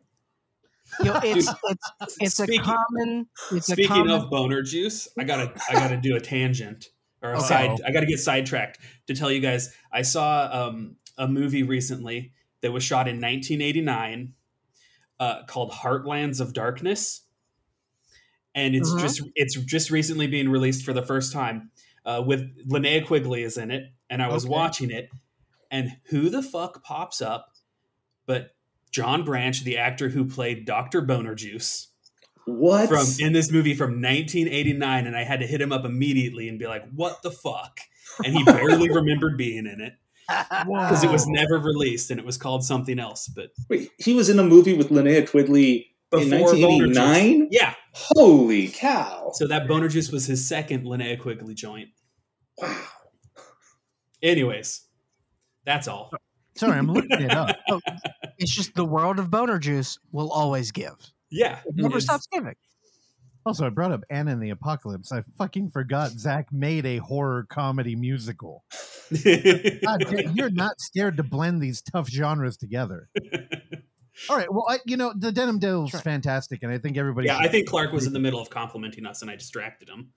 You 1.00 1.06
know, 1.06 1.20
it's 1.24 1.48
it's 1.50 2.18
it's 2.20 2.40
a 2.40 2.44
Speaking- 2.46 2.62
common. 2.64 3.28
It's 3.52 3.70
a 3.70 3.74
Speaking 3.74 3.88
common, 3.88 4.12
of 4.12 4.30
boner 4.30 4.62
juice, 4.62 5.08
I 5.18 5.24
gotta 5.24 5.54
I 5.70 5.74
gotta 5.74 5.98
do 5.98 6.16
a 6.16 6.20
tangent 6.22 6.86
or 7.22 7.34
a 7.34 7.38
Okay. 7.40 7.48
side. 7.48 7.82
I 7.86 7.92
gotta 7.92 8.06
get 8.06 8.20
sidetracked 8.20 8.80
to 9.08 9.16
tell 9.16 9.32
you 9.32 9.40
guys. 9.40 9.74
I 9.92 10.02
saw 10.04 10.50
um, 10.52 10.96
a 11.18 11.28
movie 11.28 11.64
recently 11.64 12.34
that 12.62 12.72
was 12.72 12.84
shot 12.84 13.08
in 13.08 13.16
1989 13.20 14.34
uh, 15.20 15.44
called 15.46 15.72
Heartlands 15.72 16.40
of 16.40 16.54
Darkness, 16.54 17.22
and 18.56 18.76
it's 18.76 18.90
Mhm. 18.92 19.02
just 19.02 19.22
it's 19.36 19.56
just 19.56 19.90
recently 19.92 20.28
being 20.28 20.50
released 20.50 20.86
for 20.86 20.94
the 20.94 21.04
first 21.04 21.34
time. 21.34 21.72
Uh, 22.06 22.22
with 22.26 22.68
Linnea 22.70 23.06
Quigley 23.06 23.44
is 23.44 23.58
in 23.58 23.72
it, 23.72 23.84
and 24.10 24.22
I 24.22 24.28
was 24.28 24.44
Okay. 24.46 24.52
watching 24.52 24.92
it, 24.92 25.10
and 25.72 25.92
who 26.10 26.30
the 26.30 26.44
fuck 26.44 26.84
pops 26.84 27.22
up? 27.22 27.48
But 28.26 28.52
John 28.92 29.24
Branch, 29.24 29.63
the 29.63 29.78
actor 29.78 30.10
who 30.10 30.26
played 30.26 30.66
Doctor 30.66 31.02
Boner 31.02 31.34
Juice 31.36 31.88
what? 32.46 32.89
from 32.89 33.06
in 33.20 33.32
this 33.34 33.52
movie 33.52 33.74
from 33.74 34.02
1989 34.02 35.08
and 35.08 35.16
i 35.16 35.24
had 35.24 35.39
to 35.39 35.48
hit 35.48 35.62
him 35.62 35.72
up 35.72 35.86
immediately 35.86 36.50
and 36.50 36.60
be 36.60 36.68
like 36.68 36.84
what 36.94 37.22
the 37.24 37.32
fuck 37.32 37.80
and 38.26 38.36
he 38.36 38.44
barely 38.44 38.89
remembered 38.94 39.38
being 39.38 39.60
in 39.66 39.80
it 39.80 39.94
because 40.68 41.06
it 41.06 41.10
was 41.10 41.26
never 41.26 41.58
released 41.58 42.12
and 42.12 42.20
it 42.20 42.26
was 42.26 42.38
called 42.38 42.63
something 42.66 43.00
else 43.00 43.30
but 43.30 43.52
Wait, 43.70 43.89
he 43.98 44.13
was 44.13 44.30
in 44.30 44.39
a 44.39 44.44
movie 44.44 44.74
with 44.74 44.89
Linnea 44.89 45.30
Quigley 45.30 45.96
in 46.12 46.30
Before 46.30 46.54
Juice. 46.54 46.62
1989. 46.98 47.48
yeah 47.52 47.74
Holy 47.94 48.68
cow! 48.70 49.32
so 49.36 49.48
that 49.48 49.68
boner 49.68 49.88
juice 49.88 50.12
was 50.12 50.26
his 50.26 50.48
second 50.48 50.86
linnea 50.86 51.20
quigley 51.20 51.54
joint 51.54 51.90
Wow. 52.58 52.76
anyways 54.22 54.82
that's 55.66 55.88
all 55.88 56.12
Sorry, 56.56 56.78
I'm 56.78 56.86
looking 56.88 57.20
it 57.20 57.32
up. 57.32 57.56
Oh, 57.72 57.80
it's 58.38 58.54
just 58.56 58.76
the 58.76 58.86
world 58.86 59.18
of 59.18 59.32
boner 59.32 59.58
juice 59.58 59.98
will 60.12 60.32
always 60.32 60.72
give. 60.72 60.94
yeah 61.32 61.60
It 61.66 61.76
never 61.76 61.88
it's- 61.98 62.04
stops 62.04 62.28
giving. 62.32 62.54
Also, 63.46 63.66
I 63.66 63.70
brought 63.70 63.92
up 63.92 64.02
Anna 64.10 64.32
and 64.32 64.42
the 64.42 64.52
Apocalypse. 64.52 65.12
I 65.12 65.22
fucking 65.38 65.72
forgot 65.72 66.12
Zach 66.12 66.48
made 66.54 66.86
a 66.86 66.98
horror 67.00 67.46
comedy 67.50 67.94
musical. 67.96 68.64
God, 69.24 70.32
you're 70.34 70.50
not 70.50 70.80
scared 70.80 71.18
to 71.18 71.24
blend 71.24 71.62
these 71.62 71.82
tough 71.82 72.08
genres 72.08 72.56
together. 72.56 73.10
All 74.30 74.36
right. 74.38 74.52
Well, 74.52 74.65
I, 74.69 74.80
you 74.86 74.95
know, 74.97 75.13
the 75.17 75.32
Denim 75.32 75.60
Devil's 75.60 75.89
Sure. 75.91 75.99
fantastic, 75.99 76.63
and 76.63 76.71
I 76.71 76.78
think 76.78 76.97
everybody. 76.97 77.28
yeah 77.28 77.38
i 77.38 77.47
think 77.47 77.67
clark 77.67 77.91
was 77.91 78.06
in 78.08 78.13
the 78.13 78.19
middle 78.19 78.39
of 78.39 78.49
complimenting 78.49 79.06
us 79.06 79.21
and 79.21 79.32
i 79.32 79.36
distracted 79.36 79.89
him 79.89 80.10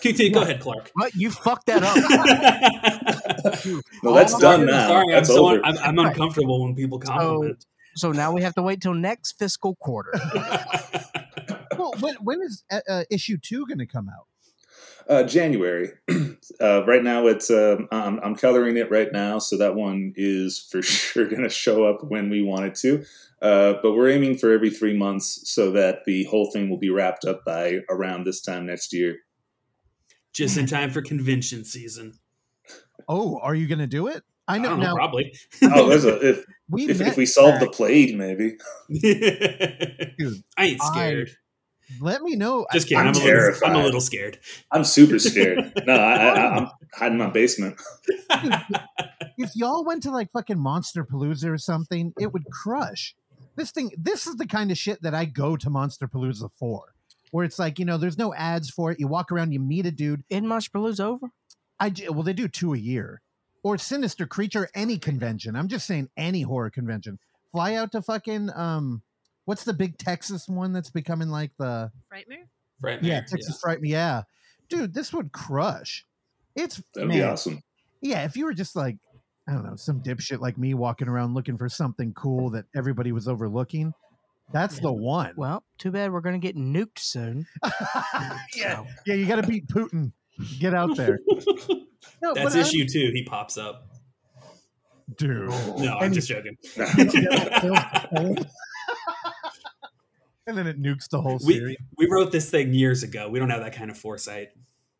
continue, 0.00 0.32
go 0.32 0.42
ahead 0.42 0.60
clark 0.60 0.90
What 0.94 1.14
you 1.14 1.30
fucked 1.30 1.66
that 1.66 1.82
up. 1.82 1.96
No, 4.02 4.14
that's 4.14 4.34
Oh, 4.34 4.38
done 4.40 4.66
now. 4.66 4.88
sorry, 4.88 5.14
I'm, 5.14 5.24
so 5.24 5.48
over. 5.48 5.64
I'm, 5.64 5.76
I'm 5.78 5.98
uncomfortable 5.98 6.62
when 6.64 6.74
people 6.74 6.98
compliment. 6.98 7.64
so 7.96 8.12
now 8.12 8.32
we 8.32 8.42
have 8.42 8.54
to 8.54 8.62
wait 8.62 8.80
till 8.80 8.94
next 8.94 9.32
fiscal 9.38 9.76
quarter. 9.76 10.12
Well, 11.78 11.94
when, 12.00 12.14
when 12.16 12.42
is 12.42 12.62
uh, 12.70 12.80
uh, 12.88 13.04
issue 13.10 13.38
two 13.42 13.66
going 13.66 13.78
to 13.78 13.86
come 13.86 14.08
out? 14.08 14.26
Uh, 15.08 15.24
January. 15.24 15.90
uh, 16.60 16.84
right 16.86 17.02
now, 17.02 17.26
it's 17.26 17.50
um, 17.50 17.88
I'm, 17.90 18.20
I'm 18.20 18.36
coloring 18.36 18.76
it 18.76 18.88
right 18.90 19.08
now, 19.12 19.40
so 19.40 19.58
that 19.58 19.74
one 19.74 20.12
is 20.16 20.58
for 20.70 20.80
sure 20.82 21.26
going 21.28 21.42
to 21.42 21.48
show 21.48 21.84
up 21.84 22.04
when 22.04 22.30
we 22.30 22.40
want 22.42 22.66
it 22.66 22.74
to. 22.76 23.04
Uh, 23.42 23.74
but 23.82 23.94
we're 23.94 24.08
aiming 24.10 24.38
for 24.38 24.52
every 24.52 24.70
three 24.70 24.96
months, 24.96 25.40
so 25.50 25.72
that 25.72 26.04
the 26.06 26.22
whole 26.24 26.50
thing 26.52 26.70
will 26.70 26.78
be 26.78 26.90
wrapped 26.90 27.24
up 27.24 27.44
by 27.44 27.78
around 27.90 28.24
this 28.24 28.40
time 28.40 28.64
next 28.66 28.92
year. 28.92 29.16
Just 30.32 30.56
in 30.56 30.66
time 30.66 30.90
for 30.90 31.02
convention 31.02 31.64
season. 31.64 32.14
Oh, 33.08 33.38
are 33.42 33.54
you 33.56 33.66
going 33.66 33.80
to 33.80 33.86
do 33.88 34.06
it? 34.06 34.22
I 34.46 34.54
I 34.54 34.58
know 34.58 34.70
don't 34.70 34.80
know, 34.80 34.86
now. 34.86 34.94
probably. 34.94 35.34
Oh, 35.62 35.88
there's 35.88 36.04
a, 36.04 36.28
if 36.30 36.44
we 36.68 36.88
if, 36.88 37.00
if 37.00 37.16
we 37.16 37.26
solve 37.26 37.58
the 37.60 37.68
plague, 37.68 38.16
maybe. 38.16 38.56
Dude, 39.00 40.42
I 40.56 40.64
ain't 40.66 40.80
I- 40.82 40.92
scared. 40.92 41.30
Let 42.00 42.22
me 42.22 42.36
know. 42.36 42.66
Just 42.72 42.88
kidding. 42.88 43.00
I'm 43.00 43.08
I'm, 43.08 43.20
a 43.20 43.24
little, 43.24 43.54
I'm 43.64 43.76
a 43.76 43.82
little 43.82 44.00
scared. 44.00 44.38
I'm 44.70 44.84
super 44.84 45.18
scared. 45.18 45.72
No, 45.86 45.94
I, 45.94 46.14
I, 46.14 46.28
I, 46.28 46.56
I'm 46.56 46.70
hiding 46.94 47.12
in 47.12 47.18
my 47.18 47.30
basement. 47.30 47.80
if 49.38 49.50
y'all 49.54 49.84
went 49.84 50.02
to 50.04 50.10
like 50.10 50.30
fucking 50.32 50.58
Monsterpalooza 50.58 51.48
or 51.48 51.58
something, 51.58 52.12
it 52.18 52.32
would 52.32 52.44
crush. 52.50 53.14
This 53.56 53.70
thing, 53.70 53.90
this 53.96 54.26
is 54.26 54.36
the 54.36 54.46
kind 54.46 54.70
of 54.70 54.78
shit 54.78 55.02
that 55.02 55.14
I 55.14 55.24
go 55.24 55.56
to 55.56 55.68
Monsterpalooza 55.68 56.50
for. 56.58 56.94
Where 57.30 57.44
it's 57.44 57.58
like, 57.58 57.78
you 57.78 57.84
know, 57.84 57.96
there's 57.96 58.18
no 58.18 58.34
ads 58.34 58.68
for 58.68 58.92
it. 58.92 59.00
You 59.00 59.08
walk 59.08 59.32
around, 59.32 59.52
you 59.52 59.60
meet 59.60 59.86
a 59.86 59.90
dude. 59.90 60.22
In 60.28 60.44
Monsterpalooza 60.44 61.00
over. 61.00 61.28
I, 61.80 61.92
well, 62.10 62.22
they 62.22 62.32
do 62.32 62.46
two 62.46 62.74
a 62.74 62.78
year, 62.78 63.22
or 63.62 63.76
Sinister 63.76 64.26
Creature, 64.26 64.68
any 64.74 64.98
convention. 64.98 65.56
I'm 65.56 65.68
just 65.68 65.86
saying 65.86 66.10
any 66.16 66.42
horror 66.42 66.70
convention. 66.70 67.18
Fly 67.50 67.74
out 67.74 67.90
to 67.92 68.02
fucking 68.02 68.50
um, 68.54 69.02
what's 69.44 69.64
the 69.64 69.72
big 69.74 69.98
Texas 69.98 70.48
one 70.48 70.72
that's 70.72 70.90
becoming 70.90 71.28
like 71.28 71.50
the 71.58 71.90
Frightmare? 72.12 72.46
Right, 72.80 73.02
yeah 73.02 73.20
man. 73.20 73.26
Texas 73.28 73.60
Fright 73.60 73.78
Yeah, 73.82 74.22
dude, 74.68 74.92
this 74.94 75.12
would 75.12 75.32
crush. 75.32 76.04
It's 76.56 76.82
That'd 76.94 77.08
man, 77.08 77.18
be 77.18 77.22
awesome. 77.24 77.62
Yeah, 78.00 78.24
if 78.24 78.36
you 78.36 78.44
were 78.44 78.54
just 78.54 78.74
like 78.76 78.96
I 79.48 79.52
don't 79.52 79.64
know, 79.64 79.76
some 79.76 80.00
dipshit 80.00 80.40
like 80.40 80.56
me 80.58 80.74
walking 80.74 81.08
around 81.08 81.34
looking 81.34 81.58
for 81.58 81.68
something 81.68 82.12
cool 82.14 82.50
that 82.50 82.64
everybody 82.76 83.10
was 83.12 83.26
overlooking, 83.26 83.92
that's 84.52 84.78
the 84.78 84.92
one. 84.92 85.32
Well, 85.36 85.64
too 85.78 85.90
bad 85.90 86.12
we're 86.12 86.20
going 86.20 86.40
to 86.40 86.46
get 86.46 86.56
nuked 86.56 86.98
soon. 86.98 87.46
yeah, 88.54 88.76
So, 88.76 88.86
yeah, 89.06 89.14
you 89.14 89.26
got 89.26 89.40
to 89.40 89.46
beat 89.46 89.66
Putin. 89.68 90.12
Get 90.60 90.74
out 90.74 90.96
there. 90.96 91.18
No, 92.20 92.34
That's 92.34 92.54
but 92.54 92.56
I'm- 92.56 92.60
issue 92.66 92.86
two. 92.86 93.10
He 93.12 93.24
pops 93.24 93.56
up. 93.58 93.84
dude. 95.16 95.48
No, 95.48 95.96
I'm 95.98 96.04
And- 96.04 96.14
just 96.14 96.28
joking. 96.28 96.56
and 100.46 100.56
then 100.56 100.66
it 100.66 100.80
nukes 100.80 101.08
the 101.08 101.20
whole 101.20 101.38
We, 101.44 101.54
series. 101.54 101.76
we 101.96 102.06
wrote 102.10 102.32
this 102.32 102.50
thing 102.50 102.72
years 102.74 103.02
ago. 103.02 103.28
We 103.28 103.38
don't 103.38 103.50
have 103.50 103.62
that 103.62 103.74
kind 103.74 103.90
of 103.90 103.96
foresight. 103.96 104.48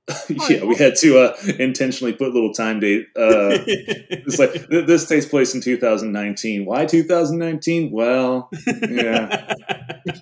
yeah, 0.48 0.64
we 0.64 0.74
had 0.74 0.96
to 0.96 1.18
uh, 1.18 1.37
intentionally 1.61 2.12
put 2.12 2.33
little 2.35 2.52
time 2.52 2.81
date. 2.81 3.07
Uh, 3.16 3.55
it's 3.66 4.38
like 4.38 4.52
th- 4.52 4.87
this 4.87 5.09
takes 5.09 5.26
place 5.26 5.55
in 5.55 5.61
2019. 5.61 6.64
Why 6.64 6.87
2019? 6.87 7.90
Well, 7.92 8.50
yeah. 8.66 9.55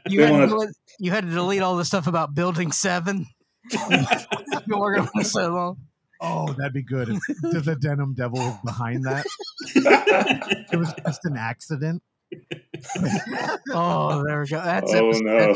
you, 0.06 0.20
had 0.22 0.30
wanna- 0.30 0.46
to 0.46 0.50
delete, 0.50 0.68
you 0.98 1.10
had 1.10 1.24
to 1.24 1.30
delete 1.30 1.62
all 1.62 1.76
the 1.76 1.84
stuff 1.84 2.06
about 2.06 2.34
Building 2.34 2.72
7. 2.72 3.26
Been 3.70 4.06
working 4.78 5.02
on 5.02 5.08
it 5.20 5.24
so 5.26 5.48
long. 5.50 5.76
Oh, 6.20 6.52
that'd 6.52 6.74
be 6.74 6.82
good. 6.82 7.08
If 7.08 7.64
the 7.64 7.76
Denim 7.80 8.12
Devil 8.14 8.38
was 8.40 8.58
behind 8.64 9.04
that. 9.04 9.24
It 10.72 10.76
was 10.76 10.92
just 11.04 11.24
an 11.24 11.36
accident. 11.38 12.02
Oh, 13.72 14.24
there 14.24 14.40
we 14.40 14.46
go. 14.46 14.62
That's 14.62 14.92
it. 14.92 15.02
oh 15.02 15.10
it. 15.10 15.22
no! 15.22 15.54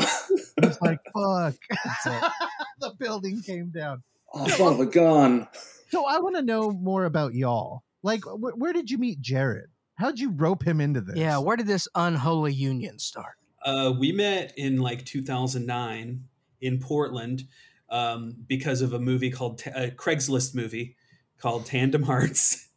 It's 0.67 0.81
like 0.81 0.99
fuck. 1.13 1.55
The 2.79 2.91
building 2.99 3.41
came 3.41 3.69
down. 3.69 4.03
Oh, 4.33 4.47
son 4.49 4.73
of 4.73 4.79
a 4.79 4.85
gun! 4.85 5.47
So 5.89 6.05
I 6.05 6.19
want 6.19 6.35
to 6.35 6.41
know 6.41 6.71
more 6.71 7.05
about 7.05 7.33
y'all. 7.33 7.83
Like, 8.03 8.23
wh- 8.23 8.57
where 8.57 8.73
did 8.73 8.91
you 8.91 8.97
meet 8.97 9.21
Jared? 9.21 9.69
How'd 9.95 10.19
you 10.19 10.31
rope 10.31 10.63
him 10.63 10.81
into 10.81 11.01
this? 11.01 11.15
Yeah, 11.15 11.37
where 11.39 11.55
did 11.57 11.67
this 11.67 11.87
unholy 11.95 12.53
union 12.53 12.99
start? 12.99 13.35
Uh, 13.63 13.93
we 13.97 14.11
met 14.11 14.53
in 14.57 14.77
like 14.77 15.05
2009 15.05 16.23
in 16.61 16.79
Portland 16.79 17.43
um, 17.89 18.35
because 18.47 18.81
of 18.81 18.93
a 18.93 18.99
movie 18.99 19.31
called 19.31 19.61
a 19.73 19.89
Craigslist 19.89 20.53
movie 20.53 20.95
called 21.39 21.65
Tandem 21.65 22.03
Hearts. 22.03 22.67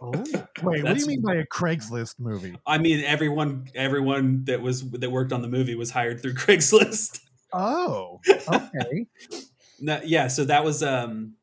Oh, 0.00 0.12
Wait, 0.62 0.84
what 0.84 0.94
do 0.94 1.00
you 1.00 1.06
mean 1.06 1.22
by 1.22 1.36
a 1.36 1.46
Craigslist 1.46 2.16
movie? 2.18 2.58
I 2.66 2.78
mean, 2.78 3.04
everyone 3.04 3.68
everyone 3.74 4.44
that 4.44 4.60
was 4.60 4.88
that 4.90 5.10
worked 5.10 5.32
on 5.32 5.42
the 5.42 5.48
movie 5.48 5.74
was 5.74 5.90
hired 5.90 6.20
through 6.20 6.34
Craigslist. 6.34 7.20
Oh, 7.52 8.20
okay. 8.48 9.06
No, 9.78 10.00
yeah, 10.02 10.28
so 10.28 10.46
that 10.46 10.64
was 10.64 10.82
um, 10.82 11.34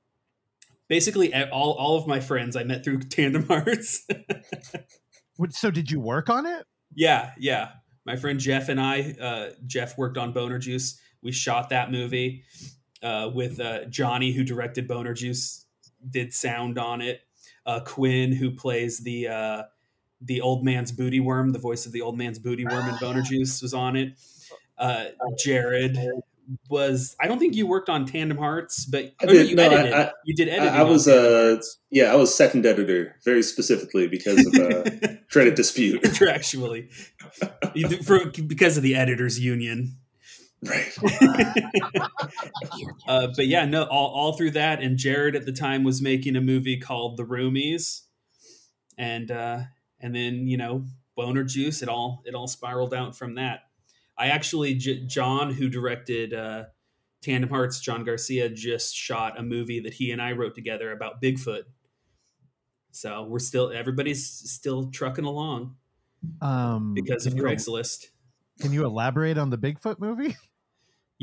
basically 0.87 1.31
all 1.35 1.73
all 1.73 1.97
of 1.97 2.07
my 2.07 2.19
friends 2.19 2.55
I 2.55 2.63
met 2.63 2.83
through 2.83 3.01
Tandem 3.01 3.45
Hearts. 3.45 4.07
So 5.51 5.69
did 5.69 5.91
you 5.91 5.99
work 5.99 6.31
on 6.31 6.47
it? 6.47 6.65
yeah, 6.95 7.31
yeah. 7.37 7.69
My 8.05 8.15
friend 8.15 8.39
Jeff 8.39 8.69
and 8.69 8.81
I, 8.81 9.15
uh, 9.21 9.49
Jeff 9.65 9.97
worked 9.97 10.17
on 10.17 10.33
Boner 10.33 10.57
Juice. 10.59 10.99
We 11.21 11.31
shot 11.31 11.69
that 11.69 11.91
movie 11.91 12.43
uh, 13.01 13.29
with 13.33 13.59
uh, 13.59 13.85
Johnny, 13.85 14.31
who 14.31 14.43
directed 14.43 14.87
Boner 14.87 15.13
Juice, 15.13 15.65
did 16.09 16.33
sound 16.33 16.77
on 16.77 17.01
it. 17.01 17.21
Uh, 17.65 17.79
Quinn, 17.81 18.31
who 18.33 18.51
plays 18.51 18.99
the 18.99 19.27
uh, 19.27 19.63
the 20.21 20.41
old 20.41 20.63
man's 20.65 20.91
booty 20.91 21.19
worm, 21.19 21.51
the 21.51 21.59
voice 21.59 21.85
of 21.85 21.91
the 21.91 22.01
old 22.01 22.17
man's 22.17 22.39
booty 22.39 22.65
worm 22.65 22.87
in 22.89 22.95
Boner 22.99 23.21
Juice, 23.21 23.61
was 23.61 23.73
on 23.73 23.95
it. 23.95 24.13
Uh, 24.77 25.05
Jared 25.43 25.97
was. 26.69 27.15
I 27.21 27.27
don't 27.27 27.39
think 27.39 27.55
you 27.55 27.65
worked 27.67 27.87
on 27.89 28.05
Tandem 28.05 28.37
Hearts, 28.37 28.85
but 28.85 29.05
I 29.05 29.11
oh, 29.23 29.27
no, 29.27 29.33
did. 29.33 29.49
you 29.49 29.55
No, 29.55 29.63
I- 29.63 29.73
edited. 29.73 29.93
I- 29.93 30.11
you 30.25 30.35
did 30.35 30.49
I, 30.49 30.51
editing. 30.51 30.73
I 30.73 30.83
was 30.83 31.07
uh 31.07 31.49
Hearts. 31.53 31.79
yeah 31.89 32.11
very 32.13 32.35
second 32.35 32.65
editor 32.65 33.15
very 33.23 33.43
specifically 33.43 34.07
because 34.07 34.45
of 34.45 34.53
a 34.55 35.19
credit 35.31 35.55
dispute. 35.55 36.01
contractually 36.03 36.91
for, 38.03 38.19
because 38.45 38.75
of 38.77 38.83
the 38.83 38.95
editors 38.95 39.39
union 39.39 39.97
Right. 40.65 40.97
uh, 43.07 43.27
but 43.35 43.47
yeah 43.47 43.65
no 43.65 43.83
all, 43.83 44.07
all 44.13 44.33
through 44.33 44.51
that 44.51 44.81
and 44.81 44.97
jared 44.97 45.35
at 45.35 45.45
the 45.45 45.51
time 45.51 45.83
was 45.83 46.01
making 46.01 46.35
a 46.35 46.41
movie 46.41 46.77
called 46.77 47.17
the 47.17 47.23
roomies 47.23 48.01
and 48.97 49.29
uh 49.29 49.59
and 49.99 50.15
then 50.15 50.47
you 50.47 50.55
know 50.57 50.85
boner 51.17 51.43
juice 51.43 51.81
it 51.81 51.89
all 51.89 52.21
it 52.25 52.33
all 52.33 52.47
spiraled 52.47 52.93
out 52.93 53.15
from 53.15 53.35
that 53.35 53.61
i 54.17 54.27
actually 54.27 54.75
J- 54.75 55.05
john 55.05 55.51
who 55.51 55.67
directed 55.69 56.33
uh 56.33 56.63
tandem 57.21 57.49
hearts 57.49 57.81
john 57.81 58.03
garcia 58.05 58.49
just 58.49 58.95
shot 58.95 59.37
a 59.39 59.43
movie 59.43 59.81
that 59.81 59.93
he 59.95 60.11
and 60.11 60.21
i 60.21 60.31
wrote 60.31 60.55
together 60.55 60.91
about 60.91 61.21
bigfoot 61.21 61.63
so 62.91 63.23
we're 63.23 63.39
still 63.39 63.71
everybody's 63.71 64.25
still 64.49 64.89
trucking 64.91 65.25
along 65.25 65.75
Um, 66.41 66.93
because 66.93 67.25
of 67.25 67.33
craigslist 67.33 68.07
Can 68.61 68.71
you 68.71 68.85
elaborate 68.85 69.37
on 69.37 69.49
the 69.49 69.57
Bigfoot 69.57 69.99
movie? 69.99 70.37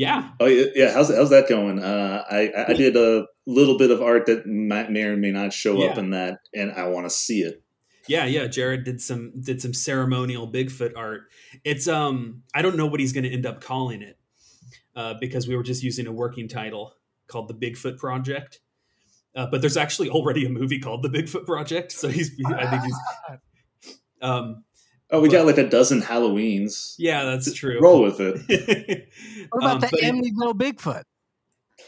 yeah 0.00 0.30
Oh 0.40 0.46
yeah, 0.46 0.64
yeah. 0.74 0.92
How's 0.94 1.14
how's 1.14 1.28
that 1.28 1.46
going? 1.46 1.78
Uh, 1.78 2.24
I 2.30 2.50
I 2.68 2.72
did 2.72 2.96
a 2.96 3.26
little 3.46 3.76
bit 3.76 3.90
of 3.90 4.00
art 4.00 4.24
that 4.26 4.46
may 4.46 5.02
or 5.02 5.16
may 5.16 5.30
not 5.30 5.52
show 5.52 5.82
up 5.86 5.98
in 5.98 6.10
that, 6.10 6.38
and 6.54 6.72
I 6.72 6.86
want 6.86 7.04
to 7.04 7.10
see 7.10 7.42
it. 7.42 7.62
Yeah, 8.08 8.24
yeah. 8.24 8.46
Jared 8.46 8.84
did 8.84 9.02
some 9.02 9.32
did 9.38 9.60
some 9.60 9.74
ceremonial 9.74 10.50
Bigfoot 10.50 10.92
art. 10.96 11.24
It's 11.64 11.86
um 11.86 12.42
I 12.54 12.62
don't 12.62 12.76
know 12.76 12.86
what 12.86 13.00
he's 13.00 13.12
going 13.12 13.24
to 13.24 13.30
end 13.30 13.44
up 13.44 13.60
calling 13.60 14.00
it 14.00 14.18
uh, 14.96 15.14
because 15.20 15.46
we 15.46 15.54
were 15.54 15.62
just 15.62 15.82
using 15.82 16.06
a 16.06 16.12
working 16.12 16.48
title 16.48 16.94
called 17.26 17.48
the 17.48 17.54
Bigfoot 17.54 17.98
Project. 17.98 18.60
Uh, 19.36 19.46
but 19.50 19.60
there's 19.60 19.76
actually 19.76 20.08
already 20.08 20.46
a 20.46 20.48
movie 20.48 20.80
called 20.80 21.02
the 21.02 21.10
Bigfoot 21.10 21.44
Project, 21.44 21.92
so 21.92 22.08
he's 22.08 22.32
I 22.46 22.66
think 22.70 22.84
he's 22.84 23.96
um 24.22 24.64
Oh, 25.12 25.20
we 25.20 25.28
But- 25.28 25.34
got 25.34 25.46
like 25.46 25.58
a 25.58 25.68
dozen 25.68 26.00
Halloweens. 26.02 26.94
yeah 26.98 27.24
that's 27.24 27.52
true. 27.52 27.80
Roll 27.80 28.02
with 28.02 28.20
it. 28.20 29.08
What 29.50 29.62
about 29.64 29.74
Um, 29.74 29.80
the 29.80 29.88
but 29.90 30.00
it- 30.00 30.04
Amityville 30.14 30.54
Bigfoot? 30.54 31.02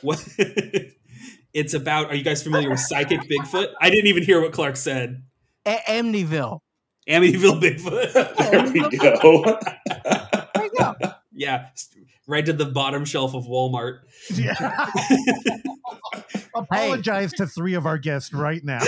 what 0.00 0.26
it's 1.54 1.74
about? 1.74 2.08
Are 2.08 2.14
you 2.16 2.24
guys 2.24 2.42
familiar 2.42 2.68
with 2.70 2.80
psychic 2.80 3.20
Bigfoot? 3.20 3.68
I 3.80 3.90
didn't 3.90 4.06
even 4.08 4.22
hear 4.24 4.40
what 4.40 4.52
Clark 4.52 4.76
said. 4.76 5.22
A- 5.66 5.78
Amityville. 5.86 6.58
Amityville 7.08 7.60
Bigfoot. 7.60 8.12
There 8.50 8.72
we 8.72 8.98
go. 8.98 9.58
There 10.54 10.64
you 10.64 10.70
go. 10.78 10.94
yeah, 11.32 11.68
right 12.26 12.44
to 12.46 12.52
the 12.52 12.66
bottom 12.66 13.04
shelf 13.04 13.34
of 13.34 13.44
Walmart. 13.44 14.00
Yeah. 14.34 14.88
Apologize 16.54 17.32
to 17.34 17.46
three 17.46 17.74
of 17.74 17.86
our 17.86 17.98
guests 17.98 18.32
right 18.32 18.62
now. 18.64 18.80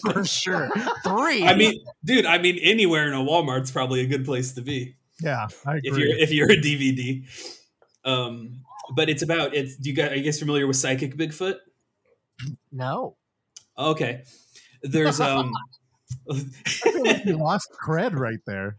For 0.12 0.24
sure. 0.24 0.70
Three. 1.04 1.44
I 1.46 1.54
mean, 1.54 1.74
dude, 2.04 2.26
I 2.26 2.38
mean, 2.38 2.58
anywhere 2.62 3.06
in 3.06 3.12
a 3.14 3.18
Walmart's 3.24 3.70
probably 3.70 4.00
a 4.00 4.06
good 4.06 4.24
place 4.24 4.52
to 4.54 4.62
be 4.62 4.96
Yeah, 5.20 5.46
I 5.66 5.76
if 5.82 5.96
you're 5.96 6.16
if 6.16 6.30
you're 6.32 6.50
a 6.50 6.56
DVD. 6.56 7.24
Um, 8.04 8.62
but 8.94 9.08
it's 9.10 9.22
about 9.22 9.54
it's. 9.54 9.76
Do 9.76 9.90
you 9.90 9.96
guys 9.96 10.12
are 10.12 10.16
you 10.16 10.22
guys 10.24 10.38
familiar 10.38 10.66
with 10.66 10.76
psychic 10.76 11.16
Bigfoot? 11.16 11.56
no. 12.72 13.16
Okay, 13.76 14.22
there's 14.82 15.20
um 15.20 15.52
you 17.24 17.36
lost 17.36 17.68
cred 17.84 18.14
right 18.14 18.40
there. 18.46 18.76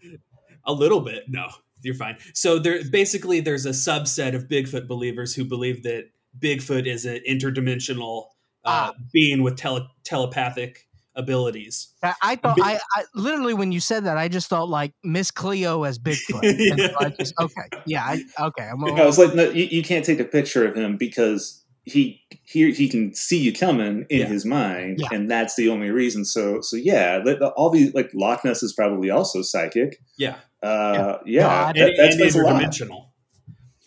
a 0.66 0.74
little 0.74 1.02
bit. 1.02 1.24
No, 1.28 1.48
you're 1.82 1.96
fine. 1.96 2.18
So 2.34 2.60
there 2.60 2.80
basically 2.90 3.40
there's 3.40 3.66
a 3.66 3.70
subset 3.72 4.36
of 4.36 4.48
Bigfoot 4.48 4.88
believers 4.88 5.34
who 5.36 5.46
believe 5.46 5.84
that 5.84 6.10
Bigfoot 6.38 6.86
is 6.86 7.06
an 7.06 7.22
interdimensional 7.30 8.26
uh, 8.66 8.92
Ah. 8.92 8.94
being 9.14 9.42
with 9.42 9.56
tele- 9.58 9.90
telepathic 10.04 10.88
abilities. 11.20 11.90
I, 12.02 12.14
I 12.24 12.36
thought 12.38 12.56
Big- 12.56 12.66
I, 12.66 12.80
I 12.96 13.04
literally 13.14 13.54
when 13.54 13.72
you 13.72 13.80
said 13.80 14.06
that 14.06 14.18
I 14.18 14.28
just 14.30 14.48
thought 14.48 14.70
like 14.70 14.94
Miss 15.04 15.30
Cleo 15.32 15.84
as 15.84 16.00
Bigfoot. 16.00 16.42
And 16.72 16.80
so 16.80 16.96
I 17.00 17.10
just, 17.10 17.34
okay, 17.40 17.84
yeah, 17.86 18.04
I, 18.04 18.24
okay. 18.48 18.64
I'm, 18.72 18.84
I 18.86 19.06
was 19.06 19.18
like, 19.20 19.36
no, 19.36 19.50
you, 19.50 19.66
you 19.66 19.84
can't 19.84 20.04
take 20.06 20.20
a 20.20 20.26
picture 20.26 20.66
of 20.68 20.76
him 20.76 20.98
because 20.98 21.64
he 21.86 22.22
he 22.46 22.72
he 22.72 22.88
can 22.90 23.14
see 23.16 23.40
you 23.40 23.52
coming 23.54 24.06
in 24.10 24.20
Yeah. 24.20 24.26
his 24.26 24.46
mind, 24.46 25.00
Yeah. 25.02 25.08
and 25.12 25.30
that's 25.30 25.56
the 25.56 25.70
only 25.70 25.90
reason. 25.90 26.24
So 26.26 26.62
so 26.62 26.76
yeah, 26.76 27.20
the- 27.20 27.36
the- 27.38 27.50
all 27.50 27.70
these 27.70 27.94
like 27.94 28.12
Loch 28.14 28.44
Ness 28.46 28.64
is 28.64 28.74
probably 28.74 29.10
also 29.10 29.42
psychic. 29.42 29.98
Yeah, 30.18 30.36
Uh, 30.64 31.18
yeah, 31.26 31.42
God. 31.42 31.76
that, 31.76 31.82
and, 31.90 31.98
that 31.98 32.00
and 32.00 32.22
explains 32.22 32.36
a 32.36 32.42
lot. 32.44 32.62
interdimensional. 32.62 33.06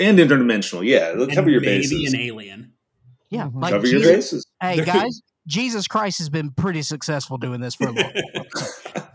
And 0.01 0.18
interdimensional, 0.18 0.85
yeah. 0.85 1.12
And 1.12 1.30
Cover 1.33 1.51
your 1.51 1.61
maybe 1.61 1.83
bases. 1.83 2.12
an 2.14 2.20
alien. 2.20 2.72
yeah, 3.30 3.45
Mhm. 3.47 3.62
like 3.62 3.72
Cover 3.72 3.87
your 3.87 4.01
bases. 4.01 4.45
hey 4.61 4.85
guys, 4.85 5.20
Jesus 5.47 5.86
Christ 5.88 6.18
has 6.18 6.28
been 6.28 6.51
pretty 6.53 6.82
successful 6.82 7.36
doing 7.38 7.61
this 7.61 7.74
for 7.74 7.88
a 7.88 7.93
long. 7.93 8.12
time. 8.12 9.07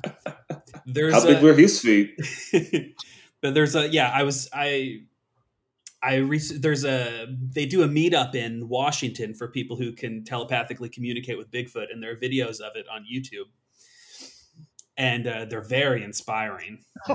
There's 0.85 1.13
How 1.13 1.25
big 1.25 1.37
a, 1.37 1.41
were 1.43 1.53
his 1.53 1.81
feet? 1.81 2.15
but 3.41 3.53
there's 3.53 3.75
a 3.75 3.89
yeah. 3.89 4.09
I 4.13 4.23
was 4.23 4.47
I 4.53 5.01
I 6.01 6.15
re- 6.15 6.39
there's 6.39 6.85
a 6.85 7.27
they 7.29 7.65
do 7.65 7.83
a 7.83 7.89
meetup 7.89 8.35
in 8.35 8.69
Washington 8.69 9.33
for 9.33 9.49
people 9.49 9.75
who 9.75 9.91
can 9.91 10.23
telepathically 10.23 10.87
communicate 10.87 11.37
with 11.37 11.51
Bigfoot, 11.51 11.91
and 11.91 12.01
there 12.01 12.11
are 12.11 12.15
videos 12.15 12.61
of 12.61 12.75
it 12.75 12.85
on 12.89 13.05
YouTube, 13.11 13.49
and 14.95 15.27
uh, 15.27 15.43
they're 15.45 15.59
very 15.61 16.03
inspiring. 16.05 16.79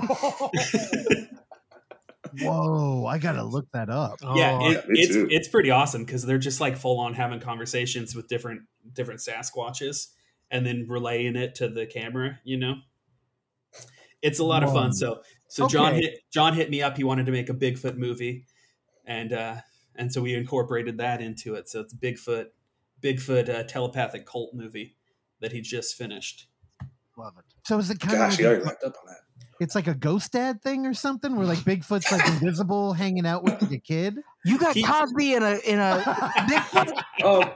Whoa, 2.41 3.05
I 3.05 3.17
gotta 3.19 3.43
look 3.43 3.65
that 3.73 3.89
up. 3.89 4.15
yeah, 4.35 4.57
Oh, 4.61 4.71
it, 4.71 4.85
it's 4.89 5.13
too. 5.13 5.27
it's 5.29 5.47
pretty 5.47 5.69
awesome 5.71 6.03
because 6.03 6.23
they're 6.25 6.37
just 6.37 6.59
like 6.61 6.77
full 6.77 6.99
on 6.99 7.13
having 7.13 7.39
conversations 7.39 8.15
with 8.15 8.27
different 8.27 8.61
different 8.93 9.19
Sasquatches 9.19 10.07
and 10.51 10.65
then 10.65 10.85
relaying 10.87 11.35
it 11.35 11.55
to 11.55 11.67
the 11.67 11.85
camera. 11.85 12.39
You 12.43 12.57
know, 12.57 12.75
it's 14.21 14.39
a 14.39 14.43
lot 14.43 14.63
of 14.63 14.71
fun. 14.71 14.93
So 14.93 15.21
so 15.47 15.67
John 15.67 15.93
hit 15.95 16.19
John 16.31 16.53
hit 16.53 16.69
me 16.69 16.81
up. 16.81 16.97
He 16.97 17.03
wanted 17.03 17.25
to 17.25 17.31
make 17.31 17.49
a 17.49 17.53
Bigfoot 17.53 17.97
movie, 17.97 18.45
and 19.05 19.33
uh, 19.33 19.55
and 19.95 20.11
so 20.11 20.21
we 20.21 20.33
incorporated 20.35 20.97
that 20.99 21.21
into 21.21 21.55
it. 21.55 21.69
So 21.69 21.81
it's 21.81 21.93
Bigfoot 21.93 22.47
Bigfoot 23.01 23.49
uh, 23.49 23.63
telepathic 23.63 24.25
cult 24.25 24.53
movie 24.53 24.95
that 25.41 25.51
he 25.51 25.61
just 25.61 25.95
finished. 25.95 26.47
love 27.17 27.33
it. 27.37 27.45
So 27.65 27.77
is 27.77 27.89
it 27.89 27.99
kind 27.99 28.17
Gosh, 28.17 28.33
of 28.33 28.39
he 28.39 28.43
like 28.45 28.49
already 28.49 28.63
a, 28.63 28.65
wrapped 28.67 28.83
up 28.83 28.93
on 29.01 29.07
that. 29.07 29.19
it's 29.59 29.75
like 29.75 29.87
a 29.87 29.93
ghost 29.93 30.31
dad 30.31 30.61
thing 30.61 30.85
or 30.85 30.93
something 30.93 31.35
where 31.35 31.45
like 31.45 31.59
Bigfoot's 31.59 32.11
like 32.11 32.25
invisible 32.27 32.93
hanging 32.93 33.25
out 33.25 33.43
with 33.43 33.59
the 33.69 33.77
kid? 33.79 34.17
You 34.45 34.57
got 34.57 34.75
He- 34.75 34.83
Cosby 34.83 35.33
in 35.33 35.43
a 35.43 35.57
in 35.65 35.79
a 35.79 36.01
Bigfoot. 36.49 37.01
Oh, 37.23 37.55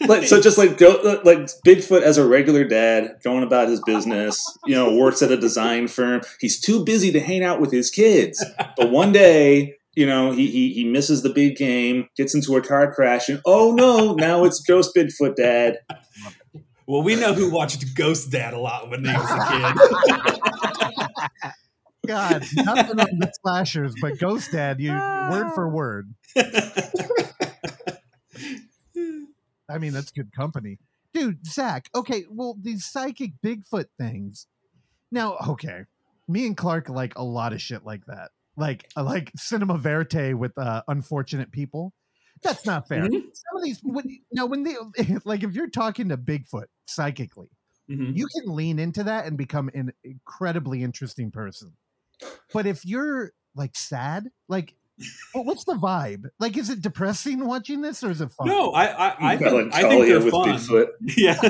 like, 0.00 0.24
so 0.24 0.40
just 0.40 0.58
like 0.58 0.78
go, 0.78 1.20
like 1.24 1.38
Bigfoot 1.66 2.02
as 2.02 2.18
a 2.18 2.26
regular 2.26 2.64
dad, 2.64 3.18
going 3.22 3.42
about 3.42 3.68
his 3.68 3.80
business. 3.82 4.40
You 4.66 4.74
know, 4.74 4.96
works 4.96 5.22
at 5.22 5.30
a 5.30 5.36
design 5.36 5.88
firm. 5.88 6.22
He's 6.40 6.60
too 6.60 6.84
busy 6.84 7.12
to 7.12 7.20
hang 7.20 7.42
out 7.42 7.60
with 7.60 7.72
his 7.72 7.90
kids. 7.90 8.44
But 8.76 8.90
one 8.90 9.12
day, 9.12 9.76
you 9.94 10.06
know, 10.06 10.32
he 10.32 10.50
he, 10.50 10.72
he 10.72 10.84
misses 10.84 11.22
the 11.22 11.30
big 11.30 11.56
game, 11.56 12.08
gets 12.16 12.34
into 12.34 12.56
a 12.56 12.62
car 12.62 12.92
crash, 12.92 13.28
and 13.28 13.40
oh 13.44 13.72
no, 13.72 14.14
now 14.14 14.44
it's 14.44 14.60
Ghost 14.60 14.94
Bigfoot 14.96 15.36
Dad. 15.36 15.78
Well, 16.86 17.02
we 17.02 17.16
know 17.16 17.34
who 17.34 17.50
watched 17.50 17.94
Ghost 17.94 18.30
Dad 18.30 18.54
a 18.54 18.58
lot 18.58 18.88
when 18.90 19.04
he 19.04 19.12
was 19.12 19.30
a 19.30 19.46
kid. 19.50 19.74
God, 22.06 22.42
nothing 22.54 22.98
on 22.98 23.18
the 23.18 23.30
slashers, 23.42 23.94
but 24.00 24.18
Ghost 24.18 24.52
Dad, 24.52 24.80
you 24.80 24.92
word 24.92 25.52
for 25.54 25.68
word. 25.68 26.14
I 29.68 29.78
mean, 29.78 29.92
that's 29.92 30.10
good 30.10 30.32
company. 30.32 30.78
Dude, 31.12 31.46
Zach, 31.46 31.88
okay, 31.94 32.24
well, 32.30 32.56
these 32.60 32.84
psychic 32.84 33.32
Bigfoot 33.44 33.86
things. 33.98 34.46
Now, 35.10 35.36
okay, 35.48 35.84
me 36.28 36.46
and 36.46 36.56
Clark 36.56 36.88
like 36.88 37.16
a 37.16 37.22
lot 37.24 37.52
of 37.52 37.60
shit 37.62 37.84
like 37.84 38.04
that. 38.06 38.30
Like, 38.56 38.90
like 38.96 39.30
cinema 39.36 39.78
verite 39.78 40.36
with 40.36 40.52
uh, 40.58 40.82
unfortunate 40.88 41.50
people. 41.52 41.92
That's 42.42 42.66
not 42.66 42.88
fair. 42.88 43.04
Mhm. 43.04 43.22
Some 43.32 43.56
of 43.56 43.62
these, 43.64 43.80
when, 43.82 44.04
now, 44.32 44.46
when 44.46 44.62
they, 44.64 44.76
like, 45.24 45.42
if 45.42 45.54
you're 45.54 45.70
talking 45.70 46.08
to 46.10 46.16
Bigfoot 46.16 46.66
psychically, 46.86 47.48
Mhm. 47.90 48.14
you 48.14 48.26
can 48.26 48.54
lean 48.54 48.78
into 48.78 49.02
that 49.04 49.26
and 49.26 49.38
become 49.38 49.70
an 49.74 49.92
incredibly 50.04 50.82
interesting 50.82 51.30
person. 51.30 51.72
But 52.52 52.66
if 52.66 52.84
you're 52.84 53.32
like 53.54 53.76
sad, 53.76 54.28
like 54.48 54.74
Well, 55.34 55.44
what's 55.44 55.64
the 55.64 55.74
vibe? 55.74 56.24
Like, 56.40 56.56
is 56.56 56.70
it 56.70 56.80
depressing 56.82 57.44
watching 57.46 57.80
this, 57.82 58.02
or 58.02 58.10
is 58.10 58.20
it 58.20 58.32
fun? 58.32 58.48
No, 58.48 58.72
I 58.72 58.86
I, 58.86 59.32
I 59.32 59.36
think, 59.36 59.74
I 59.74 59.82
think 59.82 60.06
they're 60.06 60.20
with 60.20 60.30
fun. 60.30 60.48
Bigfoot. 60.48 60.88
Yeah, 61.16 61.40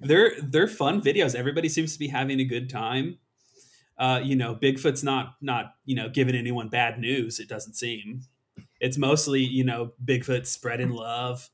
they're 0.00 0.32
they're 0.42 0.68
fun 0.68 1.00
videos. 1.02 1.34
Everybody 1.34 1.68
seems 1.68 1.92
to 1.92 1.98
be 1.98 2.08
having 2.08 2.40
a 2.40 2.44
good 2.44 2.70
time. 2.70 3.18
Uh, 3.98 4.20
you 4.22 4.36
know, 4.36 4.54
Bigfoot's 4.54 5.02
not 5.02 5.34
not 5.40 5.74
you 5.84 5.96
know 5.96 6.08
giving 6.08 6.34
anyone 6.34 6.68
bad 6.68 6.98
news. 6.98 7.38
It 7.40 7.48
doesn't 7.48 7.74
seem. 7.74 8.22
It's 8.80 8.98
mostly 8.98 9.40
you 9.42 9.64
know 9.64 9.92
Bigfoot 10.04 10.46
spreading 10.46 10.90
love. 10.90 11.48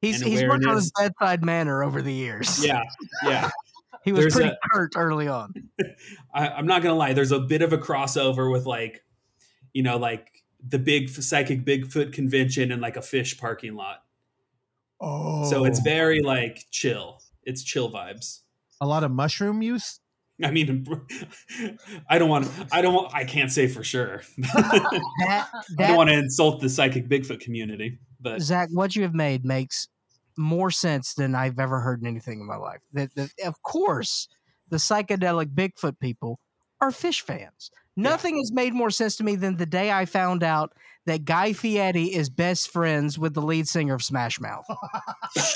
He's 0.00 0.20
he's 0.20 0.42
worked 0.42 0.66
on 0.66 0.74
his 0.76 0.90
bedside 0.98 1.44
manner 1.44 1.82
over 1.82 2.02
the 2.02 2.12
years. 2.12 2.64
Yeah, 2.64 2.82
yeah. 3.24 3.50
he 4.04 4.12
was 4.12 4.22
There's 4.22 4.34
pretty 4.34 4.50
a- 4.50 4.58
curt 4.72 4.92
early 4.96 5.28
on. 5.28 5.52
I, 6.34 6.48
I'm 6.48 6.66
not 6.66 6.82
gonna 6.82 6.96
lie. 6.96 7.12
There's 7.12 7.32
a 7.32 7.38
bit 7.40 7.62
of 7.62 7.72
a 7.72 7.78
crossover 7.78 8.50
with 8.50 8.66
like, 8.66 9.04
you 9.72 9.82
know, 9.82 9.96
like 9.96 10.28
the 10.66 10.78
big 10.78 11.08
psychic 11.08 11.64
Bigfoot 11.64 12.12
convention 12.12 12.70
and 12.72 12.80
like 12.80 12.96
a 12.96 13.02
fish 13.02 13.38
parking 13.38 13.74
lot. 13.74 14.04
Oh, 15.00 15.48
So 15.48 15.64
it's 15.64 15.80
oh. 15.80 15.84
very 15.84 16.20
like 16.20 16.66
chill. 16.70 17.20
It's 17.42 17.62
chill 17.62 17.90
vibes. 17.90 18.40
a 18.80 18.86
lot 18.86 19.04
of 19.04 19.10
mushroom 19.10 19.62
use. 19.62 20.00
I 20.42 20.50
mean, 20.50 20.86
I 22.08 22.18
don't 22.18 22.28
want. 22.28 22.48
I 22.72 22.82
don't. 22.82 22.94
Want, 22.94 23.14
I 23.14 23.24
can't 23.24 23.50
say 23.50 23.68
for 23.68 23.84
sure. 23.84 24.22
I 24.44 25.46
That, 25.76 25.88
don't 25.88 25.96
want 25.96 26.10
to 26.10 26.16
insult 26.16 26.60
the 26.60 26.68
psychic 26.68 27.08
Bigfoot 27.08 27.40
community, 27.40 27.98
but 28.20 28.40
Zach, 28.40 28.68
what 28.72 28.96
you 28.96 29.02
have 29.02 29.14
made 29.14 29.44
makes 29.44 29.88
more 30.36 30.70
sense 30.70 31.14
than 31.14 31.34
I've 31.34 31.58
ever 31.58 31.80
heard 31.80 32.00
in 32.00 32.08
anything 32.08 32.40
in 32.40 32.46
my 32.46 32.56
life. 32.56 32.80
That, 32.92 33.14
that 33.14 33.30
of 33.44 33.62
course, 33.62 34.28
the 34.68 34.78
psychedelic 34.78 35.54
Bigfoot 35.54 35.98
people 36.00 36.40
are 36.80 36.90
fish 36.90 37.20
fans. 37.20 37.70
Nothing 37.96 38.38
has 38.38 38.50
made 38.52 38.72
more 38.74 38.90
sense 38.90 39.16
to 39.16 39.24
me 39.24 39.36
than 39.36 39.56
the 39.56 39.66
day 39.66 39.90
I 39.92 40.06
found 40.06 40.42
out 40.42 40.72
that 41.04 41.24
Guy 41.24 41.52
Fieri 41.52 42.04
is 42.04 42.30
best 42.30 42.70
friends 42.70 43.18
with 43.18 43.34
the 43.34 43.42
lead 43.42 43.66
singer 43.68 43.94
of 43.94 44.02
Smash 44.02 44.40
Mouth. 44.40 44.64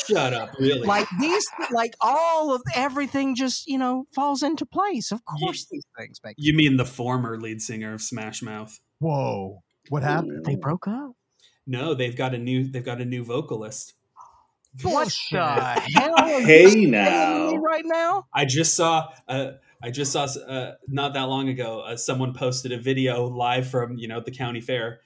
shut 0.06 0.32
up. 0.34 0.50
Really? 0.58 0.80
Like 0.86 1.06
these, 1.20 1.46
like 1.70 1.94
all 2.00 2.54
of 2.54 2.62
everything 2.74 3.34
just 3.34 3.66
you 3.66 3.78
know 3.78 4.04
falls 4.14 4.42
into 4.42 4.66
place. 4.66 5.12
Of 5.12 5.20
Ye- 5.38 5.46
course, 5.46 5.66
these 5.70 5.84
things 5.98 6.20
make. 6.24 6.34
you 6.38 6.52
mean 6.54 6.76
the 6.76 6.84
former 6.84 7.38
lead 7.40 7.62
singer 7.62 7.94
of 7.94 8.02
Smash 8.02 8.42
Mouth? 8.42 8.78
Whoa, 8.98 9.62
what 9.88 10.02
happened? 10.02 10.44
They 10.44 10.56
broke 10.56 10.88
up. 10.88 11.12
No, 11.66 11.94
they've 11.94 12.16
got 12.16 12.34
a 12.34 12.38
new. 12.38 12.66
They've 12.70 12.84
got 12.84 13.00
a 13.00 13.04
new 13.04 13.24
vocalist. 13.24 13.94
What 14.82 15.08
the 15.32 15.38
hell? 15.94 16.14
are 16.18 16.40
you 16.40 16.46
Hey 16.46 16.74
me 16.74 16.86
now. 16.86 17.54
right 17.56 17.84
now. 17.86 18.24
I 18.34 18.44
just 18.44 18.74
saw. 18.76 19.08
Uh, 19.26 19.52
I 19.82 19.90
just 19.90 20.12
saw 20.12 20.24
uh, 20.24 20.74
not 20.88 21.14
that 21.14 21.24
long 21.24 21.48
ago. 21.48 21.80
Uh, 21.80 21.96
someone 21.96 22.32
posted 22.34 22.72
a 22.72 22.78
video 22.78 23.26
live 23.26 23.68
from 23.68 23.96
you 23.98 24.08
know 24.08 24.20
the 24.20 24.30
county 24.30 24.60
fair 24.60 25.00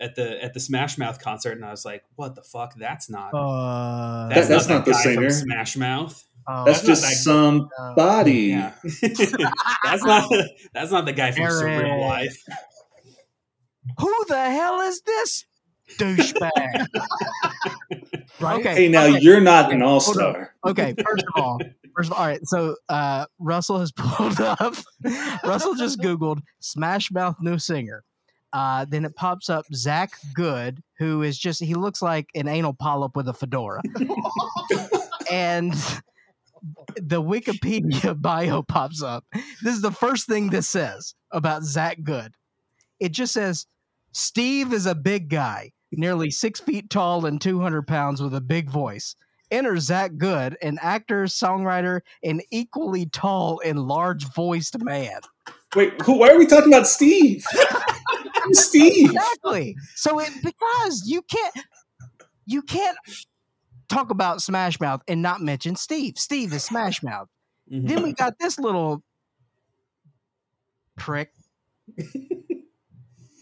at 0.00 0.14
the 0.14 0.42
at 0.42 0.52
the 0.54 0.60
Smash 0.60 0.98
Mouth 0.98 1.18
concert, 1.20 1.52
and 1.52 1.64
I 1.64 1.70
was 1.70 1.84
like, 1.84 2.02
"What 2.16 2.34
the 2.34 2.42
fuck? 2.42 2.74
That's 2.76 3.08
not. 3.08 3.30
Uh, 3.32 4.28
that's, 4.28 4.48
that's 4.48 4.68
not, 4.68 4.78
not 4.78 4.84
the 4.84 4.92
guy 4.92 5.02
from 5.02 5.14
singer. 5.14 5.30
Smash 5.30 5.76
Mouth. 5.76 6.24
Oh, 6.48 6.64
That's 6.64 6.82
That's 6.82 7.00
just 7.00 7.26
that- 7.26 7.68
somebody. 7.96 8.32
Yeah, 8.32 8.72
that's 9.82 10.04
not. 10.04 10.30
That's 10.72 10.92
not 10.92 11.04
the 11.06 11.12
guy 11.12 11.32
from 11.32 11.44
Surreal 11.44 11.88
Eric. 11.88 12.00
Life. 12.00 12.44
who 13.98 14.24
the 14.28 14.50
hell 14.50 14.80
is 14.82 15.00
this 15.02 15.44
douchebag? 15.98 16.50
right? 18.40 18.60
Okay. 18.60 18.74
Hey, 18.74 18.88
now 18.88 19.06
okay, 19.06 19.18
you're 19.20 19.40
not 19.40 19.72
an 19.72 19.82
all 19.82 20.00
star. 20.00 20.54
Okay, 20.64 20.94
first 21.04 21.24
of 21.34 21.42
all, 21.42 21.60
first 21.96 22.10
of 22.10 22.12
all, 22.12 22.22
all 22.22 22.28
right. 22.28 22.46
So 22.46 22.76
uh, 22.88 23.26
Russell 23.38 23.80
has 23.80 23.92
pulled 23.96 24.40
up. 24.40 24.74
Russell 25.44 25.74
just 25.74 26.00
Googled 26.00 26.40
Smash 26.60 27.10
Mouth 27.10 27.36
new 27.40 27.58
singer. 27.58 28.04
Uh, 28.52 28.86
then 28.88 29.04
it 29.04 29.14
pops 29.16 29.50
up 29.50 29.64
Zach 29.74 30.12
Goode, 30.34 30.82
who 30.98 31.22
is 31.22 31.38
just 31.38 31.62
he 31.62 31.74
looks 31.74 32.00
like 32.00 32.28
an 32.34 32.48
anal 32.48 32.72
polyp 32.72 33.16
with 33.16 33.28
a 33.28 33.34
fedora. 33.34 33.82
and 35.30 35.74
the 36.96 37.22
Wikipedia 37.22 38.20
bio 38.22 38.62
pops 38.62 39.02
up. 39.02 39.24
This 39.62 39.74
is 39.74 39.82
the 39.82 39.90
first 39.90 40.26
thing 40.26 40.48
this 40.48 40.68
says 40.68 41.14
about 41.32 41.64
Zach 41.64 41.98
Goode. 42.02 42.32
It 42.98 43.12
just 43.12 43.34
says 43.34 43.66
Steve 44.12 44.72
is 44.72 44.86
a 44.86 44.94
big 44.94 45.28
guy, 45.28 45.72
nearly 45.92 46.30
six 46.30 46.60
feet 46.60 46.88
tall 46.88 47.26
and 47.26 47.40
200 47.40 47.86
pounds 47.86 48.22
with 48.22 48.34
a 48.34 48.40
big 48.40 48.70
voice. 48.70 49.14
Enter 49.50 49.76
Zach 49.78 50.16
Goode, 50.16 50.56
an 50.62 50.78
actor, 50.82 51.24
songwriter, 51.24 52.00
and 52.24 52.42
equally 52.50 53.06
tall 53.06 53.60
and 53.64 53.78
large 53.86 54.24
voiced 54.34 54.82
man. 54.82 55.20
Wait, 55.74 56.00
who, 56.02 56.18
why 56.18 56.30
are 56.30 56.38
we 56.38 56.46
talking 56.46 56.72
about 56.72 56.86
Steve? 56.86 57.44
Who's 58.44 58.60
Steve? 58.64 59.10
Exactly. 59.10 59.76
So 59.94 60.18
it 60.20 60.30
because 60.42 61.02
you 61.06 61.22
can't 61.22 61.54
you 62.46 62.62
can't 62.62 62.96
talk 63.88 64.10
about 64.10 64.42
Smash 64.42 64.80
Mouth 64.80 65.02
and 65.08 65.22
not 65.22 65.40
mention 65.40 65.76
Steve. 65.76 66.14
Steve 66.18 66.52
is 66.52 66.64
Smash 66.64 67.02
Mouth. 67.02 67.28
Mhm. 67.72 67.88
Then 67.88 68.02
we 68.02 68.12
got 68.12 68.38
this 68.38 68.58
little 68.58 69.02
prick. 70.96 71.30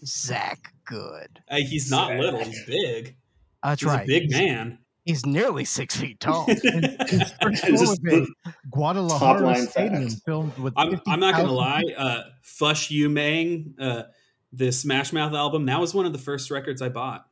Zach 0.05 0.71
Goode. 0.85 1.39
Hey, 1.49 1.63
he's 1.63 1.89
not 1.89 2.09
Zach. 2.09 2.19
little. 2.19 2.43
He's 2.43 2.65
big. 2.65 3.15
That's 3.63 3.81
He's 3.81 3.87
right. 3.89 4.03
a 4.03 4.07
big 4.07 4.29
man. 4.31 4.77
He's 5.05 5.23
nearly 5.23 5.65
six 5.65 5.95
feet 5.95 6.19
tall. 6.19 6.45
First 6.55 6.63
It's 6.63 7.61
show 7.61 7.67
just 7.69 7.81
was 7.81 7.99
in 8.09 8.27
Top 8.43 8.55
Guadalajara 8.71 9.57
Stadium, 9.67 10.09
filmed 10.09 10.57
with. 10.57 10.73
I'm, 10.75 10.99
I'm 11.07 11.19
not 11.19 11.35
gonna 11.35 11.51
lie. 11.51 11.83
Uh, 11.95 12.23
Fush 12.41 12.89
Yu 12.89 13.07
Mang, 13.07 13.75
uh, 13.79 14.03
the 14.51 14.71
Smash 14.71 15.13
Mouth 15.13 15.33
album, 15.33 15.67
that 15.67 15.79
was 15.79 15.93
one 15.93 16.07
of 16.07 16.11
the 16.11 16.17
first 16.17 16.49
records 16.49 16.81
I 16.81 16.89
bought 16.89 17.27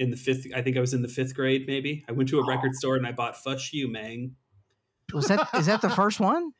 in 0.00 0.10
the 0.10 0.16
fifth. 0.16 0.48
I 0.54 0.62
think 0.62 0.76
I 0.76 0.80
was 0.80 0.92
in 0.92 1.02
the 1.02 1.08
fifth 1.08 1.32
grade. 1.34 1.64
Maybe 1.68 2.04
I 2.08 2.12
went 2.12 2.28
to 2.30 2.40
a 2.40 2.46
record 2.46 2.74
store 2.74 2.96
and 2.96 3.06
I 3.06 3.12
bought 3.12 3.36
Fush 3.36 3.72
Yu 3.72 3.86
Mang. 3.86 4.34
Was 5.14 5.28
that 5.28 5.48
is 5.54 5.66
that 5.66 5.82
the 5.82 5.90
first 5.90 6.18
one? 6.18 6.50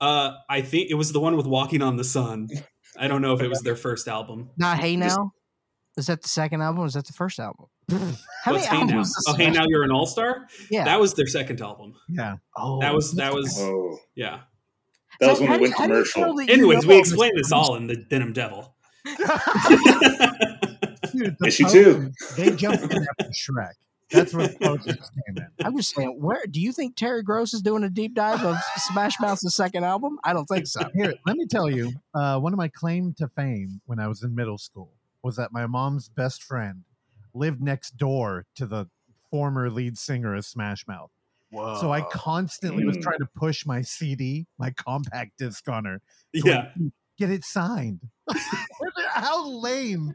Uh, 0.00 0.32
I 0.50 0.62
think 0.62 0.90
it 0.90 0.94
was 0.94 1.12
the 1.12 1.20
one 1.20 1.36
with 1.36 1.46
Walking 1.46 1.80
on 1.80 1.96
the 1.96 2.04
Sun. 2.04 2.48
I 2.98 3.06
don't 3.06 3.22
know 3.22 3.34
if 3.34 3.40
it 3.40 3.48
was 3.48 3.60
their 3.60 3.76
first 3.76 4.08
album. 4.08 4.50
Not 4.56 4.78
Hey 4.78 4.96
Now. 4.96 5.32
Is 5.96 6.06
that 6.08 6.22
the 6.22 6.28
second 6.28 6.62
album? 6.62 6.82
Or 6.82 6.86
is 6.86 6.94
that 6.94 7.06
the 7.06 7.12
first 7.12 7.38
album? 7.38 7.66
How 7.90 7.96
What's 7.98 8.46
many 8.46 8.58
Hey 8.66 8.76
Now? 8.76 8.80
albums? 8.80 9.14
does 9.14 9.24
Oh, 9.28 9.34
Hey 9.34 9.50
Now 9.50 9.64
You're 9.66 9.84
an 9.84 9.90
All 9.90 10.06
Star. 10.06 10.46
Yeah. 10.70 10.84
That 10.84 11.00
was 11.00 11.14
their 11.14 11.26
second 11.26 11.60
album. 11.60 11.94
Yeah. 12.08 12.36
oh, 12.56 12.80
That 12.80 12.94
was 12.94 13.12
that 13.14 13.32
was 13.32 13.56
Oh, 13.60 13.98
yeah. 14.14 14.40
that 15.20 15.30
was 15.30 15.40
when 15.40 15.48
how 15.48 15.54
we 15.56 15.62
went 15.62 15.74
you 15.78 15.84
commercial. 15.86 16.22
feel 16.24 16.34
that 16.34 16.46
you 16.48 16.52
Anyways, 16.52 16.86
we 16.86 16.94
all 16.94 17.00
explained 17.00 17.32
this 17.36 17.46
this 17.46 17.52
all 17.52 17.76
in 17.76 17.86
the 17.86 17.96
Denim 17.96 18.32
Devil. 18.32 18.74
Dude, 19.06 19.16
the 21.38 21.46
Issue 21.46 21.68
two. 21.68 22.10
They 22.36 22.50
jumped 22.54 22.82
in 22.84 22.92
after 23.18 23.30
Shrek. 23.32 23.72
That's 24.10 24.32
where 24.34 24.46
the 24.48 24.56
posters 24.60 25.10
came 25.26 25.36
in. 25.38 25.48
I'm 25.66 25.76
just 25.76 25.92
saying, 25.94 26.18
where 26.20 26.44
do 26.48 26.60
you 26.60 26.70
think 26.72 26.94
Terry 26.94 27.22
Gross 27.24 27.52
is 27.54 27.62
doing 27.62 27.82
a 27.82 27.90
deep 27.90 28.14
dive 28.14 28.44
of 28.44 28.56
Smash 28.76 29.14
Mouth's 29.20 29.52
second 29.54 29.84
album? 29.84 30.18
I 30.22 30.32
don't 30.32 30.46
think 30.46 30.66
so. 30.68 30.80
Here, 30.94 31.14
let 31.26 31.36
me 31.36 31.46
tell 31.46 31.68
you, 31.68 31.92
uh, 32.14 32.38
one 32.38 32.52
of 32.52 32.56
my 32.56 32.68
claim 32.68 33.14
to 33.18 33.26
fame 33.28 33.80
when 33.86 33.98
I 33.98 34.06
was 34.06 34.22
in 34.22 34.32
middle 34.34 34.58
school 34.58 34.92
was 35.22 35.36
that 35.36 35.52
my 35.52 35.66
mom's 35.66 36.08
best 36.08 36.42
friend 36.42 36.84
lived 37.34 37.60
next 37.62 37.96
door 37.96 38.46
to 38.56 38.66
the 38.66 38.86
former 39.30 39.68
lead 39.70 39.98
singer 39.98 40.34
of 40.34 40.44
Smash 40.44 40.86
Mouth. 40.86 41.10
Whoa. 41.50 41.76
So 41.80 41.92
I 41.92 42.00
constantly 42.02 42.84
was 42.84 42.96
Mm. 42.96 43.02
trying 43.02 43.18
to 43.18 43.26
push 43.34 43.64
my 43.66 43.82
CD, 43.82 44.46
my 44.58 44.70
compact 44.70 45.38
disc 45.38 45.68
on 45.68 45.84
her, 45.84 46.00
to, 46.34 46.42
Yeah. 46.44 46.70
like, 46.76 46.92
get 47.18 47.30
it 47.30 47.44
signed. 47.44 48.00
How 49.10 49.46
lame, 49.48 50.14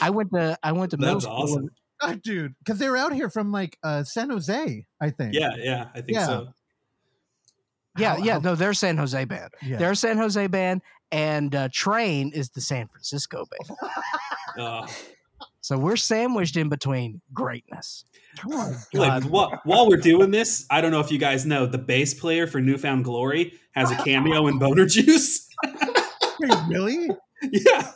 I 0.00 0.10
went 0.10 0.32
to 0.32 0.58
I 0.62 0.72
went 0.72 0.90
to 0.92 0.96
middle 0.96 1.14
That's 1.14 1.24
school. 1.24 1.36
awesome. 1.36 1.70
Ah, 2.00 2.16
dude! 2.20 2.54
Because 2.58 2.78
they 2.78 2.88
were 2.88 2.96
out 2.96 3.12
here 3.12 3.30
from 3.30 3.52
like 3.52 3.78
uh, 3.82 4.02
San 4.04 4.30
Jose, 4.30 4.86
I 5.00 5.10
think. 5.10 5.34
Yeah, 5.34 5.54
yeah, 5.56 5.88
I 5.94 6.00
think 6.00 6.10
Yeah. 6.18 6.26
so. 6.26 6.48
Yeah, 7.96 8.16
How- 8.16 8.22
yeah. 8.24 8.32
how- 8.34 8.38
No, 8.40 8.54
they're 8.54 8.74
San 8.74 8.96
Jose 8.96 9.24
band. 9.24 9.50
yeah. 9.62 9.76
They're 9.76 9.92
a 9.92 9.96
San 9.96 10.16
Jose 10.16 10.46
band, 10.48 10.82
and 11.12 11.54
uh, 11.54 11.68
Train 11.72 12.32
is 12.34 12.50
the 12.50 12.60
San 12.60 12.88
Francisco 12.88 13.44
band. 13.50 13.78
Uh, 14.58 14.86
So 15.62 15.78
we're 15.78 15.96
sandwiched 15.96 16.56
in 16.56 16.68
between 16.68 17.20
greatness. 17.32 18.04
Oh, 18.50 18.76
like 18.92 19.22
God. 19.22 19.24
while, 19.26 19.60
while 19.62 19.88
we're 19.88 19.96
doing 19.96 20.32
this, 20.32 20.66
I 20.70 20.80
don't 20.80 20.90
know 20.90 20.98
if 20.98 21.12
you 21.12 21.18
guys 21.18 21.46
know 21.46 21.66
the 21.66 21.78
bass 21.78 22.14
player 22.14 22.48
for 22.48 22.60
New 22.60 22.76
Found 22.78 23.04
Glory 23.04 23.52
has 23.72 23.90
a 23.92 23.96
cameo 23.96 24.48
in 24.48 24.58
Boner 24.58 24.86
Juice. 24.86 25.48
Wait, 26.40 26.52
really? 26.68 27.10
yeah, 27.52 27.92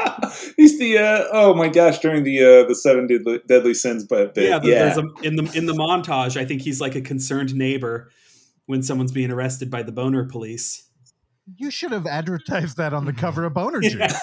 He's 0.56 0.78
the 0.78 0.98
uh, 0.98 1.24
oh 1.32 1.54
my 1.54 1.68
gosh 1.68 1.98
during 1.98 2.24
the 2.24 2.38
uh, 2.42 2.68
the 2.68 2.74
seven 2.74 3.06
deadly, 3.06 3.40
deadly 3.46 3.74
sins 3.74 4.04
but 4.04 4.32
yeah. 4.36 4.42
Yeah, 4.42 4.58
but 4.58 4.66
There's 4.66 4.98
a, 4.98 5.06
in 5.22 5.36
the 5.36 5.50
in 5.54 5.66
the 5.66 5.74
montage, 5.74 6.36
I 6.38 6.44
think 6.44 6.62
he's 6.62 6.80
like 6.80 6.94
a 6.94 7.00
concerned 7.00 7.54
neighbor 7.54 8.10
when 8.66 8.82
someone's 8.82 9.12
being 9.12 9.30
arrested 9.30 9.70
by 9.70 9.82
the 9.82 9.92
Boner 9.92 10.24
police. 10.24 10.89
You 11.56 11.70
should 11.70 11.92
have 11.92 12.06
advertised 12.06 12.76
that 12.78 12.92
on 12.92 13.04
the 13.04 13.12
cover 13.12 13.44
of 13.44 13.54
Boner 13.54 13.80
Juice. 13.80 14.14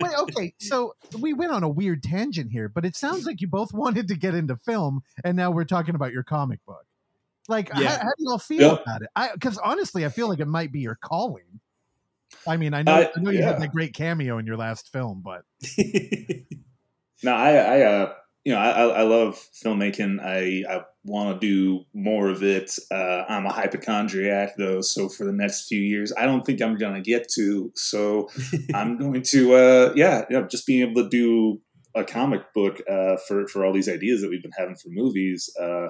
Wait, 0.00 0.12
okay. 0.18 0.54
So 0.58 0.94
we 1.20 1.32
went 1.32 1.52
on 1.52 1.62
a 1.62 1.68
weird 1.68 2.02
tangent 2.02 2.50
here, 2.52 2.68
but 2.68 2.84
it 2.84 2.94
sounds 2.96 3.24
like 3.26 3.40
you 3.40 3.46
both 3.48 3.72
wanted 3.72 4.08
to 4.08 4.16
get 4.16 4.34
into 4.34 4.56
film, 4.56 5.02
and 5.24 5.36
now 5.36 5.50
we're 5.50 5.64
talking 5.64 5.94
about 5.94 6.12
your 6.12 6.22
comic 6.22 6.64
book. 6.66 6.84
Like, 7.48 7.70
how, 7.70 7.80
Yeah. 7.80 7.98
how 7.98 8.10
do 8.16 8.24
y'all 8.24 8.38
feel 8.38 8.60
Yeah. 8.62 8.82
about 8.82 9.02
it? 9.02 9.08
I 9.16 9.32
because 9.32 9.58
honestly, 9.58 10.04
I 10.04 10.08
feel 10.08 10.28
like 10.28 10.40
it 10.40 10.48
might 10.48 10.72
be 10.72 10.80
your 10.80 10.94
calling. 10.96 11.60
I 12.46 12.56
mean, 12.56 12.74
I 12.74 12.82
know, 12.82 12.92
I- 12.94 13.10
I 13.16 13.20
know 13.20 13.30
you 13.30 13.40
yeah. 13.40 13.52
had 13.52 13.60
that 13.62 13.72
great 13.72 13.94
cameo 13.94 14.38
in 14.38 14.46
your 14.46 14.56
last 14.56 14.90
film, 14.92 15.22
but 15.22 15.42
No, 17.22 17.34
I, 17.34 17.52
I, 17.54 17.80
uh, 17.82 18.12
you 18.44 18.52
know, 18.52 18.58
I, 18.58 18.70
I 18.70 18.86
I 18.86 19.02
love 19.02 19.42
filmmaking. 19.64 20.20
I, 20.22 20.70
I 20.70 20.82
want 21.04 21.40
to 21.40 21.46
do 21.46 21.84
more 21.94 22.28
of 22.28 22.42
it. 22.42 22.72
Uh, 22.90 23.24
I'm 23.28 23.46
a 23.46 23.52
hypochondriac, 23.52 24.56
though, 24.58 24.82
so 24.82 25.08
for 25.08 25.24
the 25.24 25.32
next 25.32 25.66
few 25.66 25.80
years, 25.80 26.12
I 26.16 26.26
don't 26.26 26.44
think 26.44 26.60
I'm 26.60 26.76
gonna 26.76 27.00
get 27.00 27.28
to. 27.36 27.72
So 27.74 28.28
I'm 28.74 28.98
going 28.98 29.22
to, 29.30 29.54
uh, 29.54 29.92
yeah, 29.96 30.24
yeah, 30.28 30.42
just 30.42 30.66
being 30.66 30.88
able 30.88 31.04
to 31.04 31.08
do 31.08 31.60
a 31.94 32.04
comic 32.04 32.52
book 32.52 32.82
uh, 32.90 33.16
for 33.26 33.46
for 33.48 33.64
all 33.64 33.72
these 33.72 33.88
ideas 33.88 34.20
that 34.20 34.28
we've 34.28 34.42
been 34.42 34.52
having 34.56 34.76
for 34.76 34.90
movies 34.90 35.48
uh, 35.60 35.88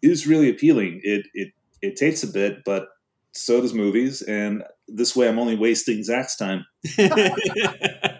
is 0.00 0.26
really 0.26 0.50
appealing. 0.50 1.00
It 1.02 1.26
it 1.34 1.48
it 1.82 1.96
takes 1.96 2.22
a 2.22 2.28
bit, 2.28 2.58
but 2.64 2.88
so 3.32 3.60
does 3.60 3.74
movies, 3.74 4.22
and 4.22 4.62
this 4.86 5.16
way, 5.16 5.28
I'm 5.28 5.38
only 5.38 5.56
wasting 5.56 6.02
Zach's 6.04 6.36
time. 6.36 6.64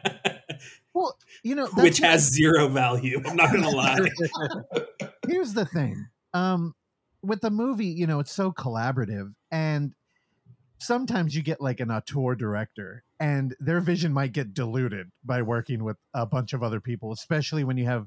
well, 0.98 1.18
you 1.42 1.54
know, 1.54 1.66
which 1.74 1.98
has 1.98 2.22
zero 2.22 2.68
value. 2.68 3.20
I'm 3.26 3.36
not 3.36 3.52
gonna 3.52 3.70
lie. 3.70 3.98
here's 5.28 5.54
the 5.54 5.66
thing 5.66 6.06
um 6.34 6.74
with 7.22 7.40
the 7.40 7.50
movie 7.50 7.86
you 7.86 8.06
know 8.06 8.20
it's 8.20 8.32
so 8.32 8.50
collaborative 8.50 9.32
and 9.50 9.94
sometimes 10.78 11.34
you 11.34 11.42
get 11.42 11.60
like 11.60 11.80
an 11.80 11.90
auteur 11.90 12.34
director 12.34 13.02
and 13.20 13.56
their 13.58 13.80
vision 13.80 14.12
might 14.12 14.32
get 14.32 14.54
diluted 14.54 15.10
by 15.24 15.42
working 15.42 15.82
with 15.82 15.96
a 16.14 16.24
bunch 16.24 16.52
of 16.52 16.62
other 16.62 16.80
people 16.80 17.12
especially 17.12 17.64
when 17.64 17.76
you 17.76 17.84
have 17.84 18.06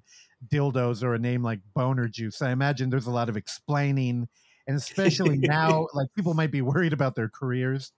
dildos 0.51 1.03
or 1.03 1.13
a 1.13 1.19
name 1.19 1.43
like 1.43 1.59
boner 1.75 2.07
juice 2.07 2.41
i 2.41 2.51
imagine 2.51 2.89
there's 2.89 3.07
a 3.07 3.11
lot 3.11 3.29
of 3.29 3.37
explaining 3.37 4.27
and 4.67 4.77
especially 4.77 5.37
now 5.41 5.87
like 5.93 6.07
people 6.15 6.33
might 6.33 6.51
be 6.51 6.61
worried 6.61 6.93
about 6.93 7.15
their 7.15 7.29
careers 7.29 7.91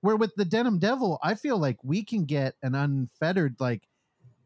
where 0.00 0.16
with 0.16 0.34
the 0.36 0.44
denim 0.44 0.78
devil 0.78 1.18
i 1.22 1.34
feel 1.34 1.58
like 1.58 1.78
we 1.82 2.04
can 2.04 2.24
get 2.24 2.54
an 2.62 2.74
unfettered 2.74 3.56
like 3.58 3.82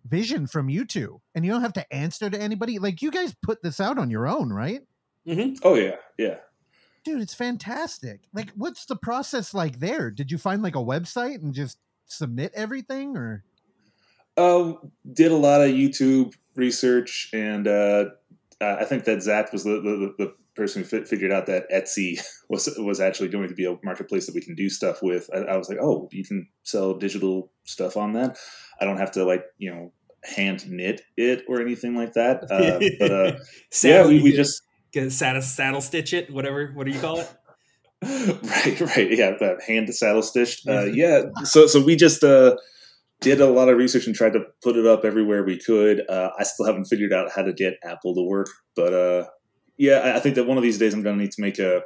vision 0.09 0.47
from 0.47 0.69
you 0.69 0.85
two 0.85 1.21
and 1.35 1.45
you 1.45 1.53
don't 1.53 1.61
have 1.63 1.73
to 1.73 1.93
answer 1.93 2.29
to 2.31 2.41
anybody 2.41 2.79
like 2.79 3.03
you 3.03 3.11
guys 3.11 3.35
put 3.43 3.63
this 3.63 3.81
out 3.81 3.99
on 3.99 4.11
your 4.11 4.27
own 4.27 4.51
right 4.53 4.83
Mm-hmm. 5.27 5.57
Oh 5.63 5.75
yeah, 5.75 5.97
yeah. 6.17 6.37
dude 7.05 7.21
it's 7.21 7.35
fantastic 7.35 8.21
like 8.33 8.51
what's 8.57 8.87
the 8.87 8.97
process 8.97 9.53
like 9.53 9.79
there 9.81 10.11
did 10.11 10.31
you 10.31 10.39
find 10.39 10.63
like 10.63 10.77
a 10.77 10.79
website 10.79 11.43
and 11.43 11.53
just 11.53 11.79
submit 12.07 12.53
everything 12.55 13.17
or 13.17 13.45
Um, 14.39 14.93
did 15.13 15.33
a 15.33 15.37
lot 15.37 15.61
of 15.61 15.71
YouTube 15.71 16.33
research, 16.55 17.29
and 17.33 17.67
uh, 17.67 18.05
I 18.61 18.85
think 18.85 19.05
that 19.05 19.21
Zach 19.23 19.53
was 19.53 19.65
the, 19.65 19.81
the, 19.81 20.15
the 20.25 20.35
person 20.55 20.83
who 20.83 20.89
fi- 20.89 21.05
figured 21.05 21.33
out 21.33 21.47
that 21.47 21.69
Etsy 21.71 22.21
was 22.49 22.69
was 22.79 23.01
actually 23.01 23.29
going 23.31 23.49
to 23.49 23.55
be 23.55 23.67
a 23.67 23.77
marketplace 23.83 24.27
that 24.27 24.35
we 24.37 24.41
can 24.41 24.55
do 24.55 24.71
stuff 24.71 25.03
with. 25.03 25.29
I, 25.35 25.39
I 25.39 25.57
was 25.57 25.69
like, 25.69 25.79
oh, 25.83 26.09
you 26.13 26.25
can 26.25 26.49
sell 26.63 26.95
digital 26.95 27.51
stuff 27.65 27.97
on 27.97 28.13
that. 28.13 28.39
I 28.81 28.85
don't 28.85 28.99
have 28.99 29.11
to 29.13 29.25
like 29.25 29.45
you 29.59 29.75
know 29.75 29.93
hand 30.25 30.69
knit 30.69 31.03
it 31.16 31.45
or 31.49 31.61
anything 31.61 31.95
like 31.95 32.12
that. 32.14 32.43
Uh, 32.51 32.81
but 32.99 33.12
uh, 33.12 33.39
yeah, 33.83 34.07
we, 34.07 34.23
we 34.23 34.33
just 34.33 34.62
get 34.93 35.12
saddle, 35.12 35.43
saddle 35.43 35.81
stitch 35.81 36.12
it, 36.12 36.31
whatever. 36.31 36.73
What 36.75 36.87
do 36.87 36.93
you 36.93 37.01
call 37.01 37.21
it? 37.21 37.31
right, 38.03 38.81
right, 38.81 39.11
yeah, 39.16 39.33
that 39.41 39.62
hand 39.66 39.93
saddle 39.95 40.23
stitched. 40.23 40.66
Uh, 40.66 40.85
yeah, 40.85 41.23
so 41.45 41.66
so 41.66 41.83
we 41.83 41.97
just 41.97 42.23
uh, 42.23 42.57
did 43.21 43.41
a 43.41 43.47
lot 43.47 43.69
of 43.69 43.77
research 43.77 44.07
and 44.07 44.14
tried 44.14 44.33
to 44.35 44.45
put 44.62 44.77
it 44.77 44.87
up 44.87 45.05
everywhere 45.05 45.45
we 45.45 45.59
could. 45.59 46.09
Uh, 46.09 46.31
I 46.39 46.45
still 46.45 46.66
haven't 46.66 46.85
figured 46.87 47.12
out 47.12 47.31
how 47.35 47.43
to 47.43 47.53
get 47.53 47.75
Apple 47.85 48.14
to 48.14 48.23
work, 48.23 48.49
but 48.77 48.95
uh, 48.95 49.27
yeah, 49.77 49.99
I, 49.99 50.16
I 50.16 50.21
think 50.21 50.37
that 50.37 50.47
one 50.47 50.57
of 50.57 50.62
these 50.62 50.79
days 50.79 50.95
I'm 50.95 51.03
going 51.03 51.16
to 51.16 51.23
need 51.23 51.33
to 51.33 51.43
make 51.43 51.59
a 51.59 51.83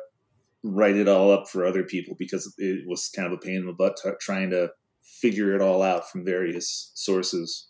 write 0.62 0.96
it 0.96 1.08
all 1.08 1.32
up 1.32 1.48
for 1.48 1.64
other 1.64 1.82
people 1.82 2.14
because 2.18 2.52
it 2.58 2.84
was 2.86 3.08
kind 3.08 3.26
of 3.26 3.32
a 3.32 3.38
pain 3.38 3.56
in 3.56 3.66
the 3.66 3.72
butt 3.72 3.98
t- 4.02 4.10
trying 4.20 4.50
to 4.50 4.70
figure 5.02 5.54
it 5.54 5.62
all 5.62 5.82
out 5.82 6.08
from 6.08 6.24
various 6.24 6.92
sources. 6.94 7.68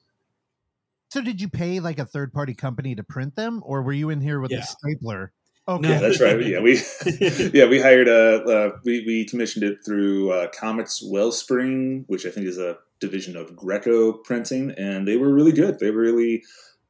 So 1.13 1.21
did 1.21 1.43
you 1.43 1.49
pay 1.51 1.79
like 1.79 1.99
a 1.99 2.07
third 2.07 2.33
party 2.33 2.55
company 2.55 2.95
to 2.95 3.03
print 3.03 3.37
them 3.37 3.61
or 3.67 3.83
were 3.83 3.93
you 3.93 4.09
in 4.09 4.23
here 4.23 4.41
with 4.41 4.51
Yeah. 4.51 4.61
a 4.61 4.63
stapler 4.63 5.33
okay 5.69 5.91
Yeah, 5.91 5.99
that's 6.01 6.23
right. 6.23 6.41
Yeah, 6.43 6.61
we 6.61 6.81
yeah 7.53 7.67
we 7.67 7.83
hired 7.83 8.09
a 8.09 8.43
uh, 8.45 8.79
we 8.83 9.05
we 9.07 9.27
commissioned 9.27 9.63
it 9.63 9.81
through 9.85 10.33
uh, 10.33 10.49
Comics 10.59 11.03
Wellspring, 11.03 12.05
which 12.07 12.25
I 12.25 12.31
think 12.31 12.47
is 12.47 12.57
a 12.57 12.79
division 12.99 13.37
of 13.37 13.51
Greko 13.55 14.25
Printing, 14.25 14.71
and 14.79 15.07
they 15.07 15.19
were 15.19 15.31
really 15.31 15.53
good. 15.53 15.79
They 15.81 15.91
were 15.91 16.01
really. 16.01 16.43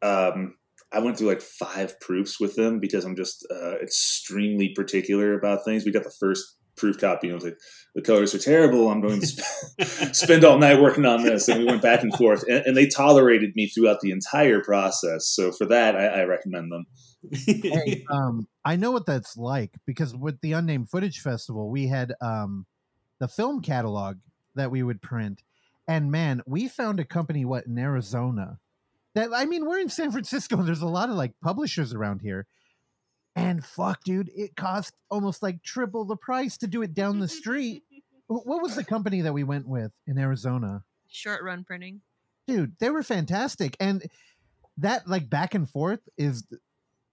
Um, 0.02 0.54
I 0.92 1.00
went 1.00 1.18
through 1.18 1.28
like 1.28 1.42
five 1.42 1.98
proofs 1.98 2.38
with 2.38 2.54
them 2.54 2.78
because 2.78 3.04
I'm 3.04 3.16
just 3.16 3.44
uh, 3.50 3.76
extremely 3.80 4.68
particular 4.68 5.34
about 5.34 5.64
things. 5.64 5.84
We 5.84 5.90
got 5.90 6.04
the 6.04 6.10
first 6.20 6.58
proof 6.76 6.98
copy, 6.98 7.28
and 7.28 7.32
I 7.32 7.36
was 7.36 7.44
like, 7.44 7.58
"The 7.94 8.02
colors 8.02 8.34
are 8.34 8.38
terrible. 8.38 8.88
I'm 8.90 9.00
going 9.00 9.20
to 9.20 9.26
sp- 9.26 10.14
spend 10.14 10.44
all 10.44 10.58
night 10.58 10.80
working 10.80 11.04
on 11.04 11.22
this." 11.22 11.48
And 11.48 11.60
we 11.60 11.66
went 11.66 11.82
back 11.82 12.02
and 12.02 12.14
forth, 12.14 12.44
and, 12.48 12.64
and 12.66 12.76
they 12.76 12.86
tolerated 12.86 13.54
me 13.54 13.68
throughout 13.68 14.00
the 14.00 14.10
entire 14.10 14.60
process. 14.60 15.26
So 15.26 15.52
for 15.52 15.66
that, 15.66 15.96
I, 15.96 16.06
I 16.06 16.24
recommend 16.24 16.72
them. 16.72 16.86
hey, 17.32 18.04
um, 18.10 18.46
I 18.64 18.76
know 18.76 18.90
what 18.90 19.06
that's 19.06 19.36
like 19.36 19.76
because 19.86 20.14
with 20.16 20.40
the 20.40 20.52
Unnamed 20.52 20.90
Footage 20.90 21.20
Festival, 21.20 21.70
we 21.70 21.86
had 21.86 22.14
um, 22.20 22.66
the 23.18 23.28
film 23.28 23.62
catalog 23.62 24.18
that 24.54 24.70
we 24.70 24.82
would 24.82 25.02
print, 25.02 25.42
and 25.86 26.10
man, 26.10 26.42
we 26.46 26.68
found 26.68 27.00
a 27.00 27.04
company 27.04 27.44
what 27.44 27.66
in 27.66 27.78
Arizona 27.78 28.58
that 29.14 29.30
I 29.34 29.44
mean, 29.44 29.66
we're 29.66 29.78
in 29.78 29.88
San 29.88 30.10
Francisco, 30.10 30.58
and 30.58 30.66
there's 30.66 30.82
a 30.82 30.86
lot 30.86 31.10
of 31.10 31.16
like 31.16 31.32
publishers 31.42 31.92
around 31.92 32.20
here, 32.20 32.46
and 33.36 33.64
fuck, 33.64 34.02
dude, 34.04 34.30
it 34.34 34.56
cost 34.56 34.94
almost 35.10 35.42
like 35.42 35.62
triple 35.62 36.04
the 36.04 36.16
price 36.16 36.56
to 36.58 36.66
do 36.66 36.82
it 36.82 36.94
down 36.94 37.18
the 37.20 37.28
street. 37.28 37.82
What 38.28 38.62
was 38.62 38.76
the 38.76 38.84
company 38.84 39.20
that 39.22 39.34
we 39.34 39.44
went 39.44 39.68
with 39.68 39.92
in 40.06 40.16
Arizona? 40.16 40.84
Short 41.08 41.42
run 41.42 41.64
printing. 41.64 42.00
dude 42.46 42.72
they 42.80 42.88
were 42.88 43.02
fantastic 43.02 43.76
and 43.78 44.02
that 44.78 45.06
like 45.06 45.28
back 45.28 45.54
and 45.54 45.68
forth 45.68 46.00
is 46.16 46.42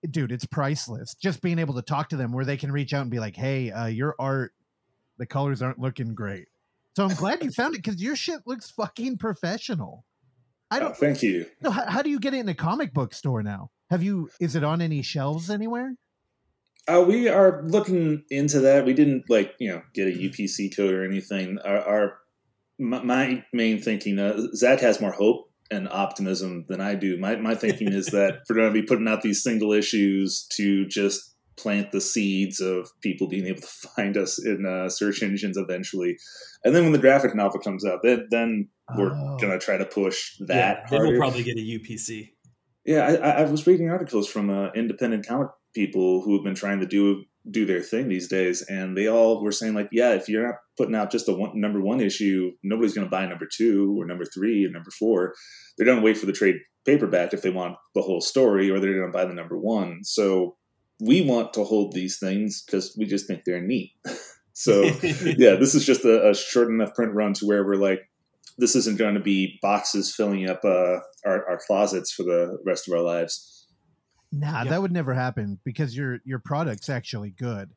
dude 0.09 0.31
it's 0.31 0.45
priceless 0.45 1.15
just 1.15 1.41
being 1.41 1.59
able 1.59 1.73
to 1.73 1.81
talk 1.81 2.07
to 2.09 2.15
them 2.15 2.31
where 2.31 2.45
they 2.45 2.55
can 2.55 2.71
reach 2.71 2.93
out 2.93 3.01
and 3.01 3.11
be 3.11 3.19
like 3.19 3.35
hey 3.35 3.69
uh, 3.69 3.87
your 3.87 4.15
art 4.17 4.53
the 5.17 5.25
colors 5.25 5.61
aren't 5.61 5.79
looking 5.79 6.15
great 6.15 6.47
so 6.95 7.03
i'm 7.03 7.13
glad 7.15 7.43
you 7.43 7.51
found 7.51 7.75
it 7.75 7.83
because 7.83 8.01
your 8.01 8.15
shit 8.15 8.39
looks 8.45 8.69
fucking 8.71 9.17
professional 9.17 10.05
i 10.71 10.77
Oh, 10.77 10.81
don't 10.81 10.95
thank 10.97 11.21
you. 11.21 11.45
know 11.61 11.71
how, 11.71 11.83
how 11.89 12.01
do 12.01 12.09
you 12.09 12.19
get 12.19 12.33
it 12.33 12.37
in 12.39 12.47
a 12.47 12.53
comic 12.55 12.93
book 12.93 13.13
store 13.13 13.43
now 13.43 13.71
have 13.89 14.01
you 14.03 14.29
is 14.39 14.55
it 14.55 14.63
on 14.63 14.81
any 14.81 15.01
shelves 15.01 15.49
anywhere 15.49 15.95
Uh, 16.89 17.01
we 17.01 17.27
are 17.29 17.61
looking 17.67 18.23
into 18.31 18.59
that. 18.61 18.85
We 18.85 18.93
didn't 18.93 19.29
like 19.29 19.53
you 19.59 19.69
know 19.69 19.81
get 19.93 20.07
a 20.07 20.11
UPC 20.11 20.75
code 20.75 20.93
or 20.93 21.03
anything. 21.05 21.59
Our, 21.63 21.77
our 21.79 22.17
my, 22.79 23.43
main 23.53 23.81
thinking, 23.81 24.17
uh, 24.19 24.37
Zach 24.55 24.79
has 24.79 25.01
more 25.01 25.11
hope 25.11 25.51
and 25.69 25.87
optimism 25.89 26.65
than 26.67 26.81
I 26.81 26.95
do. 26.95 27.17
My 27.19 27.35
my 27.35 27.53
thinking 27.55 27.91
is 27.93 28.07
that 28.07 28.39
we're 28.49 28.55
going 28.55 28.73
to 28.73 28.81
be 28.81 28.85
putting 28.87 29.07
out 29.07 29.21
these 29.21 29.43
single 29.43 29.71
issues 29.71 30.47
to 30.53 30.85
just 30.87 31.35
plant 31.57 31.91
the 31.91 31.99
seeds 32.01 32.61
of 32.61 32.89
people 33.01 33.27
being 33.27 33.45
able 33.45 33.61
to 33.61 33.67
find 33.95 34.17
us 34.17 34.43
in 34.43 34.65
uh, 34.65 34.89
search 34.89 35.21
engines 35.21 35.57
eventually, 35.57 36.17
and 36.63 36.75
then 36.75 36.83
when 36.83 36.93
the 36.93 36.97
graphic 36.99 37.35
novel 37.35 37.59
comes 37.59 37.85
out, 37.85 37.99
then 38.03 38.27
then 38.31 38.67
we're 38.97 39.11
Oh. 39.11 39.37
going 39.39 39.51
to 39.51 39.59
try 39.63 39.77
to 39.77 39.85
push 39.85 40.35
yeah, 40.39 40.45
that. 40.47 40.89
then 40.89 41.01
we'll 41.01 41.17
probably 41.17 41.43
get 41.43 41.57
a 41.57 41.61
UPC. 41.61 42.31
Yeah, 42.85 43.01
I, 43.05 43.13
I- 43.15 43.41
I 43.41 43.43
was 43.43 43.67
reading 43.67 43.89
articles 43.91 44.27
from 44.27 44.49
uh, 44.49 44.69
independent 44.75 45.27
comic 45.27 45.49
people 45.79 46.21
who 46.21 46.33
have 46.35 46.43
been 46.43 46.55
trying 46.55 46.81
to 46.81 46.85
do 46.85 47.23
do 47.49 47.65
their 47.65 47.81
thing 47.81 48.09
these 48.09 48.27
days, 48.27 48.61
and 48.63 48.97
they 48.97 49.07
all 49.07 49.41
were 49.41 49.51
saying 49.51 49.73
like, 49.73 49.87
yeah, 49.93 50.11
if 50.11 50.27
you're 50.27 50.45
not 50.45 50.55
putting 50.77 50.93
out 50.93 51.09
just 51.09 51.29
a 51.29 51.33
one, 51.33 51.51
number 51.59 51.79
one 51.79 52.01
issue, 52.01 52.51
nobody's 52.63 52.93
going 52.93 53.07
to 53.07 53.09
buy 53.09 53.25
number 53.25 53.47
two 53.51 53.97
or 53.97 54.05
number 54.05 54.25
three 54.25 54.65
or 54.65 54.69
number 54.69 54.91
four. 54.91 55.33
They're 55.77 55.85
going 55.85 55.99
to 55.99 56.03
wait 56.03 56.17
for 56.17 56.25
the 56.25 56.33
trade 56.33 56.57
paperback 56.85 57.33
if 57.33 57.41
they 57.41 57.49
want 57.49 57.77
the 57.95 58.01
whole 58.01 58.19
story, 58.19 58.69
or 58.69 58.79
they're 58.79 58.99
going 58.99 59.11
to 59.11 59.17
buy 59.17 59.23
the 59.23 59.33
number 59.33 59.57
one. 59.57 60.03
So 60.03 60.57
we 60.99 61.21
want 61.21 61.53
to 61.53 61.63
hold 61.63 61.93
these 61.93 62.19
things 62.19 62.61
because 62.61 62.93
we 62.97 63.05
just 63.05 63.25
think 63.25 63.43
they're 63.45 63.61
neat. 63.61 63.93
so 64.53 64.81
yeah, 65.01 65.55
this 65.55 65.75
is 65.75 65.85
just 65.85 66.03
a, 66.03 66.29
a 66.29 66.35
short 66.35 66.67
enough 66.67 66.93
print 66.93 67.13
run 67.13 67.33
to 67.35 67.45
where 67.45 67.65
we're 67.65 67.75
like, 67.75 68.01
this 68.57 68.75
isn't 68.75 68.99
going 68.99 69.13
to 69.13 69.21
be 69.21 69.57
boxes 69.61 70.13
filling 70.13 70.49
up 70.49 70.59
uh, 70.65 70.99
our, 71.25 71.47
our 71.49 71.59
closets 71.65 72.11
for 72.11 72.23
the 72.23 72.57
rest 72.65 72.87
of 72.87 72.93
our 72.93 73.01
lives. 73.01 73.58
Nah, 74.31 74.59
Yep. 74.61 74.69
that 74.69 74.81
would 74.81 74.91
never 74.91 75.13
happen 75.13 75.59
because 75.63 75.95
your 75.97 76.19
your 76.23 76.39
product's 76.39 76.89
actually 76.89 77.31
good. 77.31 77.71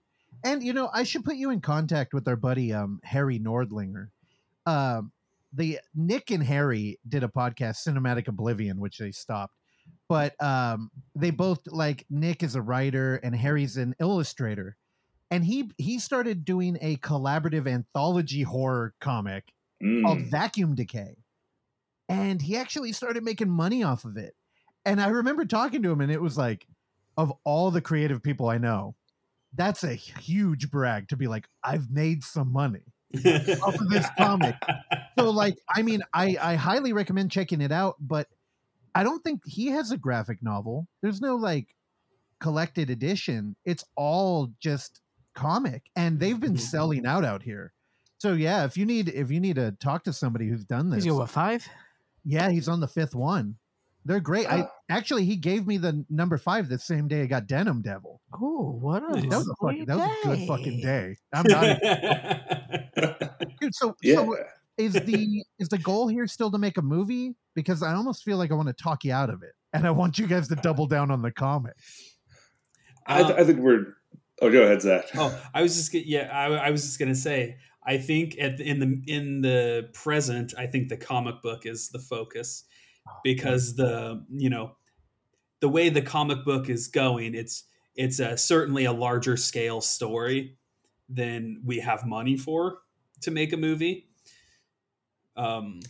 And 0.44 0.62
you 0.62 0.72
know, 0.72 0.90
I 0.92 1.02
should 1.04 1.24
put 1.24 1.36
you 1.36 1.50
in 1.50 1.60
contact 1.60 2.12
with 2.12 2.26
our 2.28 2.36
buddy 2.36 2.72
um 2.72 3.00
Harry 3.04 3.38
Nordlinger. 3.38 4.08
Um 4.66 5.12
the 5.54 5.80
Nick 5.94 6.30
and 6.30 6.42
Harry 6.42 6.98
did 7.08 7.22
a 7.22 7.28
podcast, 7.28 7.86
Cinematic 7.86 8.28
Oblivion, 8.28 8.80
which 8.80 8.98
they 8.98 9.10
stopped. 9.12 9.54
But 10.08 10.40
um 10.42 10.90
they 11.14 11.30
both 11.30 11.60
like 11.66 12.04
Nick 12.10 12.42
is 12.42 12.54
a 12.54 12.62
writer 12.62 13.16
and 13.16 13.34
Harry's 13.34 13.76
an 13.76 13.94
illustrator. 14.00 14.76
And 15.30 15.44
he 15.44 15.70
he 15.78 15.98
started 15.98 16.44
doing 16.44 16.76
a 16.82 16.96
collaborative 16.98 17.66
anthology 17.66 18.42
horror 18.42 18.94
comic 19.00 19.44
called 20.04 20.18
Mm. 20.18 20.30
Vacuum 20.30 20.74
Decay. 20.74 21.16
And 22.08 22.42
he 22.42 22.56
actually 22.56 22.92
started 22.92 23.24
making 23.24 23.48
money 23.48 23.82
off 23.82 24.04
of 24.04 24.16
it. 24.18 24.34
And 24.84 25.00
I 25.00 25.08
remember 25.08 25.44
talking 25.44 25.82
to 25.82 25.90
him, 25.90 26.00
and 26.00 26.10
it 26.10 26.20
was 26.20 26.36
like, 26.36 26.66
of 27.16 27.32
all 27.44 27.70
the 27.70 27.80
creative 27.80 28.22
people 28.22 28.48
I 28.48 28.58
know, 28.58 28.94
that's 29.54 29.84
a 29.84 29.94
huge 29.94 30.70
brag 30.70 31.08
to 31.08 31.16
be 31.16 31.26
like, 31.26 31.46
I've 31.62 31.90
made 31.90 32.24
some 32.24 32.52
money. 32.52 32.80
off 33.62 33.74
of 33.78 33.90
this 33.90 34.06
comic. 34.16 34.54
So, 35.18 35.28
like, 35.30 35.58
I 35.68 35.82
mean, 35.82 36.00
I 36.14 36.36
I 36.40 36.54
highly 36.54 36.94
recommend 36.94 37.30
checking 37.30 37.60
it 37.60 37.70
out, 37.70 37.96
but 38.00 38.26
I 38.94 39.04
don't 39.04 39.22
think 39.22 39.42
he 39.44 39.66
has 39.66 39.90
a 39.90 39.98
graphic 39.98 40.42
novel. 40.42 40.88
There's 41.02 41.20
no 41.20 41.36
like 41.36 41.74
collected 42.40 42.88
edition. 42.88 43.54
It's 43.66 43.84
all 43.96 44.50
just 44.60 45.02
comic, 45.34 45.90
and 45.94 46.18
they've 46.18 46.40
been 46.40 46.54
Mhm. 46.54 46.60
selling 46.60 47.04
out 47.06 47.22
out 47.22 47.42
here. 47.42 47.74
So 48.16 48.32
yeah, 48.32 48.64
if 48.64 48.78
you 48.78 48.86
need 48.86 49.10
if 49.10 49.30
you 49.30 49.40
need 49.40 49.56
to 49.56 49.72
talk 49.72 50.04
to 50.04 50.12
somebody 50.14 50.48
who's 50.48 50.64
done 50.64 50.88
this, 50.88 51.00
Is 51.00 51.04
he 51.04 51.10
what 51.10 51.28
five? 51.28 51.68
yeah, 52.24 52.48
he's 52.50 52.66
on 52.68 52.80
the 52.80 52.88
fifth 52.88 53.14
one. 53.14 53.56
They're 54.04 54.20
great. 54.20 54.46
I 54.46 54.60
Uh, 54.62 54.68
actually 54.90 55.24
he 55.24 55.36
gave 55.36 55.66
me 55.66 55.76
the 55.76 56.04
number 56.10 56.36
five 56.38 56.68
the 56.68 56.78
same 56.78 57.06
day 57.08 57.22
I 57.22 57.26
got 57.26 57.46
Denim 57.46 57.82
Devil. 57.82 58.20
Oh, 58.34 58.78
what 58.80 59.02
a 59.04 59.12
Nice. 59.20 59.30
That 59.30 59.36
was 59.38 59.48
a 59.48 59.54
fucking 59.64 59.76
sweet 59.78 59.86
that 59.88 59.96
was 59.96 60.08
a 60.24 60.28
good 60.28 60.48
fucking 60.48 60.80
day. 60.80 61.14
day. 61.14 61.16
I'm 61.32 61.44
not 61.48 63.22
dude. 63.60 63.74
So 63.74 63.94
yeah. 64.02 64.14
so 64.16 64.36
is 64.78 64.94
the 64.94 65.44
is 65.58 65.68
the 65.68 65.78
goal 65.78 66.08
here 66.08 66.26
still 66.26 66.50
to 66.50 66.58
make 66.58 66.78
a 66.78 66.82
movie? 66.82 67.36
Because 67.54 67.82
I 67.82 67.94
almost 67.94 68.24
feel 68.24 68.36
like 68.38 68.50
I 68.50 68.54
want 68.54 68.68
to 68.68 68.74
talk 68.82 69.04
you 69.04 69.12
out 69.12 69.30
of 69.30 69.42
it, 69.42 69.52
and 69.72 69.86
I 69.86 69.90
want 69.90 70.18
you 70.18 70.26
guys 70.26 70.48
to 70.48 70.56
double 70.56 70.86
down 70.86 71.10
on 71.10 71.20
the 71.22 71.30
comic. 71.30 71.74
I, 73.06 73.22
th- 73.22 73.38
I 73.38 73.44
think 73.44 73.58
we're. 73.60 73.94
Oh, 74.40 74.50
go 74.50 74.62
ahead, 74.62 74.80
Zach. 74.82 75.04
oh, 75.16 75.38
I 75.54 75.62
was 75.62 75.76
just 75.76 75.92
gonna- 75.92 76.04
yeah, 76.06 76.30
I, 76.32 76.68
I 76.68 76.70
was 76.70 76.82
just 76.82 76.98
gonna 76.98 77.14
say. 77.14 77.56
I 77.84 77.98
think 77.98 78.36
at 78.40 78.58
the, 78.58 78.64
in 78.68 78.78
the 78.78 79.02
in 79.12 79.42
the 79.42 79.90
present, 79.92 80.54
I 80.56 80.66
think 80.66 80.88
the 80.88 80.96
comic 80.96 81.42
book 81.42 81.66
is 81.66 81.88
the 81.90 81.98
focus 81.98 82.64
because 83.24 83.76
the 83.76 84.24
you 84.30 84.50
know 84.50 84.76
the 85.60 85.68
way 85.68 85.88
the 85.88 86.02
comic 86.02 86.44
book 86.44 86.68
is 86.68 86.88
going, 86.88 87.34
it's 87.34 87.64
it's 87.94 88.18
a, 88.18 88.36
certainly 88.36 88.84
a 88.84 88.92
larger 88.92 89.36
scale 89.36 89.80
story 89.80 90.56
than 91.08 91.62
we 91.64 91.78
have 91.78 92.06
money 92.06 92.36
for 92.36 92.78
to 93.22 93.30
make 93.30 93.52
a 93.52 93.56
movie. 93.56 94.08
Um, 95.36 95.80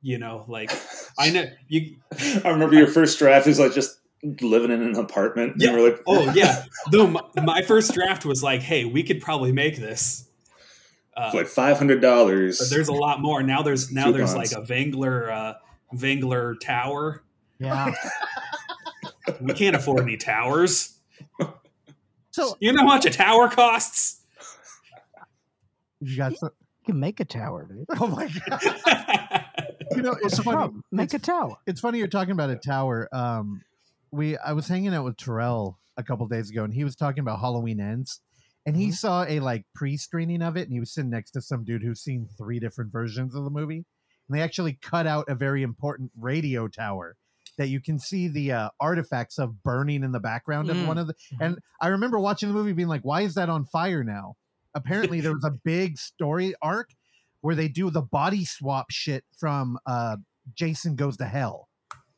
you 0.00 0.18
know, 0.18 0.44
like 0.48 0.70
I 1.18 1.30
know 1.30 1.44
you 1.68 1.96
I 2.44 2.50
remember 2.50 2.74
your 2.74 2.86
first 2.86 3.18
draft 3.18 3.46
is 3.46 3.58
like 3.58 3.72
just 3.72 3.98
living 4.40 4.70
in 4.70 4.82
an 4.82 4.96
apartment. 4.96 5.54
Yeah. 5.56 5.70
And 5.70 5.78
we're 5.78 5.90
like, 5.90 6.00
Oh 6.06 6.30
yeah. 6.34 6.64
No, 6.92 7.06
my, 7.06 7.22
my 7.42 7.62
first 7.62 7.94
draft 7.94 8.24
was 8.24 8.42
like, 8.42 8.60
"Hey, 8.60 8.84
we 8.84 9.02
could 9.02 9.20
probably 9.20 9.52
make 9.52 9.78
this." 9.78 10.28
Uh, 11.16 11.30
like 11.34 11.46
five 11.46 11.78
hundred 11.78 12.00
dollars. 12.00 12.58
but 12.58 12.70
there's 12.70 12.88
a 12.88 12.92
lot 12.92 13.20
more 13.20 13.42
now. 13.42 13.62
There's 13.62 13.92
now 13.92 14.12
there's 14.12 14.34
like 14.34 14.52
a 14.52 14.62
Vangler 14.62 15.30
uh, 15.30 15.54
Vangler 15.94 16.54
tower. 16.60 17.22
Yeah. 17.58 17.92
We 19.40 19.52
can't 19.54 19.76
afford 19.76 20.00
any 20.00 20.16
towers. 20.16 20.98
So 22.32 22.56
You 22.60 22.72
know 22.72 22.80
how 22.80 22.86
much 22.86 23.06
a 23.06 23.10
tower 23.10 23.48
costs? 23.48 24.20
you 26.00 26.16
got 26.16 26.36
some, 26.36 26.50
You 26.80 26.92
can 26.92 27.00
make 27.00 27.20
a 27.20 27.24
tower, 27.24 27.66
dude. 27.70 27.86
oh 28.00 28.06
my 28.08 28.28
god. 28.28 29.44
You 29.94 30.00
know, 30.02 30.16
it's 30.22 30.38
funny. 30.38 30.56
problem? 30.56 30.82
Make 30.90 31.12
a 31.12 31.18
tower. 31.18 31.56
it's 31.66 31.80
funny 31.80 31.98
you're 31.98 32.08
talking 32.08 32.32
about 32.32 32.48
a 32.50 32.56
tower. 32.56 33.08
Um, 33.12 33.60
we 34.10 34.38
I 34.38 34.54
was 34.54 34.66
hanging 34.66 34.94
out 34.94 35.04
with 35.04 35.18
Terrell 35.18 35.78
a 35.98 36.02
couple 36.02 36.26
days 36.28 36.48
ago, 36.50 36.64
and 36.64 36.72
he 36.72 36.82
was 36.82 36.96
talking 36.96 37.20
about 37.20 37.40
Halloween 37.40 37.78
Ends, 37.78 38.20
and 38.64 38.74
he 38.74 38.88
Mhm. 38.88 38.94
saw 38.94 39.24
a 39.24 39.40
like 39.40 39.66
pre-screening 39.74 40.40
of 40.42 40.56
it, 40.56 40.62
and 40.62 40.72
he 40.72 40.80
was 40.80 40.92
sitting 40.94 41.10
next 41.10 41.32
to 41.32 41.42
some 41.42 41.64
dude 41.64 41.82
who's 41.82 42.00
seen 42.00 42.26
three 42.38 42.58
different 42.58 42.90
versions 42.90 43.34
of 43.34 43.44
the 43.44 43.50
movie, 43.50 43.84
and 44.32 44.38
they 44.40 44.42
actually 44.42 44.78
cut 44.80 45.06
out 45.06 45.28
a 45.28 45.34
very 45.34 45.62
important 45.62 46.10
radio 46.18 46.66
tower 46.68 47.16
that 47.58 47.68
you 47.68 47.80
can 47.80 47.98
see 47.98 48.28
the 48.28 48.50
uh, 48.50 48.68
artifacts 48.80 49.38
of 49.38 49.62
burning 49.62 50.02
in 50.02 50.12
the 50.12 50.20
background 50.20 50.70
of 50.70 50.76
Mm. 50.76 50.86
one 50.86 50.96
of 50.98 51.06
the. 51.06 51.14
And 51.38 51.58
I 51.82 51.88
remember 51.88 52.18
watching 52.18 52.48
the 52.48 52.54
movie, 52.54 52.72
being 52.72 52.88
like, 52.88 53.02
"Why 53.02 53.20
is 53.22 53.34
that 53.34 53.50
on 53.50 53.66
fire 53.66 54.02
now?" 54.02 54.36
Apparently, 54.74 55.20
there 55.20 55.34
was 55.34 55.44
a 55.44 55.50
big 55.64 55.98
story 55.98 56.54
arc 56.62 56.90
where 57.42 57.54
they 57.54 57.68
do 57.68 57.90
the 57.90 58.00
body 58.00 58.46
swap 58.46 58.86
shit 58.90 59.24
from 59.36 59.78
uh, 59.84 60.16
Jason 60.54 60.96
Goes 60.96 61.18
to 61.18 61.26
Hell, 61.26 61.68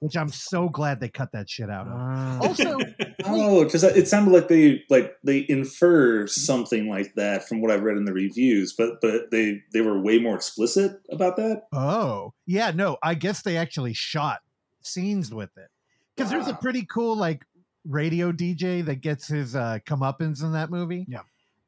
which 0.00 0.16
I'm 0.16 0.28
so 0.28 0.68
glad 0.68 1.00
they 1.00 1.08
cut 1.08 1.32
that 1.32 1.48
shit 1.48 1.70
out 1.70 1.86
of. 1.86 1.92
Ah. 1.94 2.38
Also, 2.40 2.78
Oh, 3.26 3.64
because 3.64 3.82
it 3.84 4.06
sounded 4.08 4.32
like 4.32 4.48
they 4.48 4.82
like 4.90 5.14
they 5.24 5.46
infer 5.48 6.26
something 6.26 6.88
like 6.88 7.14
that 7.14 7.48
from 7.48 7.60
what 7.62 7.70
I've 7.70 7.82
read 7.82 7.96
in 7.96 8.04
the 8.04 8.12
reviews, 8.12 8.74
but 8.74 9.00
but 9.00 9.30
they 9.30 9.62
they 9.72 9.80
were 9.80 9.98
way 10.00 10.18
more 10.18 10.34
explicit 10.36 11.00
about 11.10 11.36
that. 11.36 11.62
oh 11.72 12.32
yeah, 12.46 12.70
no, 12.70 12.98
I 13.02 13.14
guess 13.14 13.42
they 13.42 13.56
actually 13.56 13.94
shot 13.94 14.40
scenes 14.82 15.32
with 15.32 15.50
it 15.56 15.68
because 16.14 16.30
there's 16.30 16.48
a 16.48 16.54
pretty 16.54 16.84
cool 16.84 17.16
like 17.16 17.44
radio 17.88 18.30
DJ 18.32 18.84
that 18.84 18.96
gets 18.96 19.26
his 19.26 19.56
uh, 19.56 19.78
comeuppance 19.86 20.42
in 20.42 20.52
that 20.52 20.70
movie. 20.70 21.06
Yeah. 21.08 21.20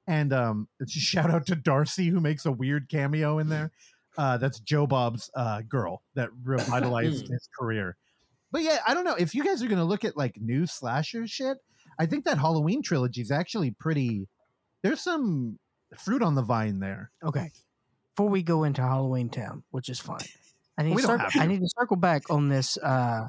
and 0.07 0.33
um, 0.33 0.69
it's 0.81 0.95
a 0.97 1.01
shout 1.01 1.31
out 1.31 1.47
to 1.47 1.57
Darcy 1.57 2.09
who 2.09 2.21
makes 2.21 2.45
a 2.47 2.53
weird 2.53 2.89
cameo 2.91 3.39
in 3.39 3.49
there. 3.49 3.71
Uh, 4.19 4.39
that's 4.39 4.61
Joe 4.61 4.87
Bob's 4.87 5.31
uh, 5.35 5.61
girl 5.69 6.03
that 6.15 6.31
revitalized 6.43 7.27
Hmm. 7.27 7.33
his 7.35 7.49
career. 7.59 7.97
But 8.57 8.63
yeah, 8.63 8.79
I 8.89 8.95
don't 8.95 9.05
know 9.05 9.17
if 9.17 9.35
you 9.35 9.45
guys 9.45 9.63
are 9.63 9.67
gonna 9.69 9.85
look 9.85 10.03
at 10.03 10.17
like 10.17 10.41
new 10.41 10.67
slasher 10.67 11.27
shit. 11.27 11.59
I 11.99 12.07
think 12.07 12.25
that 12.25 12.39
Halloween 12.39 12.81
trilogy 12.81 13.21
is 13.21 13.31
actually 13.31 13.71
pretty. 13.73 14.29
There's 14.81 15.03
some 15.03 15.59
fruit 15.99 16.23
on 16.23 16.37
the 16.37 16.41
vine 16.43 16.81
there. 16.81 17.11
Okay. 17.23 17.51
Before 18.15 18.31
we 18.31 18.43
go 18.43 18.65
into 18.65 18.81
Halloween 18.81 19.29
Town, 19.29 19.63
which 19.73 19.91
is 19.91 20.01
fine, 20.01 20.25
I 20.79 20.85
need 20.85 20.97
to 20.97 21.03
circle, 21.03 21.29
have 21.29 21.43
I 21.43 21.45
need 21.45 21.61
to 21.61 21.69
circle 21.79 21.99
back 21.99 22.31
on 22.31 22.49
this 22.49 22.79
uh, 22.79 23.29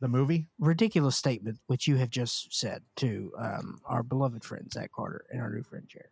The 0.00 0.08
movie. 0.08 0.46
ridiculous 0.58 1.16
statement 1.16 1.58
which 1.66 1.86
you 1.86 1.96
have 1.96 2.08
just 2.08 2.54
said 2.54 2.82
to 2.96 3.32
um, 3.36 3.78
our 3.84 4.02
beloved 4.02 4.42
friend 4.42 4.72
Zach 4.72 4.90
Carter 4.90 5.26
and 5.30 5.42
our 5.42 5.50
new 5.50 5.64
friend 5.64 5.84
Jared. 5.86 6.08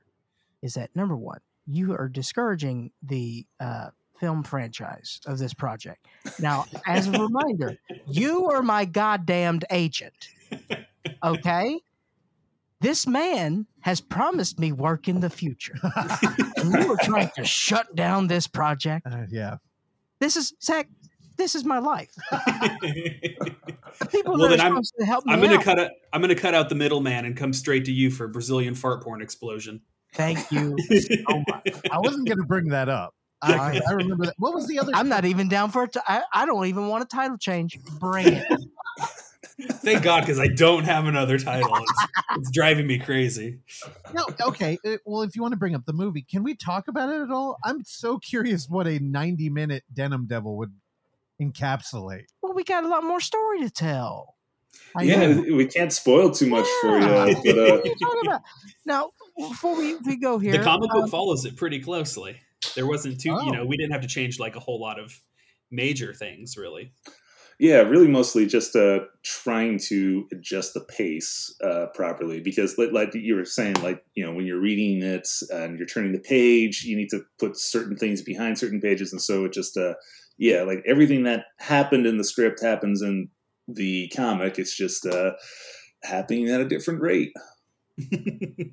Is 0.60 0.74
that 0.74 0.94
number 0.94 1.16
one? 1.16 1.40
You 1.66 1.94
are 1.94 2.10
discouraging 2.10 2.90
the 3.02 3.46
uh, 3.58 3.88
film 4.20 4.42
franchise 4.42 5.20
of 5.26 5.38
this 5.38 5.52
project. 5.54 6.06
Now, 6.38 6.66
as 6.86 7.08
a 7.08 7.12
reminder, 7.12 7.76
you 8.08 8.50
are 8.50 8.62
my 8.62 8.84
goddamned 8.84 9.64
agent. 9.70 10.28
Okay. 11.22 11.80
This 12.80 13.06
man 13.06 13.66
has 13.80 14.00
promised 14.00 14.58
me 14.58 14.72
work 14.72 15.08
in 15.08 15.20
the 15.20 15.30
future. 15.30 15.74
and 16.56 16.72
you 16.74 16.92
are 16.92 16.96
trying 17.02 17.30
to 17.36 17.44
shut 17.44 17.94
down 17.94 18.26
this 18.26 18.46
project. 18.46 19.06
Uh, 19.10 19.24
yeah. 19.30 19.56
This 20.20 20.36
is 20.36 20.52
Zach. 20.62 20.88
This 21.36 21.54
is 21.56 21.64
my 21.64 21.78
life. 21.78 22.10
People 24.10 24.34
Well, 24.34 24.48
that 24.48 24.50
then 24.50 24.60
are 24.60 24.64
I'm- 24.64 24.72
supposed 24.74 24.94
to 25.00 25.04
help 25.06 25.26
me 25.26 25.32
I'm 25.32 25.40
gonna 25.40 25.56
out. 25.56 25.62
cut 25.64 25.78
it. 25.78 25.92
I'm 26.12 26.20
gonna 26.20 26.34
cut 26.34 26.54
out 26.54 26.68
the 26.68 26.74
middleman 26.74 27.24
and 27.24 27.36
come 27.36 27.52
straight 27.52 27.84
to 27.86 27.92
you 27.92 28.10
for 28.10 28.28
Brazilian 28.28 28.74
fart 28.74 29.02
porn 29.02 29.20
explosion. 29.22 29.80
Thank 30.14 30.50
you 30.52 30.76
so 30.90 31.42
much. 31.48 31.68
I 31.90 31.98
wasn't 31.98 32.28
going 32.28 32.38
to 32.38 32.44
bring 32.46 32.68
that 32.68 32.88
up. 32.88 33.14
I, 33.44 33.80
I 33.88 33.92
remember 33.92 34.26
that. 34.26 34.34
What 34.38 34.54
was 34.54 34.66
the 34.66 34.78
other? 34.78 34.92
I'm 34.94 35.08
not 35.08 35.24
even 35.24 35.48
down 35.48 35.70
for 35.70 35.84
it. 35.84 35.92
To, 35.92 36.02
I, 36.06 36.22
I 36.32 36.46
don't 36.46 36.66
even 36.66 36.88
want 36.88 37.04
a 37.04 37.06
title 37.06 37.38
change. 37.38 37.78
Bring 37.98 38.28
it. 38.28 38.46
Thank 39.60 40.02
God, 40.02 40.20
because 40.20 40.40
I 40.40 40.48
don't 40.48 40.84
have 40.84 41.06
another 41.06 41.38
title. 41.38 41.70
It's, 41.76 42.06
it's 42.36 42.50
driving 42.50 42.86
me 42.86 42.98
crazy. 42.98 43.60
No, 44.12 44.26
okay. 44.48 44.78
uh, 44.84 44.96
Well, 45.04 45.22
if 45.22 45.36
you 45.36 45.42
want 45.42 45.52
to 45.52 45.58
bring 45.58 45.74
up 45.74 45.84
the 45.86 45.92
movie, 45.92 46.22
can 46.22 46.42
we 46.42 46.54
talk 46.56 46.88
about 46.88 47.10
it 47.10 47.20
at 47.20 47.30
all? 47.30 47.58
I'm 47.64 47.84
so 47.84 48.18
curious 48.18 48.68
what 48.68 48.88
a 48.88 48.98
90 48.98 49.50
minute 49.50 49.84
Denim 49.92 50.26
Devil 50.26 50.56
would 50.56 50.72
encapsulate. 51.40 52.24
Well, 52.42 52.54
we 52.54 52.64
got 52.64 52.84
a 52.84 52.88
lot 52.88 53.04
more 53.04 53.20
story 53.20 53.60
to 53.60 53.70
tell. 53.70 54.34
I 54.96 55.02
yeah, 55.02 55.26
know. 55.26 55.56
we 55.56 55.66
can't 55.66 55.92
spoil 55.92 56.30
too 56.30 56.46
much 56.46 56.66
for 56.80 56.98
you, 56.98 57.06
but 57.06 57.36
What 57.36 57.58
uh, 57.58 57.62
are 57.74 57.86
you 57.86 57.94
talking 58.00 58.26
about? 58.26 58.42
Now, 58.84 59.10
before 59.36 59.76
we, 59.76 59.96
we 59.96 60.16
go 60.16 60.38
here, 60.38 60.52
the 60.52 60.64
comic 60.64 60.90
book 60.90 61.04
um, 61.04 61.10
follows 61.10 61.44
it 61.44 61.56
pretty 61.56 61.80
closely. 61.80 62.40
There 62.74 62.86
wasn't 62.86 63.20
too, 63.20 63.38
Oh. 63.40 63.42
you 63.42 63.52
know, 63.52 63.64
we 63.66 63.76
didn't 63.76 63.92
have 63.92 64.02
to 64.02 64.08
change 64.08 64.38
like 64.38 64.56
a 64.56 64.60
whole 64.60 64.80
lot 64.80 64.98
of 64.98 65.20
major 65.70 66.12
things, 66.14 66.56
really. 66.56 66.92
yeah, 67.60 67.78
really 67.82 68.08
mostly 68.08 68.46
just 68.46 68.74
uh, 68.76 69.00
trying 69.22 69.78
to 69.78 70.26
adjust 70.32 70.74
the 70.74 70.80
pace 70.80 71.54
uh, 71.62 71.86
properly 71.94 72.40
because, 72.40 72.76
like, 72.78 72.90
like 72.92 73.14
you 73.14 73.36
were 73.36 73.44
saying, 73.44 73.74
like 73.82 74.04
you 74.14 74.24
know, 74.24 74.32
when 74.34 74.44
you're 74.46 74.60
reading 74.60 75.02
it 75.02 75.28
and 75.50 75.78
you're 75.78 75.86
turning 75.86 76.12
the 76.12 76.18
page, 76.18 76.84
you 76.84 76.96
need 76.96 77.10
to 77.10 77.24
put 77.38 77.56
certain 77.56 77.96
things 77.96 78.22
behind 78.22 78.58
certain 78.58 78.80
pages, 78.80 79.12
and 79.12 79.22
so 79.22 79.44
it 79.44 79.52
just, 79.52 79.76
uh, 79.76 79.94
yeah, 80.38 80.62
like 80.62 80.82
everything 80.86 81.22
that 81.24 81.46
happened 81.58 82.06
in 82.06 82.18
the 82.18 82.24
script 82.24 82.60
happens 82.62 83.02
in 83.02 83.28
the 83.68 84.08
comic. 84.16 84.58
It's 84.58 84.76
just 84.76 85.06
uh, 85.06 85.32
happening 86.02 86.48
at 86.48 86.60
a 86.60 86.68
different 86.68 87.00
rate. 87.02 87.32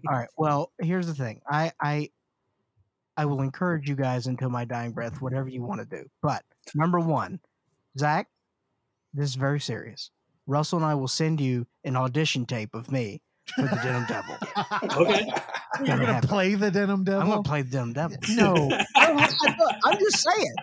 all 0.09 0.17
right. 0.17 0.29
Well, 0.37 0.71
here's 0.81 1.07
the 1.07 1.13
thing. 1.13 1.41
I 1.49 1.71
I 1.79 2.09
I 3.21 3.25
will 3.25 3.41
encourage 3.41 3.87
you 3.87 3.95
guys 3.95 4.25
until 4.25 4.49
my 4.49 4.65
dying 4.65 4.93
breath, 4.93 5.21
whatever 5.21 5.47
you 5.47 5.61
want 5.61 5.79
to 5.79 5.85
do. 5.85 6.09
But 6.23 6.41
number 6.73 6.99
one, 6.99 7.39
Zach, 7.95 8.27
this 9.13 9.29
is 9.29 9.35
very 9.35 9.59
serious. 9.59 10.09
Russell 10.47 10.79
and 10.79 10.85
I 10.87 10.95
will 10.95 11.07
send 11.07 11.39
you 11.39 11.67
an 11.83 11.95
audition 11.95 12.47
tape 12.47 12.73
of 12.73 12.91
me 12.91 13.21
for 13.55 13.61
the 13.61 13.75
Denim 13.83 14.05
Devil. 14.07 14.35
okay. 15.03 15.31
You're 15.85 15.97
going 15.97 15.99
to 16.07 16.13
happen. 16.15 16.29
play 16.29 16.55
the 16.55 16.71
Denim 16.71 17.03
Devil? 17.03 17.21
I'm 17.21 17.29
gonna 17.29 17.43
play 17.43 17.61
the 17.61 17.69
Denim 17.69 17.93
Devil. 17.93 18.17
No, 18.31 18.71
I 18.95 19.05
don't 19.05 19.19
have 19.19 19.29
to 19.29 19.47
do 19.55 19.65
it. 19.69 19.75
I'm 19.85 19.99
just 19.99 20.17
saying. 20.23 20.55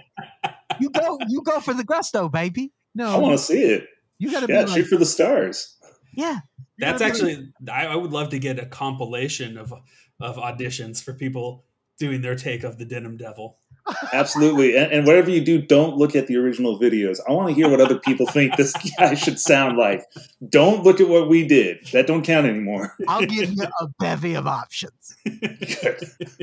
You 0.80 0.90
go, 0.90 1.16
you 1.28 1.42
go 1.42 1.60
for 1.60 1.74
the 1.74 1.84
gusto, 1.84 2.28
baby. 2.28 2.72
no, 2.96 3.08
I 3.14 3.18
want 3.18 3.38
to 3.38 3.44
see 3.44 3.62
it. 3.62 3.86
you 4.18 4.32
got 4.32 4.44
to 4.44 4.52
Yeah, 4.52 4.62
be 4.64 4.70
like, 4.70 4.78
shoot 4.80 4.86
for 4.88 4.96
the 4.96 5.06
stars. 5.06 5.76
Yeah, 6.12 6.38
That's 6.80 7.02
actually, 7.02 7.52
I, 7.72 7.86
I 7.86 7.94
would 7.94 8.10
love 8.10 8.30
to 8.30 8.40
get 8.40 8.58
a 8.58 8.66
compilation 8.66 9.58
of 9.58 9.72
of 10.20 10.36
auditions 10.38 11.00
for 11.00 11.12
people 11.12 11.64
doing 11.98 12.20
their 12.20 12.34
take 12.34 12.64
of 12.64 12.78
the 12.78 12.84
Denim 12.84 13.16
Devil. 13.16 13.58
Absolutely. 14.12 14.76
And, 14.76 14.92
and 14.92 15.06
whatever 15.06 15.30
you 15.30 15.40
do, 15.40 15.60
don't 15.60 15.96
look 15.96 16.14
at 16.14 16.26
the 16.26 16.36
original 16.36 16.78
videos. 16.78 17.18
I 17.28 17.32
want 17.32 17.48
to 17.48 17.54
hear 17.54 17.68
what 17.68 17.80
other 17.80 17.98
people 17.98 18.26
think 18.26 18.56
this 18.56 18.74
guy 18.98 19.14
should 19.14 19.40
sound 19.40 19.78
like. 19.78 20.04
Don't 20.48 20.84
look 20.84 21.00
at 21.00 21.08
what 21.08 21.28
we 21.28 21.46
did. 21.46 21.86
That 21.92 22.06
don't 22.06 22.22
count 22.22 22.46
anymore. 22.46 22.94
I'll 23.08 23.24
give 23.24 23.50
you 23.50 23.66
a 23.80 23.88
bevy 23.98 24.34
of 24.34 24.46
options. 24.46 25.16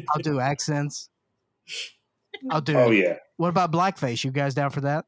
I'll 0.10 0.22
do 0.22 0.40
accents. 0.40 1.10
I'll 2.50 2.62
do. 2.62 2.78
oh 2.78 2.92
yeah. 2.92 3.18
What 3.38 3.50
about 3.50 3.72
blackface? 3.72 4.24
You 4.24 4.32
guys 4.32 4.54
down 4.54 4.70
for 4.70 4.82
that? 4.82 5.06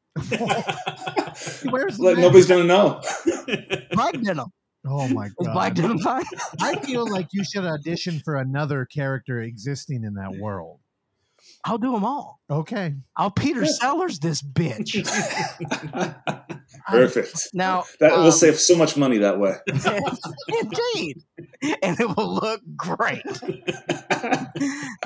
Where's 1.70 1.98
Like 1.98 2.18
nobody's 2.18 2.46
gonna 2.46 2.64
know. 2.64 3.00
Black 3.92 4.20
denim. 4.20 4.52
Oh 4.90 5.08
my 5.08 5.26
Is 5.40 5.46
god! 5.46 5.52
black 5.52 5.74
denim 5.74 5.98
fine? 5.98 6.24
I 6.60 6.76
feel 6.76 7.06
like 7.10 7.28
you 7.32 7.44
should 7.44 7.64
audition 7.64 8.20
for 8.24 8.36
another 8.36 8.84
character 8.86 9.40
existing 9.42 10.04
in 10.04 10.14
that 10.14 10.36
world. 10.36 10.80
I'll 11.64 11.78
do 11.78 11.92
them 11.92 12.04
all. 12.04 12.40
Okay. 12.50 12.94
I'll 13.16 13.30
Peter 13.30 13.64
Sellers 13.80 14.18
this 14.20 14.40
bitch. 14.42 15.04
Perfect. 16.88 17.48
Now 17.52 17.84
That 18.00 18.12
um, 18.12 18.24
will 18.24 18.32
save 18.32 18.58
so 18.58 18.76
much 18.76 18.96
money 18.96 19.18
that 19.18 19.38
way. 19.38 19.54
indeed, 20.48 21.22
and 21.82 21.98
it 22.00 22.16
will 22.16 22.34
look 22.34 22.60
great. 22.76 23.22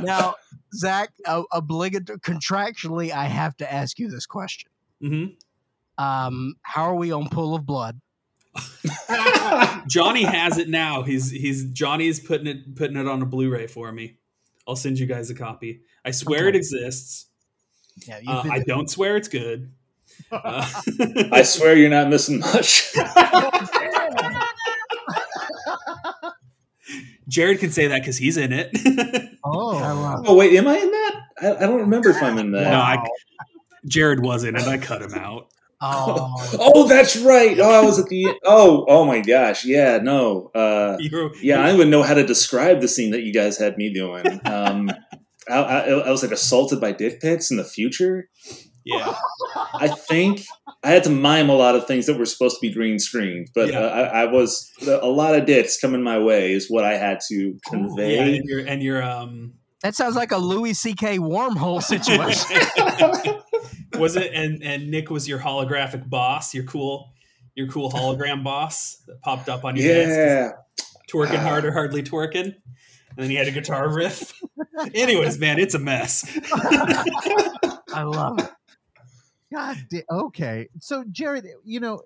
Now, 0.01 0.35
Zach, 0.75 1.11
uh, 1.27 1.43
obligatory 1.53 2.19
contractually, 2.21 3.11
I 3.13 3.25
have 3.27 3.57
to 3.59 3.73
ask 3.73 3.99
you 3.99 4.09
this 4.11 4.27
question. 4.27 4.71
hmm 5.01 5.25
Um, 5.99 6.55
how 6.63 6.85
are 6.85 6.95
we 6.97 7.13
on 7.13 7.29
Pool 7.29 7.55
of 7.55 7.67
Blood? 7.67 8.01
Johnny 9.89 10.23
has 10.25 10.59
it 10.59 10.69
now. 10.69 11.03
He's 11.03 11.31
he's 11.31 11.65
Johnny's 11.73 12.21
putting 12.21 12.47
it 12.47 12.75
putting 12.77 12.97
it 12.97 13.09
on 13.09 13.23
a 13.23 13.27
Blu-ray 13.27 13.67
for 13.67 13.91
me. 13.93 14.19
I'll 14.69 14.77
send 14.77 14.99
you 14.99 15.07
guys 15.07 15.31
a 15.31 15.35
copy. 15.35 15.81
I 16.05 16.11
swear 16.11 16.49
it 16.49 16.55
exists. 16.57 17.27
Yeah, 18.07 18.21
Uh, 18.27 18.43
I 18.51 18.61
don't 18.61 18.89
swear 18.91 19.17
it's 19.17 19.29
good. 19.29 19.73
Uh, 20.31 20.71
I 21.33 21.43
swear 21.43 21.77
you're 21.77 21.91
not 21.91 22.09
missing 22.09 22.41
much. 22.41 22.93
Jared 27.29 27.61
can 27.61 27.71
say 27.71 27.87
that 27.87 28.01
because 28.01 28.19
he's 28.19 28.37
in 28.37 28.53
it. 28.53 28.71
Oh, 29.45 30.23
oh 30.29 30.37
wait, 30.37 30.55
am 30.57 30.69
I 30.69 30.77
in 30.79 30.91
that? 30.93 31.21
I, 31.43 31.57
I 31.57 31.61
don't 31.67 31.81
remember 31.81 32.11
if 32.11 32.23
I'm 32.23 32.39
in 32.39 32.53
that. 32.53 32.71
no, 32.71 32.79
I, 32.79 33.05
Jared 33.87 34.21
was 34.21 34.45
in 34.45 34.55
it. 34.55 34.63
I 34.63 34.79
cut 34.79 35.03
him 35.03 35.15
out. 35.15 35.49
Oh, 35.83 36.35
Oh, 36.59 36.87
that's 36.89 37.17
right. 37.17 37.59
Oh, 37.59 37.71
I 37.71 37.85
was 37.85 37.99
at 37.99 38.07
the. 38.07 38.27
Oh, 38.45 38.85
oh 38.89 39.05
my 39.05 39.21
gosh. 39.21 39.65
Yeah, 39.65 39.99
no. 39.99 40.51
Uh, 40.55 40.97
You 41.01 41.11
were- 41.17 41.35
yeah, 41.43 41.61
I 41.63 41.67
don't 41.67 41.75
even 41.77 41.91
know 41.91 42.03
how 42.03 42.15
to 42.15 42.25
describe 42.25 42.81
the 42.81 42.89
scene 42.89 43.11
that 43.11 43.23
you 43.23 43.33
guys 43.33 43.59
had 43.59 43.77
me 43.77 43.93
doing. 43.93 44.41
Um, 44.45 44.91
I, 45.51 45.55
I, 45.57 45.79
I 45.91 46.11
was 46.11 46.23
like 46.23 46.33
assaulted 46.33 46.81
by 46.81 46.93
dick 46.93 47.21
pics 47.21 47.51
in 47.51 47.57
the 47.57 47.65
future. 47.65 48.29
yeah. 48.85 49.15
I 49.75 49.89
think 49.89 50.45
I 50.85 50.91
had 50.91 51.05
to 51.05 51.11
mime 51.11 51.49
a 51.49 51.55
lot 51.57 51.75
of 51.75 51.87
things 51.87 52.07
that 52.07 52.19
were 52.19 52.27
supposed 52.27 52.57
to 52.57 52.61
be 52.61 52.73
green 52.73 52.99
screened, 52.99 53.49
but 53.55 53.71
Yeah. 53.71 53.81
uh, 53.81 53.89
I, 53.89 54.23
I 54.23 54.25
was 54.27 54.71
a 54.87 55.07
lot 55.09 55.35
of 55.35 55.47
dicks 55.47 55.79
coming 55.81 56.03
my 56.03 56.19
way 56.19 56.53
is 56.53 56.71
what 56.71 56.85
I 56.85 56.97
had 56.97 57.21
to 57.29 57.35
Yeah, 57.35 57.53
convey. 57.67 58.37
and 58.37 58.45
your 58.49 58.61
and 58.61 58.83
your 58.83 59.03
um 59.03 59.55
that 59.83 59.95
sounds 59.95 60.17
like 60.17 60.33
a 60.33 60.39
Louis 60.39 60.75
C.K. 60.75 61.19
wormhole 61.19 61.83
situation. 61.83 62.59
was 63.99 64.17
it 64.17 64.33
and 64.33 64.63
and 64.63 64.91
Nick 64.91 65.11
was 65.11 65.29
your 65.29 65.39
holographic 65.39 66.09
boss, 66.09 66.55
your 66.55 66.65
cool 66.65 67.13
your 67.55 67.69
cool 67.69 67.91
hologram 67.91 68.43
boss 68.43 69.03
that 69.07 69.21
popped 69.21 69.49
up 69.49 69.65
on 69.65 69.77
your 69.77 69.89
desk. 69.89 70.11
yeah, 70.11 70.87
twerking 71.13 71.43
hard 71.43 71.65
or 71.65 71.73
hardly 71.73 72.03
twerking. 72.03 72.55
And 73.15 73.25
then 73.25 73.31
he 73.31 73.37
had 73.37 73.47
a 73.47 73.51
guitar 73.51 73.93
riff. 73.93 74.41
Anyways, 74.95 75.39
man, 75.39 75.59
it's 75.59 75.75
a 75.75 75.79
mess. 75.79 76.25
I 77.93 78.05
love 78.05 78.39
it. 78.39 78.51
God. 79.53 79.77
da- 79.91 80.05
okay. 80.11 80.69
So, 80.81 81.05
Jared, 81.11 81.47
you 81.63 81.79
know, 81.79 82.01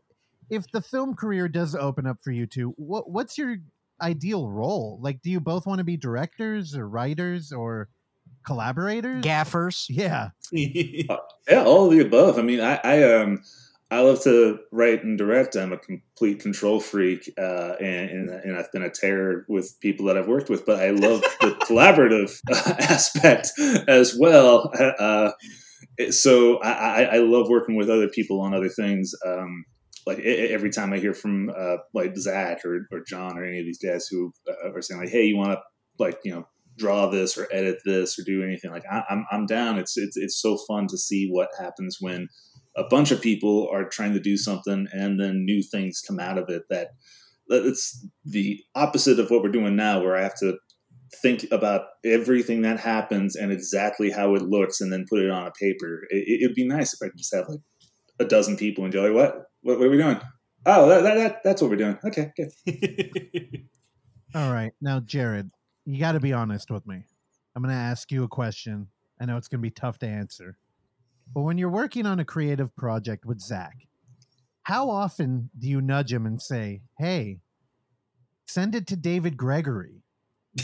if 0.50 0.68
the 0.72 0.82
film 0.82 1.14
career 1.14 1.48
does 1.48 1.76
open 1.76 2.08
up 2.08 2.18
for 2.22 2.32
you 2.32 2.46
two, 2.46 2.74
what 2.76 3.08
what's 3.08 3.38
your 3.38 3.58
ideal 4.01 4.49
role? 4.49 4.99
Like, 5.01 5.22
do 5.22 5.30
you 5.30 5.40
both 5.40 5.66
want 5.66 5.78
to 5.78 5.84
be 5.84 5.97
directors 5.97 6.76
or 6.76 6.88
writers 6.88 7.53
or 7.53 7.88
collaborators? 8.44 9.22
Gaffers. 9.22 9.86
Yeah. 9.90 10.30
yeah, 10.53 11.64
all 11.64 11.86
of 11.86 11.90
the 11.92 12.07
above. 12.07 12.38
I 12.38 12.42
mean, 12.42 12.61
I, 12.61 12.80
I 12.84 13.14
um, 13.14 13.42
I 13.90 14.01
love 14.01 14.22
to 14.24 14.59
write 14.72 15.05
and 15.05 15.16
direct. 15.16 15.57
I'm 15.57 15.72
a 15.72 15.78
complete 15.78 16.40
control 16.40 16.80
freak, 16.80 17.32
uh, 17.38 17.74
and, 17.80 18.11
and 18.11 18.30
and 18.30 18.57
I've 18.57 18.70
been 18.72 18.82
a 18.82 18.90
terror 18.90 19.44
with 19.49 19.78
people 19.80 20.07
that 20.07 20.16
I've 20.16 20.28
worked 20.28 20.49
with. 20.49 20.66
But 20.66 20.80
I 20.80 20.90
love 20.90 21.22
the 21.40 21.51
collaborative 21.68 22.38
aspect 22.80 23.53
as 23.88 24.16
well. 24.18 24.72
Uh, 24.99 25.32
so 26.11 26.59
I, 26.59 26.70
I, 26.70 27.03
I 27.03 27.18
love 27.18 27.49
working 27.49 27.76
with 27.76 27.88
other 27.88 28.09
people 28.09 28.40
on 28.40 28.55
other 28.55 28.68
things. 28.68 29.14
Um, 29.24 29.64
like 30.07 30.20
every 30.20 30.70
time 30.70 30.92
I 30.92 30.98
hear 30.98 31.14
from 31.14 31.50
uh, 31.50 31.78
like 31.92 32.16
Zach 32.16 32.64
or, 32.64 32.86
or 32.92 33.00
John 33.07 33.36
or 33.36 33.44
any 33.44 33.59
of 33.59 33.64
these 33.64 33.78
guys 33.78 34.07
who 34.07 34.32
uh, 34.48 34.72
are 34.72 34.80
saying 34.80 35.00
like, 35.00 35.11
"Hey, 35.11 35.24
you 35.24 35.36
want 35.36 35.52
to 35.52 35.61
like 35.98 36.18
you 36.24 36.32
know 36.32 36.46
draw 36.78 37.09
this 37.09 37.36
or 37.36 37.48
edit 37.50 37.78
this 37.84 38.18
or 38.18 38.22
do 38.22 38.42
anything," 38.42 38.70
like 38.70 38.84
I, 38.90 39.02
I'm 39.11 39.26
I'm 39.32 39.46
down. 39.46 39.78
It's 39.78 39.96
it's 39.96 40.16
it's 40.16 40.40
so 40.40 40.59
fun 40.68 40.86
to 40.88 40.96
see 40.96 41.28
what 41.28 41.48
happens 41.59 41.98
when 42.00 42.28
a 42.76 42.84
bunch 42.84 43.11
of 43.11 43.20
people 43.20 43.68
are 43.72 43.88
trying 43.88 44.12
to 44.12 44.20
do 44.20 44.36
something 44.36 44.86
and 44.92 45.18
then 45.18 45.44
new 45.44 45.62
things 45.62 46.02
come 46.07 46.20
out 46.20 46.38
of 46.38 46.48
it. 46.48 46.62
That 46.70 46.88
it's 47.48 48.07
the 48.24 48.61
opposite 48.76 49.18
of 49.18 49.30
what 49.30 49.42
we're 49.42 49.50
doing 49.50 49.74
now, 49.74 50.00
where 50.00 50.16
I 50.16 50.22
have 50.22 50.38
to 50.38 50.59
think 51.22 51.46
about 51.50 51.82
everything 52.04 52.62
that 52.62 52.78
happens 52.78 53.36
and 53.36 53.50
exactly 53.50 54.11
how 54.11 54.34
it 54.34 54.42
looks 54.42 54.80
and 54.80 54.92
then 54.92 55.07
put 55.09 55.20
it 55.20 55.30
on 55.30 55.46
a 55.46 55.52
paper. 55.52 56.02
It, 56.11 56.42
it'd 56.42 56.54
be 56.54 56.66
nice 56.66 56.94
if 56.94 56.98
I 57.02 57.09
could 57.09 57.18
just 57.18 57.34
have 57.34 57.48
like 57.48 57.61
a 58.18 58.24
dozen 58.24 58.57
people 58.57 58.84
and 58.84 58.92
go 58.92 59.02
like, 59.02 59.14
what? 59.14 59.46
What, 59.66 59.80
what 59.80 59.88
are 59.88 59.90
we 59.90 59.96
doing? 59.96 60.20
Oh, 60.64 60.88
that, 60.88 61.02
that, 61.02 61.14
that, 61.16 61.42
that's 61.42 61.60
what 61.60 61.72
we're 61.72 61.76
doing. 61.76 61.98
Okay, 62.04 62.30
good. 62.36 62.52
All 64.36 64.52
right. 64.52 64.70
Now, 64.80 65.00
Jared, 65.00 65.50
you 65.84 65.98
got 65.98 66.12
to 66.12 66.20
be 66.20 66.32
honest 66.32 66.70
with 66.70 66.86
me. 66.86 67.02
I'm 67.56 67.64
going 67.64 67.74
to 67.74 67.80
ask 67.80 68.12
you 68.12 68.22
a 68.22 68.28
question. 68.28 68.86
I 69.20 69.24
know 69.24 69.36
it's 69.36 69.48
going 69.48 69.58
to 69.58 69.62
be 69.62 69.72
tough 69.72 69.98
to 69.98 70.06
answer. 70.06 70.56
But 71.34 71.40
when 71.40 71.58
you're 71.58 71.68
working 71.68 72.06
on 72.06 72.20
a 72.20 72.24
creative 72.24 72.76
project 72.76 73.26
with 73.26 73.40
Zach, 73.40 73.74
how 74.62 74.88
often 74.88 75.50
do 75.58 75.68
you 75.68 75.80
nudge 75.80 76.12
him 76.12 76.26
and 76.26 76.40
say, 76.40 76.82
hey, 76.98 77.40
send 78.46 78.76
it 78.76 78.86
to 78.86 78.96
David 78.96 79.36
Gregory? 79.36 80.04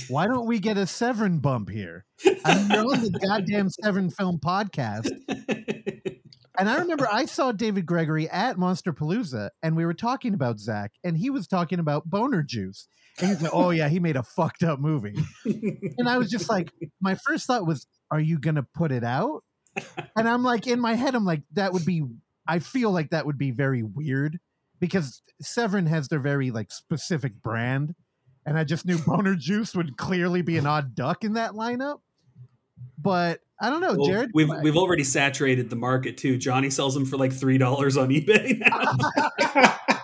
Why 0.07 0.29
don't 0.29 0.47
we 0.47 0.61
get 0.61 0.79
a 0.79 0.87
Severin 0.87 1.41
bump 1.41 1.71
here? 1.71 2.05
I 2.45 2.55
mean, 2.55 2.71
you're 2.71 2.97
the 2.97 3.19
goddamn 3.21 3.69
Severin 3.69 4.11
Film 4.11 4.39
podcast. 4.39 5.11
And 6.63 6.71
I 6.71 6.77
remember 6.77 7.09
I 7.11 7.25
saw 7.25 7.51
David 7.51 7.87
Gregory 7.87 8.31
at 8.31 8.57
Monsterpalooza, 8.57 9.51
and 9.65 9.77
we 9.77 9.85
were 9.85 9.95
talking 9.95 10.33
about 10.33 10.61
Zach, 10.61 10.93
and 11.03 11.19
he 11.19 11.29
was 11.29 11.49
talking 11.49 11.81
about 11.81 12.09
boner 12.09 12.41
juice. 12.41 12.87
And 13.19 13.31
he's 13.31 13.43
like, 13.43 13.51
"Oh 13.53 13.71
yeah, 13.71 13.89
he 13.89 13.99
made 13.99 14.15
a 14.15 14.23
fucked 14.23 14.63
up 14.63 14.79
movie." 14.79 15.17
And 15.45 16.09
I 16.09 16.19
was 16.19 16.31
just 16.31 16.49
like, 16.49 16.73
my 17.01 17.17
first 17.27 17.49
thought 17.49 17.67
was, 17.67 17.89
"Are 18.13 18.21
you 18.21 18.39
gonna 18.39 18.63
put 18.63 18.93
it 18.93 19.03
out?" 19.03 19.43
And 20.15 20.29
I'm 20.29 20.45
like, 20.45 20.69
in 20.69 20.79
my 20.79 20.95
head, 20.95 21.17
I'm 21.17 21.25
like, 21.25 21.43
that 21.55 21.73
would 21.73 21.85
be. 21.85 22.05
I 22.47 22.61
feel 22.61 22.93
like 22.93 23.11
that 23.11 23.27
would 23.27 23.39
be 23.39 23.51
very 23.51 23.83
weird 23.83 24.39
because 24.79 25.21
Severin 25.41 25.87
has 25.87 26.07
their 26.07 26.21
very 26.21 26.53
like 26.53 26.71
specific 26.71 27.43
brand, 27.43 27.97
and 28.47 28.57
I 28.57 28.63
just 28.63 28.87
knew 28.87 28.99
boner 28.99 29.35
juice 29.35 29.75
would 29.75 29.97
clearly 29.97 30.43
be 30.43 30.59
an 30.59 30.69
odd 30.69 30.95
duck 30.95 31.25
in 31.25 31.33
that 31.33 31.55
lineup. 31.55 32.03
But 32.99 33.41
I 33.61 33.71
don't 33.71 33.81
know, 33.81 33.95
Well, 33.97 34.07
Jared. 34.07 34.31
we've 34.35 34.51
we've 34.63 34.77
already 34.77 35.05
saturated 35.05 35.71
the 35.71 35.77
market 35.77 36.17
too. 36.17 36.37
Johnny 36.39 36.71
sells 36.71 36.95
them 36.95 37.05
for 37.07 37.17
like 37.17 37.33
three 37.33 37.59
dollars 37.59 37.97
on 37.97 38.09
eBay 38.09 38.59
now. 38.59 39.79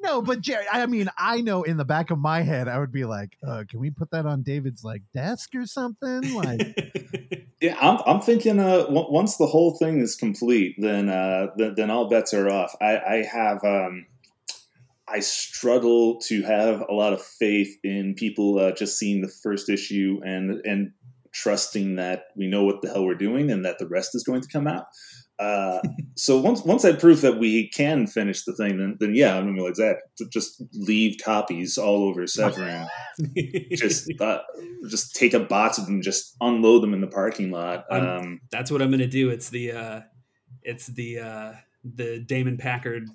No, 0.00 0.22
but 0.22 0.40
Jared, 0.40 0.66
I 0.72 0.86
mean, 0.86 1.10
I 1.18 1.40
know 1.42 1.64
in 1.64 1.76
the 1.76 1.84
back 1.84 2.10
of 2.10 2.18
my 2.18 2.40
head, 2.42 2.66
I 2.68 2.78
would 2.78 2.92
be 2.92 3.04
like, 3.04 3.36
uh, 3.46 3.64
"Can 3.68 3.80
we 3.80 3.90
put 3.90 4.10
that 4.12 4.24
on 4.26 4.42
David's 4.42 4.82
like 4.84 5.02
desk 5.12 5.50
or 5.54 5.66
something?" 5.66 6.32
Like, 6.34 7.46
Yeah, 7.60 7.76
I'm, 7.80 7.98
I'm 8.06 8.20
thinking. 8.22 8.58
Uh, 8.60 8.84
w- 8.84 9.10
once 9.10 9.36
the 9.36 9.46
whole 9.46 9.76
thing 9.76 9.98
is 10.00 10.14
complete, 10.14 10.76
then 10.78 11.08
uh, 11.10 11.48
then, 11.56 11.74
then 11.76 11.90
all 11.90 12.08
bets 12.08 12.32
are 12.32 12.48
off. 12.48 12.74
I, 12.80 12.96
I 12.98 13.24
have. 13.30 13.62
Um, 13.64 14.06
I 15.08 15.20
struggle 15.20 16.20
to 16.26 16.42
have 16.42 16.84
a 16.88 16.92
lot 16.92 17.12
of 17.12 17.20
faith 17.20 17.76
in 17.82 18.14
people 18.14 18.58
uh, 18.58 18.72
just 18.72 18.98
seeing 18.98 19.20
the 19.20 19.28
first 19.28 19.68
issue 19.68 20.20
and 20.24 20.64
and 20.64 20.92
trusting 21.42 21.96
that 21.96 22.24
we 22.36 22.48
know 22.48 22.64
what 22.64 22.82
the 22.82 22.88
hell 22.88 23.04
we're 23.04 23.14
doing 23.14 23.50
and 23.50 23.64
that 23.64 23.78
the 23.78 23.86
rest 23.86 24.14
is 24.14 24.24
going 24.24 24.40
to 24.40 24.48
come 24.48 24.66
out. 24.66 24.86
Uh, 25.38 25.80
so 26.16 26.38
once 26.38 26.62
once 26.62 26.84
I 26.84 26.92
prove 26.92 27.20
that 27.20 27.38
we 27.38 27.68
can 27.68 28.06
finish 28.06 28.44
the 28.44 28.54
thing, 28.54 28.78
then 28.78 28.96
then 28.98 29.14
yeah, 29.14 29.36
I'm 29.36 29.44
gonna 29.44 29.54
be 29.54 29.62
like 29.62 29.74
that. 29.74 29.98
Just 30.32 30.62
leave 30.72 31.16
copies 31.24 31.78
all 31.78 32.04
over 32.04 32.26
Severin 32.26 32.86
just 33.70 34.10
uh, 34.20 34.40
just 34.90 35.14
take 35.14 35.34
a 35.34 35.40
box 35.40 35.78
of 35.78 35.86
them, 35.86 36.02
just 36.02 36.36
unload 36.40 36.82
them 36.82 36.92
in 36.92 37.00
the 37.00 37.06
parking 37.06 37.50
lot. 37.50 37.84
Um, 37.90 38.40
That's 38.50 38.70
what 38.70 38.82
I'm 38.82 38.90
gonna 38.90 39.06
do. 39.06 39.30
It's 39.30 39.48
the 39.48 39.72
uh, 39.72 40.00
it's 40.62 40.86
the 40.88 41.20
uh, 41.20 41.52
the 41.84 42.18
Damon 42.18 42.56
Packard 42.56 43.08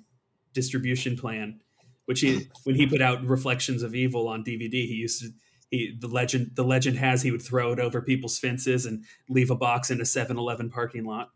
distribution 0.54 1.16
plan, 1.16 1.60
which 2.06 2.20
he 2.20 2.48
when 2.64 2.74
he 2.74 2.86
put 2.86 3.02
out 3.02 3.22
Reflections 3.26 3.82
of 3.82 3.94
Evil 3.94 4.28
on 4.28 4.42
DVD, 4.42 4.72
he 4.72 4.94
used 4.94 5.20
to 5.20 5.28
he 5.70 5.96
the 5.98 6.08
legend 6.08 6.52
the 6.54 6.64
legend 6.64 6.98
has 6.98 7.22
he 7.22 7.30
would 7.30 7.42
throw 7.42 7.72
it 7.72 7.80
over 7.80 8.00
people's 8.02 8.38
fences 8.38 8.86
and 8.86 9.04
leave 9.28 9.50
a 9.50 9.56
box 9.56 9.90
in 9.90 10.00
a 10.00 10.04
7-Eleven 10.04 10.70
parking 10.70 11.04
lot. 11.04 11.30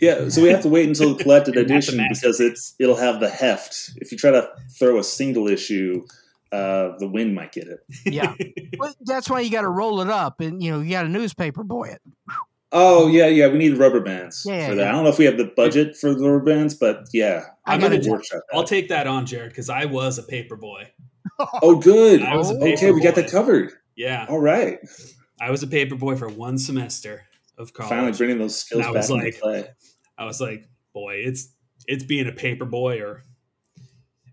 Yeah, 0.00 0.28
so 0.28 0.42
we 0.42 0.48
have 0.48 0.62
to 0.62 0.68
wait 0.68 0.86
until 0.88 1.14
the 1.14 1.22
collected 1.22 1.56
edition 1.64 1.96
because 2.10 2.38
it's 2.40 2.74
it'll 2.78 2.96
have 2.96 3.20
the 3.20 3.30
heft. 3.30 3.92
If 3.96 4.12
you 4.12 4.18
try 4.18 4.30
to 4.32 4.46
throw 4.78 4.98
a 4.98 5.04
single 5.04 5.48
issue, 5.48 6.04
uh, 6.52 6.90
the 6.98 7.08
wind 7.08 7.34
might 7.34 7.52
get 7.52 7.68
it. 7.68 7.78
Yeah, 8.04 8.34
well, 8.78 8.92
that's 9.06 9.30
why 9.30 9.40
you 9.40 9.50
got 9.50 9.62
to 9.62 9.70
roll 9.70 10.00
it 10.02 10.10
up, 10.10 10.40
and 10.40 10.62
you 10.62 10.70
know 10.70 10.80
you 10.80 10.90
got 10.90 11.04
to 11.04 11.08
newspaper 11.08 11.62
boy 11.64 11.88
it. 11.90 12.02
Oh 12.72 13.06
yeah, 13.06 13.26
yeah, 13.28 13.48
we 13.48 13.56
need 13.56 13.78
rubber 13.78 14.00
bands 14.00 14.44
Yeah, 14.44 14.66
for 14.66 14.72
yeah. 14.72 14.78
that. 14.78 14.88
I 14.88 14.92
don't 14.92 15.04
know 15.04 15.10
if 15.10 15.18
we 15.18 15.24
have 15.26 15.38
the 15.38 15.50
budget 15.56 15.96
for 15.96 16.12
the 16.12 16.20
rubber 16.28 16.44
bands, 16.44 16.74
but 16.74 17.04
yeah, 17.14 17.44
I 17.64 17.74
I'm 17.74 17.80
gotta 17.80 17.98
gonna 17.98 18.10
workshop. 18.10 18.42
that. 18.50 18.56
I'll 18.58 18.64
take 18.64 18.88
that 18.88 19.06
on, 19.06 19.24
Jared, 19.26 19.50
because 19.50 19.70
I 19.70 19.84
was 19.86 20.18
a 20.18 20.24
paper 20.24 20.56
boy. 20.56 20.90
Oh, 21.62 21.76
good. 21.76 22.22
I 22.22 22.36
was 22.36 22.50
a 22.50 22.54
okay, 22.54 22.76
paper 22.76 22.94
we 22.94 23.00
got 23.02 23.14
that 23.16 23.30
covered. 23.30 23.72
Yeah, 23.96 24.26
All 24.28 24.40
right, 24.40 24.78
I 25.40 25.50
was 25.50 25.62
a 25.62 25.66
paper 25.66 25.94
boy 25.96 26.16
for 26.16 26.28
one 26.28 26.58
semester 26.58 27.22
of 27.58 27.72
college. 27.72 27.90
finally 27.90 28.12
bringing 28.12 28.38
those 28.38 28.56
skills 28.56 28.80
And 28.80 28.88
I 28.90 28.92
back 28.92 29.02
was 29.02 29.10
into 29.10 29.24
like- 29.24 29.40
play. 29.40 29.68
I 30.18 30.24
was 30.24 30.40
like, 30.40 30.68
boy, 30.92 31.14
it's 31.24 31.48
it's 31.86 32.04
being 32.04 32.26
a 32.28 32.32
paper 32.32 32.64
boy 32.64 33.00
or 33.02 33.22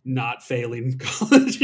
not 0.05 0.41
failing 0.43 0.97
college. 0.99 1.61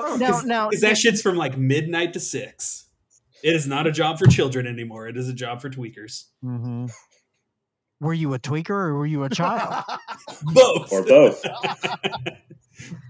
Oh, 0.00 0.16
no, 0.16 0.40
now, 0.42 0.68
Because 0.68 0.82
that 0.82 0.96
shit's 0.96 1.20
from 1.20 1.36
like 1.36 1.56
midnight 1.58 2.12
to 2.12 2.20
six. 2.20 2.84
It 3.42 3.54
is 3.54 3.66
not 3.66 3.86
a 3.88 3.92
job 3.92 4.18
for 4.18 4.26
children 4.26 4.66
anymore. 4.66 5.08
It 5.08 5.16
is 5.16 5.28
a 5.28 5.32
job 5.32 5.60
for 5.60 5.70
tweakers. 5.70 6.24
hmm 6.42 6.86
were 8.00 8.14
you 8.14 8.32
a 8.32 8.38
tweaker 8.38 8.70
or 8.70 8.94
were 8.96 9.06
you 9.06 9.24
a 9.24 9.28
child? 9.28 9.82
Both. 10.54 10.92
Or 10.92 11.02
both. 11.04 11.44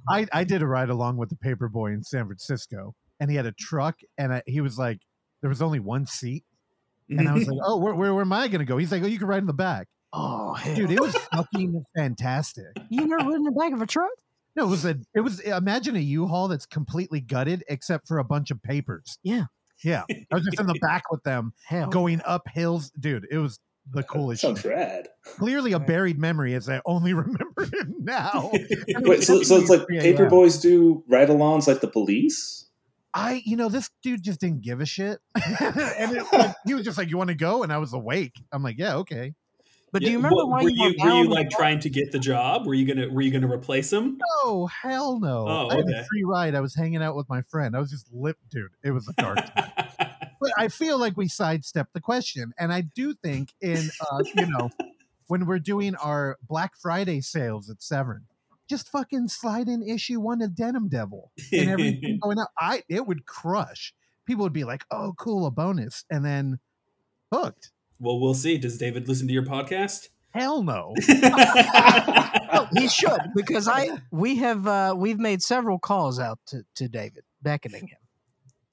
I, 0.08 0.26
I 0.32 0.44
did 0.44 0.62
a 0.62 0.66
ride 0.66 0.90
along 0.90 1.16
with 1.16 1.28
the 1.28 1.36
paper 1.36 1.68
boy 1.68 1.92
in 1.92 2.02
San 2.02 2.26
Francisco, 2.26 2.94
and 3.20 3.30
he 3.30 3.36
had 3.36 3.46
a 3.46 3.52
truck, 3.52 3.98
and 4.16 4.34
I, 4.34 4.42
he 4.46 4.60
was 4.60 4.78
like, 4.78 5.00
there 5.40 5.48
was 5.48 5.62
only 5.62 5.80
one 5.80 6.06
seat, 6.06 6.44
and 7.08 7.28
I 7.28 7.34
was 7.34 7.46
like, 7.46 7.58
oh, 7.64 7.78
where, 7.78 7.94
where, 7.94 8.14
where 8.14 8.22
am 8.22 8.32
I 8.32 8.48
going 8.48 8.60
to 8.60 8.64
go? 8.64 8.76
He's 8.76 8.92
like, 8.92 9.02
oh, 9.02 9.06
you 9.06 9.18
can 9.18 9.28
ride 9.28 9.38
in 9.38 9.46
the 9.46 9.52
back, 9.52 9.88
oh, 10.12 10.54
hell. 10.54 10.74
dude. 10.74 10.90
It 10.90 11.00
was 11.00 11.16
fucking 11.32 11.84
fantastic. 11.96 12.66
you 12.90 13.06
never 13.06 13.24
ridden 13.24 13.34
in 13.34 13.42
the 13.44 13.52
back 13.52 13.72
of 13.72 13.82
a 13.82 13.86
truck? 13.86 14.10
No, 14.56 14.64
it 14.64 14.70
was 14.70 14.84
a, 14.84 14.96
it 15.14 15.20
was 15.20 15.40
imagine 15.40 15.94
a 15.94 16.00
U-Haul 16.00 16.48
that's 16.48 16.66
completely 16.66 17.20
gutted 17.20 17.62
except 17.68 18.08
for 18.08 18.18
a 18.18 18.24
bunch 18.24 18.50
of 18.50 18.60
papers. 18.60 19.18
Yeah. 19.22 19.44
yeah. 19.84 20.02
I 20.10 20.34
was 20.34 20.44
just 20.44 20.58
in 20.58 20.66
the 20.66 20.78
back 20.80 21.04
with 21.12 21.22
them, 21.22 21.52
Hell, 21.66 21.88
going 21.88 22.20
up 22.24 22.42
hills, 22.52 22.90
dude. 22.98 23.26
It 23.30 23.38
was 23.38 23.60
the 23.92 24.02
coolest. 24.02 24.42
Sounds 24.42 24.60
shit. 24.60 24.70
rad. 24.70 25.08
Clearly 25.24 25.72
a 25.72 25.78
buried 25.78 26.18
memory, 26.18 26.54
as 26.54 26.68
I 26.68 26.80
only 26.84 27.12
remember 27.14 27.62
it 27.62 27.88
now. 27.98 28.50
Wait, 29.00 29.22
so, 29.22 29.42
so 29.42 29.56
it's 29.56 29.70
like 29.70 29.86
paper 29.88 30.26
boys 30.26 30.58
do 30.58 31.02
ride-alongs 31.08 31.66
like 31.66 31.80
the 31.80 31.88
police? 31.88 32.66
I, 33.14 33.42
you 33.44 33.56
know, 33.56 33.68
this 33.68 33.90
dude 34.02 34.22
just 34.22 34.40
didn't 34.40 34.60
give 34.62 34.80
a 34.80 34.86
shit, 34.86 35.18
and 35.34 36.16
it, 36.16 36.24
like, 36.32 36.54
he 36.66 36.74
was 36.74 36.84
just 36.84 36.98
like, 36.98 37.08
"You 37.08 37.16
want 37.16 37.28
to 37.28 37.34
go?" 37.34 37.62
And 37.62 37.72
I 37.72 37.78
was 37.78 37.92
awake. 37.94 38.34
I'm 38.52 38.62
like, 38.62 38.76
"Yeah, 38.78 38.96
okay." 38.96 39.34
but 39.90 40.02
do 40.02 40.10
you 40.10 40.18
remember 40.18 40.36
what- 40.36 40.48
why 40.48 40.62
were 40.62 40.68
you, 40.68 40.76
you 40.76 40.94
were, 41.02 41.10
were 41.10 41.22
you 41.22 41.28
like 41.30 41.48
trying 41.50 41.80
to 41.80 41.88
get 41.88 42.12
the 42.12 42.18
job? 42.18 42.66
Were 42.66 42.74
you 42.74 42.86
gonna 42.86 43.08
were 43.08 43.22
you 43.22 43.30
gonna 43.30 43.50
replace 43.50 43.90
him? 43.92 44.18
No, 44.44 44.66
hell 44.66 45.18
no. 45.18 45.46
Oh, 45.48 45.68
I 45.70 45.76
had 45.76 45.88
a 45.88 46.04
free 46.04 46.24
ride. 46.24 46.54
I 46.54 46.60
was 46.60 46.74
hanging 46.74 47.02
out 47.02 47.16
with 47.16 47.28
my 47.30 47.40
friend. 47.42 47.74
I 47.74 47.80
was 47.80 47.90
just 47.90 48.06
lip, 48.12 48.36
dude. 48.50 48.70
It 48.84 48.90
was 48.90 49.08
a 49.08 49.14
dark. 49.14 49.38
But 50.40 50.52
I 50.56 50.68
feel 50.68 50.98
like 50.98 51.16
we 51.16 51.28
sidestepped 51.28 51.92
the 51.94 52.00
question, 52.00 52.52
and 52.58 52.72
I 52.72 52.82
do 52.82 53.14
think 53.14 53.52
in, 53.60 53.90
uh, 54.10 54.22
you 54.36 54.46
know, 54.46 54.70
when 55.26 55.46
we're 55.46 55.58
doing 55.58 55.94
our 55.96 56.36
Black 56.48 56.76
Friday 56.76 57.20
sales 57.20 57.68
at 57.70 57.82
Severin, 57.82 58.22
just 58.68 58.88
fucking 58.90 59.28
slide 59.28 59.68
in 59.68 59.82
issue 59.82 60.20
one 60.20 60.42
of 60.42 60.54
Denim 60.54 60.88
Devil 60.88 61.32
and 61.52 61.68
everything 61.70 62.18
going 62.22 62.38
out. 62.38 62.48
I 62.58 62.82
it 62.88 63.06
would 63.06 63.26
crush. 63.26 63.94
People 64.26 64.42
would 64.44 64.52
be 64.52 64.64
like, 64.64 64.84
"Oh, 64.90 65.14
cool, 65.18 65.46
a 65.46 65.50
bonus," 65.50 66.04
and 66.10 66.24
then 66.24 66.58
hooked. 67.32 67.70
well, 67.98 68.20
we'll 68.20 68.34
see. 68.34 68.58
Does 68.58 68.78
David 68.78 69.08
listen 69.08 69.26
to 69.26 69.32
your 69.32 69.42
podcast? 69.44 70.08
Hell 70.30 70.62
no. 70.62 70.94
Oh, 72.50 72.66
he 72.76 72.88
should 72.88 73.20
because 73.34 73.68
I 73.68 73.90
we 74.10 74.36
have 74.36 74.66
uh, 74.66 74.94
we've 74.96 75.18
made 75.18 75.42
several 75.42 75.78
calls 75.78 76.18
out 76.18 76.38
to, 76.46 76.64
to 76.76 76.88
David 76.88 77.24
beckoning 77.42 77.88
him. 77.88 77.98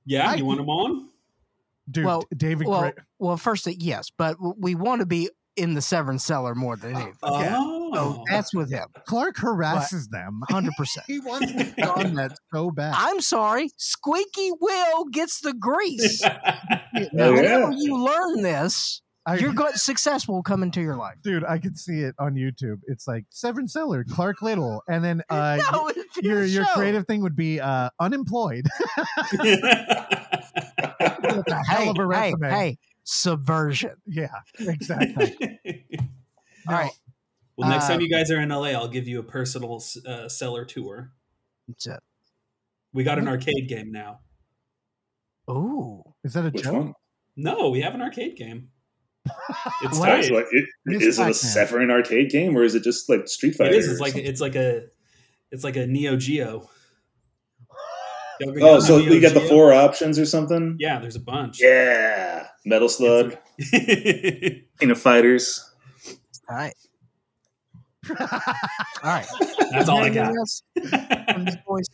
yeah, 0.06 0.30
I- 0.30 0.36
you 0.36 0.46
want 0.46 0.60
him 0.62 0.70
on? 0.70 1.10
Dude, 1.90 2.06
Well- 2.06 2.24
David 2.36 2.68
Well, 2.68 2.82
Gray. 2.82 2.94
well, 3.20 3.38
first 3.38 3.68
uh, 3.68 3.72
yes, 3.78 4.08
but 4.18 4.38
we 4.60 4.76
want 4.76 5.02
to 5.02 5.06
be 5.06 5.30
in 5.56 5.74
the 5.74 5.82
Severin 5.82 6.20
cellar 6.20 6.54
more 6.54 6.76
than 6.76 6.96
anything. 6.96 7.14
Yeah. 7.24 7.56
Oh, 7.58 7.92
So 7.94 8.24
that's 8.30 8.54
with 8.54 8.70
him, 8.72 8.88
Clark 9.08 9.38
harasses 9.38 10.10
them. 10.10 10.42
hundred 10.50 10.74
percent. 10.76 11.06
He 11.08 11.20
wants 11.22 11.52
to 11.54 11.64
be 11.64 11.82
on 11.84 12.16
that 12.16 12.38
so 12.54 12.72
bad. 12.72 12.94
I'm 12.98 13.22
sorry, 13.22 13.70
Squeaky 13.78 14.52
Will 14.60 15.06
gets 15.06 15.40
the 15.42 15.54
grease. 15.54 16.22
Oh, 16.98 17.08
No, 17.14 17.34
yeah. 17.36 17.70
You 17.76 17.98
learn 17.98 18.42
this, 18.42 19.02
I- 19.26 19.38
your 19.38 19.54
good 19.62 19.76
success 19.76 20.28
will 20.28 20.44
come 20.44 20.62
into 20.64 20.82
your 20.82 20.96
life. 20.98 21.16
dude, 21.24 21.44
I 21.46 21.58
can 21.58 21.76
see 21.76 22.00
it 22.02 22.16
on 22.20 22.36
YouTube. 22.36 22.80
It's 22.88 23.08
like 23.08 23.26
Severin 23.30 23.68
Seller, 23.68 24.04
Clark 24.10 24.42
Little, 24.42 24.82
and 24.90 25.04
then 25.04 25.22
uh, 25.30 25.58
no, 25.72 25.88
it's 25.90 26.18
your 26.18 26.44
your 26.46 26.66
creative 26.68 27.06
thing 27.08 27.22
would 27.22 27.36
be 27.36 27.60
uh, 27.62 27.90
unemployed. 28.00 28.66
That's 31.48 31.52
a 31.70 31.72
hell 31.72 31.84
Hey, 31.84 31.90
of 31.90 31.98
a 31.98 32.02
hey, 32.02 32.34
resume. 32.34 32.50
hey, 32.50 32.78
subversion. 33.04 33.96
Yeah, 34.06 34.28
exactly. 34.60 35.36
All 36.68 36.74
right, 36.74 36.92
well, 37.58 37.70
next 37.70 37.86
Uh, 37.86 37.90
time 37.90 38.02
you 38.02 38.10
guys 38.10 38.32
are 38.32 38.40
in 38.40 38.50
LA, 38.50 38.70
I'll 38.70 38.88
give 38.88 39.08
you 39.08 39.20
a 39.20 39.24
personal 39.24 39.84
uh, 40.08 40.28
cellar 40.30 40.66
tour. 40.66 41.12
that's 41.68 41.86
it. 41.88 42.00
We 42.94 43.04
got 43.04 43.20
an 43.20 43.28
arcade 43.28 43.68
game 43.68 43.92
now. 43.92 44.20
Ooh, 45.50 46.02
Is 46.24 46.34
that 46.34 46.46
a 46.46 46.50
Which 46.50 46.64
joke? 46.64 46.74
one? 46.74 46.94
No, 47.36 47.70
we 47.70 47.82
have 47.82 47.94
an 47.94 48.02
arcade 48.02 48.36
game. 48.36 48.70
It's 49.84 50.00
What? 50.00 50.08
tight. 50.08 50.20
It's 50.22 50.30
like, 50.32 50.46
it, 50.52 50.66
Miss 50.86 51.04
it 51.04 51.22
a 51.22 51.60
Pac-Man. 51.66 51.92
Arcade 51.92 52.30
game 52.32 52.56
or 52.58 52.64
is 52.64 52.76
it 52.76 52.84
just 52.84 53.10
like 53.10 53.28
Street 53.28 53.56
Fighter? 53.56 53.74
It 53.74 53.78
is. 53.80 53.90
It's 53.92 54.00
like 54.00 54.14
something? 54.14 54.26
it's 54.30 54.42
like 54.42 54.56
a 54.56 54.84
it's 55.52 55.64
like 55.64 55.76
a 55.76 55.86
Neo 55.86 56.16
Geo. 56.16 56.70
You 58.40 58.60
oh, 58.62 58.80
so 58.80 58.98
you 58.98 59.22
got 59.22 59.34
the 59.34 59.42
four 59.42 59.74
options 59.74 60.20
or 60.20 60.26
something? 60.26 60.78
Yeah, 60.80 61.00
there's 61.00 61.16
a 61.16 61.22
bunch. 61.22 61.62
Yeah, 61.62 62.48
Metal 62.66 62.90
Slug, 62.90 63.38
King 63.72 64.92
of 64.92 65.00
Fighters. 65.00 65.74
all 66.50 66.56
right, 66.56 66.74
all 68.10 68.28
right. 69.04 69.28
That's 69.72 69.90
all 69.90 70.04
I 70.04 70.10
got. 70.10 70.26
Anything 70.26 70.38
else 70.38 70.64
from 71.34 71.46
these 71.46 71.58
boys? 71.68 71.86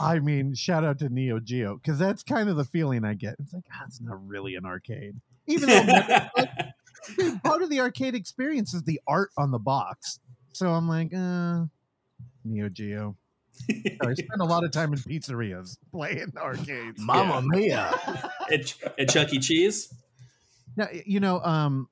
I 0.00 0.18
mean, 0.18 0.54
shout 0.54 0.84
out 0.84 0.98
to 1.00 1.08
Neo 1.08 1.38
Geo 1.38 1.76
because 1.76 1.98
that's 1.98 2.22
kind 2.22 2.48
of 2.48 2.56
the 2.56 2.64
feeling 2.64 3.04
I 3.04 3.14
get. 3.14 3.36
It's 3.38 3.52
like, 3.52 3.64
ah, 3.72 3.84
it's 3.86 4.00
not 4.00 4.26
really 4.26 4.56
an 4.56 4.64
arcade, 4.66 5.16
even 5.46 5.68
though 5.68 5.82
dude, 7.16 7.42
part 7.42 7.62
of 7.62 7.70
the 7.70 7.80
arcade 7.80 8.14
experience 8.14 8.74
is 8.74 8.82
the 8.82 9.00
art 9.06 9.30
on 9.36 9.50
the 9.50 9.58
box. 9.58 10.18
So 10.52 10.68
I'm 10.68 10.88
like, 10.88 11.12
uh, 11.14 11.64
Neo 12.44 12.68
Geo. 12.68 13.16
I 13.70 14.14
spend 14.14 14.40
a 14.40 14.44
lot 14.44 14.64
of 14.64 14.70
time 14.70 14.92
in 14.92 14.98
pizzerias 14.98 15.76
playing 15.90 16.32
arcades. 16.36 17.00
Mamma 17.00 17.42
mia! 17.42 17.92
at, 18.52 18.74
at 18.98 19.08
Chuck 19.08 19.32
E. 19.32 19.38
Cheese. 19.38 19.92
Now, 20.76 20.88
you 21.06 21.20
know, 21.20 21.40
um, 21.40 21.88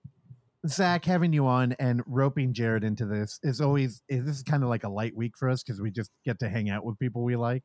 Zach, 0.66 1.04
having 1.04 1.32
you 1.32 1.46
on 1.46 1.72
and 1.78 2.02
roping 2.06 2.52
Jared 2.52 2.84
into 2.84 3.06
this 3.06 3.38
is 3.42 3.60
always 3.60 4.02
is 4.08 4.24
this 4.24 4.36
is 4.36 4.42
kind 4.42 4.62
of 4.62 4.68
like 4.68 4.84
a 4.84 4.88
light 4.88 5.16
week 5.16 5.36
for 5.36 5.48
us 5.48 5.62
because 5.62 5.80
we 5.80 5.90
just 5.90 6.10
get 6.24 6.38
to 6.40 6.48
hang 6.48 6.70
out 6.70 6.84
with 6.84 6.98
people 6.98 7.24
we 7.24 7.36
like. 7.36 7.62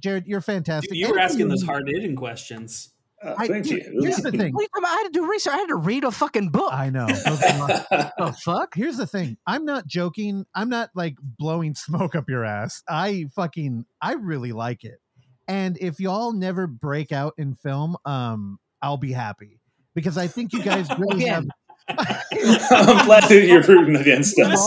Jared, 0.00 0.26
you're 0.26 0.40
fantastic. 0.40 0.94
You 0.94 1.10
were 1.10 1.18
asking 1.18 1.48
those 1.48 1.62
hard 1.62 1.88
hitting 1.88 2.16
questions. 2.16 2.92
Uh, 3.22 3.34
I- 3.36 3.46
thank 3.48 3.66
dude, 3.66 3.84
you. 3.84 4.00
Here's 4.02 4.16
the 4.16 4.30
thing. 4.30 4.52
What 4.54 4.60
are 4.60 4.62
you 4.62 4.68
talking 4.68 4.84
about? 4.84 4.88
I 4.88 4.96
had 4.96 5.02
to 5.04 5.10
do 5.12 5.30
research. 5.30 5.52
I 5.52 5.56
had 5.58 5.68
to 5.68 5.76
read 5.76 6.04
a 6.04 6.10
fucking 6.10 6.48
book. 6.50 6.72
I 6.72 6.90
know. 6.90 7.06
Those 7.06 7.42
are 7.42 8.12
the 8.18 8.36
fuck? 8.42 8.74
Here's 8.74 8.96
the 8.96 9.06
thing. 9.06 9.36
I'm 9.46 9.64
not 9.64 9.86
joking. 9.86 10.46
I'm 10.54 10.68
not 10.68 10.90
like 10.94 11.16
blowing 11.20 11.74
smoke 11.74 12.14
up 12.14 12.28
your 12.28 12.44
ass. 12.44 12.82
I 12.88 13.26
fucking 13.34 13.84
I 14.00 14.14
really 14.14 14.52
like 14.52 14.84
it. 14.84 15.00
And 15.48 15.76
if 15.80 15.98
y'all 16.00 16.32
never 16.32 16.66
break 16.66 17.12
out 17.12 17.34
in 17.36 17.54
film, 17.56 17.96
um, 18.04 18.58
I'll 18.82 18.96
be 18.96 19.12
happy 19.12 19.60
because 19.94 20.16
I 20.16 20.26
think 20.28 20.52
you 20.52 20.62
guys 20.62 20.88
really 20.98 21.24
have. 21.26 21.44
I'm 21.88 23.04
glad 23.04 23.24
that 23.24 23.44
you're 23.46 23.62
rooting 23.62 23.96
against 23.96 24.38
us. 24.38 24.60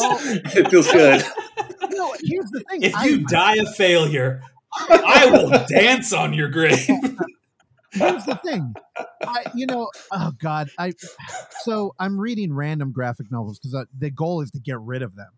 It 0.56 0.70
feels 0.70 0.92
good. 0.92 1.24
No, 1.90 2.14
here's 2.22 2.50
the 2.50 2.64
thing. 2.70 2.82
If 2.82 2.96
I- 2.96 3.06
you 3.06 3.20
die 3.26 3.56
a 3.56 3.66
failure, 3.74 4.42
I 4.90 5.30
will 5.32 5.52
dance 5.70 6.12
on 6.12 6.34
your 6.34 6.50
grave. 6.50 6.90
Here's 7.94 8.26
the 8.26 8.36
thing. 8.44 8.74
I, 9.26 9.46
you 9.56 9.66
know, 9.66 9.90
oh 10.12 10.32
God, 10.42 10.70
I. 10.78 10.94
So 11.62 11.94
I'm 12.00 12.20
reading 12.20 12.54
random 12.54 12.92
graphic 12.92 13.32
novels 13.32 13.60
because 13.60 13.76
uh, 13.76 13.86
the 13.98 14.10
goal 14.12 14.42
is 14.42 14.52
to 14.52 14.60
get 14.60 14.80
rid 14.82 15.02
of 15.02 15.16
them. 15.16 15.30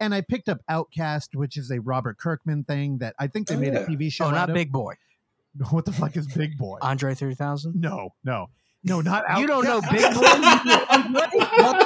And 0.00 0.14
I 0.14 0.20
picked 0.20 0.48
up 0.48 0.58
Outcast, 0.68 1.30
which 1.34 1.56
is 1.56 1.70
a 1.70 1.80
Robert 1.80 2.18
Kirkman 2.18 2.64
thing 2.64 2.98
that 2.98 3.14
I 3.18 3.26
think 3.26 3.48
they 3.48 3.56
Oh, 3.56 3.60
made 3.60 3.74
a. 3.74 3.84
TV 3.84 4.10
show. 4.12 4.26
Oh, 4.26 4.30
not 4.30 4.48
of. 4.50 4.54
Big 4.54 4.72
Boi. 4.72 4.94
What 5.70 5.84
the 5.86 5.92
fuck 5.92 6.16
is 6.16 6.26
Big 6.28 6.56
Boi? 6.56 6.78
Andre 6.82 7.14
3000. 7.14 7.74
No, 7.80 8.10
no. 8.22 8.46
No, 8.84 9.00
not 9.00 9.24
out. 9.28 9.40
You 9.40 9.46
don't 9.46 9.64
know 9.64 9.80
Big 9.90 10.02
Boi? 10.14 10.20
what 10.20 11.78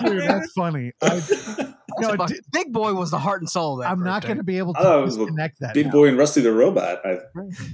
the? 0.00 0.08
Dude, 0.08 0.22
that's 0.22 0.52
funny. 0.52 0.92
I, 1.02 1.74
no, 1.98 2.26
d- 2.26 2.40
Big 2.52 2.72
Boi 2.72 2.94
was 2.94 3.10
the 3.10 3.18
heart 3.18 3.42
and 3.42 3.50
soul 3.50 3.74
of 3.74 3.84
that. 3.84 3.90
I'm 3.90 4.02
not 4.02 4.22
going 4.24 4.38
to 4.38 4.42
be 4.42 4.58
able 4.58 4.74
I 4.76 4.82
to 4.82 5.02
was 5.02 5.16
a 5.16 5.20
disconnect 5.20 5.60
that. 5.60 5.74
Big 5.74 5.86
now. 5.86 5.92
Boy 5.92 6.08
and 6.08 6.18
Rusty 6.18 6.40
the 6.40 6.52
Robot. 6.52 7.00
I, 7.04 7.18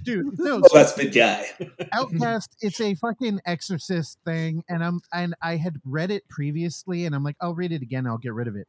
dude. 0.03 0.39
No, 0.43 0.61
oh, 0.63 0.69
that's 0.75 0.93
Big 0.93 1.15
Guy. 1.15 1.47
Outcast, 1.93 2.57
it's 2.61 2.81
a 2.81 2.95
fucking 2.95 3.41
exorcist 3.47 4.19
thing, 4.25 4.65
and 4.69 4.83
I'm 4.83 5.01
and 5.13 5.35
I 5.41 5.57
had 5.57 5.77
read 5.85 6.11
it 6.11 6.29
previously, 6.29 7.07
and 7.07 7.15
I'm 7.15 7.23
like, 7.23 7.37
I'll 7.41 7.55
read 7.55 7.71
it 7.71 7.83
again, 7.83 8.07
I'll 8.07 8.19
get 8.19 8.35
rid 8.35 8.49
of 8.49 8.57
it. 8.57 8.67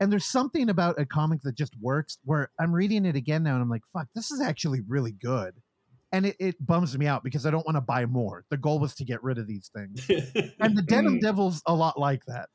And 0.00 0.10
there's 0.10 0.26
something 0.26 0.70
about 0.70 0.98
a 0.98 1.04
comic 1.04 1.42
that 1.42 1.56
just 1.56 1.74
works 1.78 2.16
where 2.24 2.50
I'm 2.58 2.72
reading 2.72 3.04
it 3.04 3.16
again 3.16 3.42
now, 3.42 3.52
and 3.52 3.62
I'm 3.62 3.68
like, 3.68 3.82
fuck, 3.92 4.08
this 4.14 4.30
is 4.30 4.40
actually 4.40 4.80
really 4.80 5.12
good. 5.12 5.54
And 6.12 6.26
it, 6.26 6.36
it 6.40 6.56
bums 6.64 6.98
me 6.98 7.06
out 7.06 7.22
because 7.22 7.46
I 7.46 7.50
don't 7.50 7.64
want 7.64 7.76
to 7.76 7.80
buy 7.80 8.04
more. 8.06 8.44
The 8.50 8.56
goal 8.56 8.80
was 8.80 8.94
to 8.96 9.04
get 9.04 9.22
rid 9.22 9.38
of 9.38 9.46
these 9.46 9.70
things. 9.74 10.08
And 10.60 10.76
the 10.76 10.82
Denim 10.82 11.18
Mm. 11.18 11.20
Devil's 11.20 11.62
a 11.66 11.74
lot 11.74 11.98
like 11.98 12.24
that, 12.26 12.48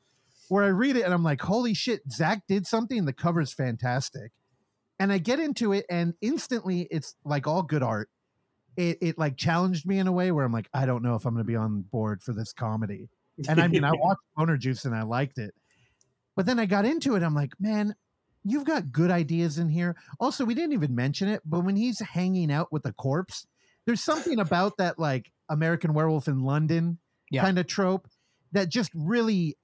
where 0.48 0.64
I 0.64 0.68
read 0.68 0.96
it 0.96 1.02
and 1.04 1.14
I'm 1.14 1.24
like, 1.24 1.40
holy 1.40 1.72
shit, 1.72 2.02
Zach 2.10 2.42
did 2.46 2.66
something. 2.66 3.06
The 3.06 3.12
cover's 3.14 3.54
fantastic. 3.54 4.32
And 4.98 5.12
I 5.12 5.18
get 5.18 5.40
into 5.40 5.72
it, 5.72 5.84
and 5.90 6.14
instantly 6.22 6.86
it's 6.90 7.14
like 7.24 7.46
all 7.46 7.62
good 7.62 7.82
art. 7.82 8.08
It, 8.76 8.98
it 9.00 9.18
like 9.18 9.36
challenged 9.36 9.86
me 9.86 9.98
in 9.98 10.06
a 10.06 10.12
way 10.12 10.30
where 10.32 10.44
I'm 10.44 10.52
like, 10.52 10.68
I 10.74 10.84
don't 10.86 11.02
know 11.02 11.14
if 11.14 11.24
I'm 11.24 11.32
going 11.34 11.44
to 11.44 11.50
be 11.50 11.56
on 11.56 11.82
board 11.82 12.22
for 12.22 12.32
this 12.34 12.52
comedy. 12.52 13.08
And 13.48 13.60
I 13.60 13.68
mean, 13.68 13.84
I 13.84 13.92
watched 13.94 14.20
Boner 14.36 14.56
Juice 14.58 14.84
and 14.84 14.94
I 14.94 15.02
liked 15.02 15.38
it. 15.38 15.54
But 16.34 16.44
then 16.44 16.58
I 16.58 16.66
got 16.66 16.84
into 16.84 17.14
it. 17.16 17.22
I'm 17.22 17.34
like, 17.34 17.52
man, 17.58 17.94
you've 18.46 18.64
got 18.64 18.92
good 18.92 19.10
ideas 19.10 19.58
in 19.58 19.68
here. 19.68 19.96
Also, 20.20 20.44
we 20.44 20.54
didn't 20.54 20.72
even 20.72 20.94
mention 20.94 21.28
it, 21.28 21.42
but 21.44 21.60
when 21.64 21.76
he's 21.76 21.98
hanging 22.00 22.52
out 22.52 22.72
with 22.72 22.84
the 22.84 22.92
corpse, 22.92 23.46
there's 23.86 24.02
something 24.02 24.38
about 24.40 24.76
that 24.78 24.98
like 24.98 25.32
American 25.48 25.92
Werewolf 25.94 26.28
in 26.28 26.40
London 26.40 26.98
Yeah. 27.30 27.42
kind 27.42 27.58
of 27.58 27.66
trope 27.66 28.08
that 28.52 28.68
just 28.68 28.90
really 28.94 29.56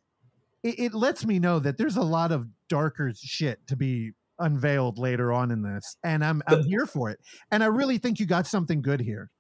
it, 0.63 0.79
it 0.79 0.95
lets 0.95 1.25
me 1.25 1.39
know 1.39 1.59
that 1.59 1.77
there's 1.79 1.97
a 1.97 2.03
lot 2.03 2.33
of 2.33 2.47
darker 2.69 3.13
shit 3.15 3.67
to 3.67 3.77
be 3.77 4.13
unveiled 4.39 4.99
later 4.99 5.33
on 5.33 5.51
in 5.51 5.63
this, 5.63 5.97
and 6.05 6.25
I'm 6.25 6.43
I'm 6.47 6.65
here 6.65 6.87
for 6.87 7.11
it. 7.11 7.21
And 7.51 7.63
I 7.63 7.67
really 7.67 7.99
think 7.99 8.19
you 8.21 8.27
got 8.27 8.47
something 8.47 8.83
good 8.83 9.01
here. 9.01 9.31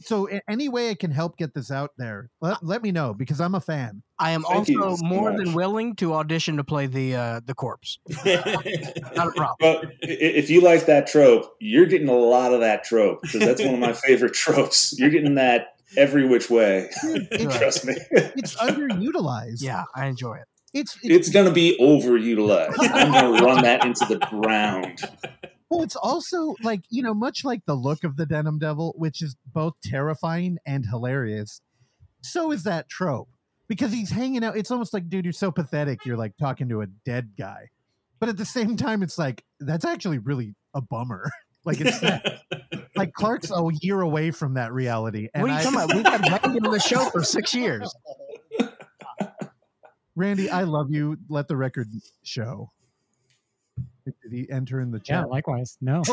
So 0.00 0.28
any 0.48 0.68
way 0.68 0.90
I 0.90 0.94
can 0.94 1.10
help 1.10 1.36
get 1.36 1.54
this 1.54 1.70
out 1.70 1.92
there, 1.96 2.30
let, 2.40 2.64
let 2.64 2.82
me 2.82 2.90
know 2.90 3.14
because 3.14 3.40
I'm 3.40 3.54
a 3.54 3.60
fan. 3.60 4.02
I 4.18 4.32
am 4.32 4.42
Thank 4.42 4.68
also 4.70 4.96
so 4.96 5.04
more 5.06 5.30
much. 5.32 5.44
than 5.44 5.54
willing 5.54 5.94
to 5.96 6.14
audition 6.14 6.56
to 6.56 6.64
play 6.64 6.86
the 6.86 7.14
uh, 7.14 7.40
the 7.46 7.54
corpse. 7.54 7.98
Not 8.26 9.28
a 9.28 9.32
problem. 9.36 9.56
But 9.60 9.92
if 10.02 10.50
you 10.50 10.60
like 10.60 10.86
that 10.86 11.06
trope, 11.06 11.54
you're 11.60 11.86
getting 11.86 12.08
a 12.08 12.16
lot 12.16 12.52
of 12.52 12.60
that 12.60 12.84
trope 12.84 13.22
because 13.22 13.40
that's 13.40 13.62
one 13.62 13.74
of 13.74 13.80
my 13.80 13.92
favorite 14.06 14.34
tropes. 14.34 14.98
You're 14.98 15.10
getting 15.10 15.36
that 15.36 15.76
every 15.96 16.26
which 16.26 16.50
way. 16.50 16.90
Trust 17.32 17.84
me. 17.84 17.94
it's 18.10 18.56
underutilized. 18.56 19.62
Yeah, 19.62 19.84
I 19.94 20.06
enjoy 20.06 20.36
it. 20.36 20.46
It's, 20.72 20.96
it's 21.04 21.28
It's 21.28 21.28
going 21.30 21.46
to 21.46 21.52
be 21.52 21.76
overutilized. 21.80 22.74
I'm 22.80 23.12
going 23.12 23.38
to 23.38 23.44
run 23.44 23.62
that 23.62 23.84
into 23.84 24.04
the 24.06 24.18
ground. 24.26 24.98
Well, 25.70 25.82
it's 25.82 25.96
also 25.96 26.54
like, 26.62 26.82
you 26.90 27.02
know, 27.02 27.14
much 27.14 27.44
like 27.44 27.62
the 27.66 27.74
look 27.74 28.04
of 28.04 28.16
the 28.16 28.26
Denim 28.26 28.58
Devil, 28.58 28.94
which 28.96 29.22
is 29.22 29.36
both 29.46 29.74
terrifying 29.82 30.58
and 30.66 30.84
hilarious, 30.86 31.60
so 32.22 32.52
is 32.52 32.64
that 32.64 32.88
trope. 32.88 33.28
Because 33.66 33.92
he's 33.92 34.10
hanging 34.10 34.44
out. 34.44 34.58
It's 34.58 34.70
almost 34.70 34.92
like, 34.92 35.08
dude, 35.08 35.24
you're 35.24 35.32
so 35.32 35.50
pathetic. 35.50 36.04
You're 36.04 36.18
like 36.18 36.36
talking 36.36 36.68
to 36.68 36.82
a 36.82 36.86
dead 36.86 37.30
guy. 37.38 37.70
But 38.20 38.28
at 38.28 38.36
the 38.36 38.44
same 38.44 38.76
time, 38.76 39.02
it's 39.02 39.16
like, 39.18 39.42
that's 39.58 39.86
actually 39.86 40.18
really 40.18 40.54
a 40.74 40.82
bummer. 40.82 41.30
like, 41.64 41.78
it's 41.80 42.02
like 42.94 43.14
Clark's 43.14 43.50
a 43.50 43.68
year 43.80 44.02
away 44.02 44.30
from 44.32 44.54
that 44.54 44.72
reality. 44.72 45.28
And 45.32 45.42
what 45.42 45.50
are 45.50 45.54
you 45.54 45.60
I, 45.60 45.62
talking 45.62 45.80
about? 45.80 45.96
We've 45.96 46.06
had 46.06 46.42
Randy 46.44 46.60
on 46.66 46.72
the 46.72 46.78
show 46.78 47.08
for 47.10 47.24
six 47.24 47.54
years. 47.54 47.92
Randy, 50.14 50.50
I 50.50 50.62
love 50.62 50.90
you. 50.90 51.16
Let 51.28 51.48
the 51.48 51.56
record 51.56 51.88
show. 52.22 52.70
Did 54.04 54.14
he 54.30 54.50
enter 54.50 54.80
in 54.80 54.90
the 54.90 54.98
chat? 54.98 55.16
Yeah, 55.16 55.20
chat? 55.22 55.30
likewise. 55.30 55.78
No, 55.80 56.02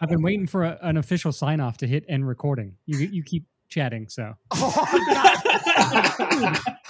I've 0.00 0.08
been 0.08 0.22
waiting 0.22 0.46
for 0.46 0.64
a, 0.64 0.78
an 0.82 0.96
official 0.96 1.30
sign 1.32 1.60
off 1.60 1.76
to 1.78 1.86
hit 1.86 2.04
end 2.08 2.26
recording. 2.26 2.76
You 2.86 2.98
you 2.98 3.22
keep 3.22 3.44
chatting, 3.68 4.08
so 4.08 4.34
oh, 4.50 4.86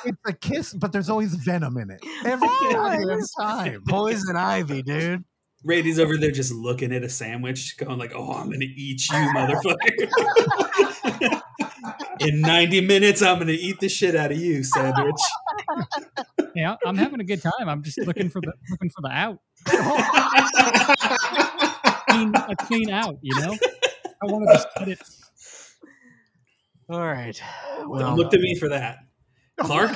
it's 0.05 0.18
a 0.26 0.32
kiss, 0.32 0.72
but 0.72 0.92
there's 0.92 1.11
always 1.11 1.34
venom 1.34 1.76
in 1.76 1.90
it. 1.90 2.01
Every 2.24 2.48
goddamn 2.48 3.20
time. 3.38 3.82
Poison 3.86 4.36
ivy, 4.36 4.82
dude. 4.82 5.24
Randy's 5.62 5.98
over 5.98 6.16
there 6.16 6.30
just 6.30 6.53
looking 6.55 6.90
at 6.92 7.03
a 7.03 7.09
sandwich, 7.09 7.76
going 7.76 7.98
like, 7.98 8.12
"Oh, 8.14 8.32
I'm 8.32 8.51
gonna 8.51 8.64
eat 8.64 9.03
you, 9.11 9.16
motherfucker." 9.34 10.09
In 12.20 12.40
90 12.42 12.82
minutes, 12.82 13.22
I'm 13.22 13.38
gonna 13.38 13.53
eat 13.53 13.80
the 13.80 13.88
shit 13.88 14.14
out 14.14 14.30
of 14.32 14.38
you, 14.38 14.62
sandwich. 14.62 15.20
yeah, 16.55 16.76
I'm 16.84 16.96
having 16.96 17.20
a 17.20 17.24
good 17.24 17.42
time. 17.42 17.68
I'm 17.68 17.82
just 17.82 17.98
looking 17.98 18.28
for 18.30 18.40
the 18.40 18.53
looking 18.70 18.90
for 18.90 19.03
the 19.03 19.11
out, 19.11 19.38
clean, 22.09 22.32
a 22.34 22.57
clean 22.66 22.90
out. 22.90 23.16
You 23.22 23.34
know, 23.40 23.57
I 24.22 24.26
want 24.26 24.48
to 24.48 24.55
just 24.55 24.68
put 24.76 24.88
it. 24.88 25.01
All 26.88 27.01
right. 27.01 27.40
Don't 27.78 27.88
Well, 27.90 28.16
look 28.16 28.30
to 28.32 28.38
me 28.38 28.57
for 28.57 28.68
that. 28.68 28.98
Clark, 29.61 29.92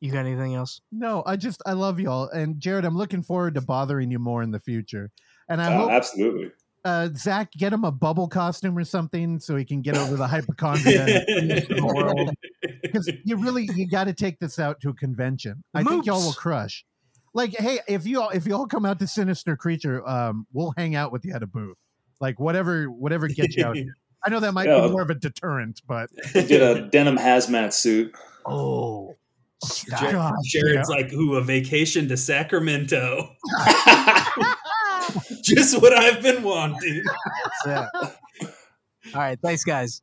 you 0.00 0.10
got 0.12 0.26
anything 0.26 0.54
else? 0.54 0.80
No, 0.90 1.22
I 1.24 1.36
just 1.36 1.62
I 1.64 1.72
love 1.72 2.00
y'all, 2.00 2.28
and 2.28 2.60
Jared, 2.60 2.84
I'm 2.84 2.96
looking 2.96 3.22
forward 3.22 3.54
to 3.54 3.60
bothering 3.60 4.10
you 4.10 4.18
more 4.18 4.42
in 4.42 4.50
the 4.50 4.60
future. 4.60 5.10
And 5.48 5.60
I 5.62 5.72
Uh, 5.72 5.76
hope 5.78 5.90
absolutely. 5.90 6.50
uh, 6.84 7.08
Zach 7.16 7.52
get 7.52 7.72
him 7.72 7.84
a 7.84 7.92
bubble 7.92 8.28
costume 8.28 8.76
or 8.76 8.84
something 8.84 9.38
so 9.38 9.56
he 9.56 9.64
can 9.64 9.80
get 9.82 9.96
over 9.96 10.16
the 10.16 10.26
hypochondria 10.26 11.24
and 11.26 11.50
the 11.50 11.84
world. 11.94 12.30
Because 12.82 13.10
you 13.24 13.36
really 13.36 13.68
you 13.74 13.88
got 13.88 14.04
to 14.04 14.12
take 14.12 14.38
this 14.40 14.58
out 14.58 14.80
to 14.80 14.90
a 14.90 14.94
convention. 14.94 15.62
I 15.74 15.82
think 15.84 16.04
y'all 16.06 16.22
will 16.24 16.32
crush. 16.32 16.84
Like, 17.34 17.56
hey, 17.56 17.78
if 17.88 18.06
you 18.06 18.20
all 18.20 18.30
if 18.30 18.46
you 18.46 18.54
all 18.54 18.66
come 18.66 18.84
out 18.84 18.98
to 18.98 19.06
Sinister 19.06 19.56
Creature, 19.56 20.06
um, 20.08 20.46
we'll 20.52 20.74
hang 20.76 20.94
out 20.96 21.12
with 21.12 21.24
you 21.24 21.32
at 21.34 21.42
a 21.42 21.46
booth. 21.46 21.76
Like 22.20 22.38
whatever 22.38 22.84
whatever 22.90 23.28
gets 23.28 23.56
you 23.56 23.64
out. 23.64 23.76
here. 23.76 23.96
I 24.24 24.30
know 24.30 24.38
that 24.40 24.52
might 24.52 24.68
Yeah. 24.68 24.82
be 24.82 24.90
more 24.90 25.02
of 25.02 25.10
a 25.10 25.14
deterrent, 25.14 25.80
but 25.88 26.08
Get 26.32 26.50
a 26.62 26.88
denim 26.90 27.16
hazmat 27.16 27.72
suit. 27.72 28.14
Oh, 28.46 29.16
Jared- 29.98 30.12
God, 30.12 30.34
Jared's 30.44 30.88
like, 30.88 31.12
"Ooh, 31.12 31.34
a 31.36 31.40
vacation 31.42 32.08
to 32.08 32.16
Sacramento." 32.16 33.28
Just 35.42 35.80
what 35.82 35.92
I've 35.92 36.22
been 36.22 36.42
wanting. 36.42 37.02
that's 37.66 37.88
it. 38.42 38.52
All 39.14 39.20
right. 39.20 39.38
Thanks, 39.42 39.64
guys. 39.64 40.00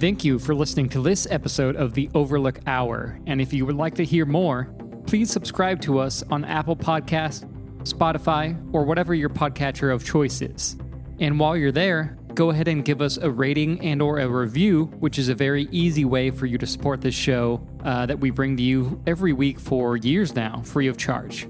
Thank 0.00 0.24
you 0.24 0.38
for 0.38 0.54
listening 0.54 0.88
to 0.90 1.02
this 1.02 1.26
episode 1.28 1.74
of 1.74 1.92
the 1.92 2.08
Overlook 2.14 2.60
Hour. 2.68 3.18
And 3.26 3.40
if 3.40 3.52
you 3.52 3.66
would 3.66 3.74
like 3.74 3.96
to 3.96 4.04
hear 4.04 4.24
more, 4.24 4.72
please 5.08 5.28
subscribe 5.28 5.80
to 5.80 5.98
us 5.98 6.22
on 6.30 6.44
Apple 6.44 6.76
Podcast, 6.76 7.52
Spotify, 7.82 8.56
or 8.72 8.84
whatever 8.84 9.12
your 9.12 9.28
podcatcher 9.28 9.92
of 9.92 10.04
choice 10.04 10.40
is. 10.40 10.76
And 11.18 11.40
while 11.40 11.56
you're 11.56 11.72
there, 11.72 12.16
go 12.34 12.50
ahead 12.50 12.68
and 12.68 12.84
give 12.84 13.02
us 13.02 13.16
a 13.16 13.28
rating 13.28 13.80
and 13.80 14.00
or 14.00 14.20
a 14.20 14.28
review, 14.28 14.84
which 15.00 15.18
is 15.18 15.30
a 15.30 15.34
very 15.34 15.66
easy 15.72 16.04
way 16.04 16.30
for 16.30 16.46
you 16.46 16.58
to 16.58 16.66
support 16.66 17.00
this 17.00 17.16
show 17.16 17.60
uh, 17.82 18.06
that 18.06 18.20
we 18.20 18.30
bring 18.30 18.56
to 18.56 18.62
you 18.62 19.02
every 19.04 19.32
week 19.32 19.58
for 19.58 19.96
years 19.96 20.32
now, 20.32 20.62
free 20.62 20.86
of 20.86 20.96
charge. 20.96 21.48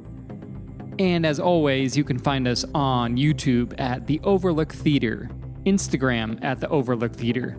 And 0.98 1.26
as 1.26 1.38
always, 1.38 1.98
you 1.98 2.02
can 2.02 2.18
find 2.18 2.48
us 2.48 2.64
on 2.74 3.18
YouTube 3.18 3.78
at 3.78 4.06
The 4.06 4.22
Overlook 4.24 4.72
Theater, 4.72 5.28
Instagram 5.66 6.42
at 6.42 6.60
The 6.60 6.68
Overlook 6.70 7.12
Theater, 7.12 7.58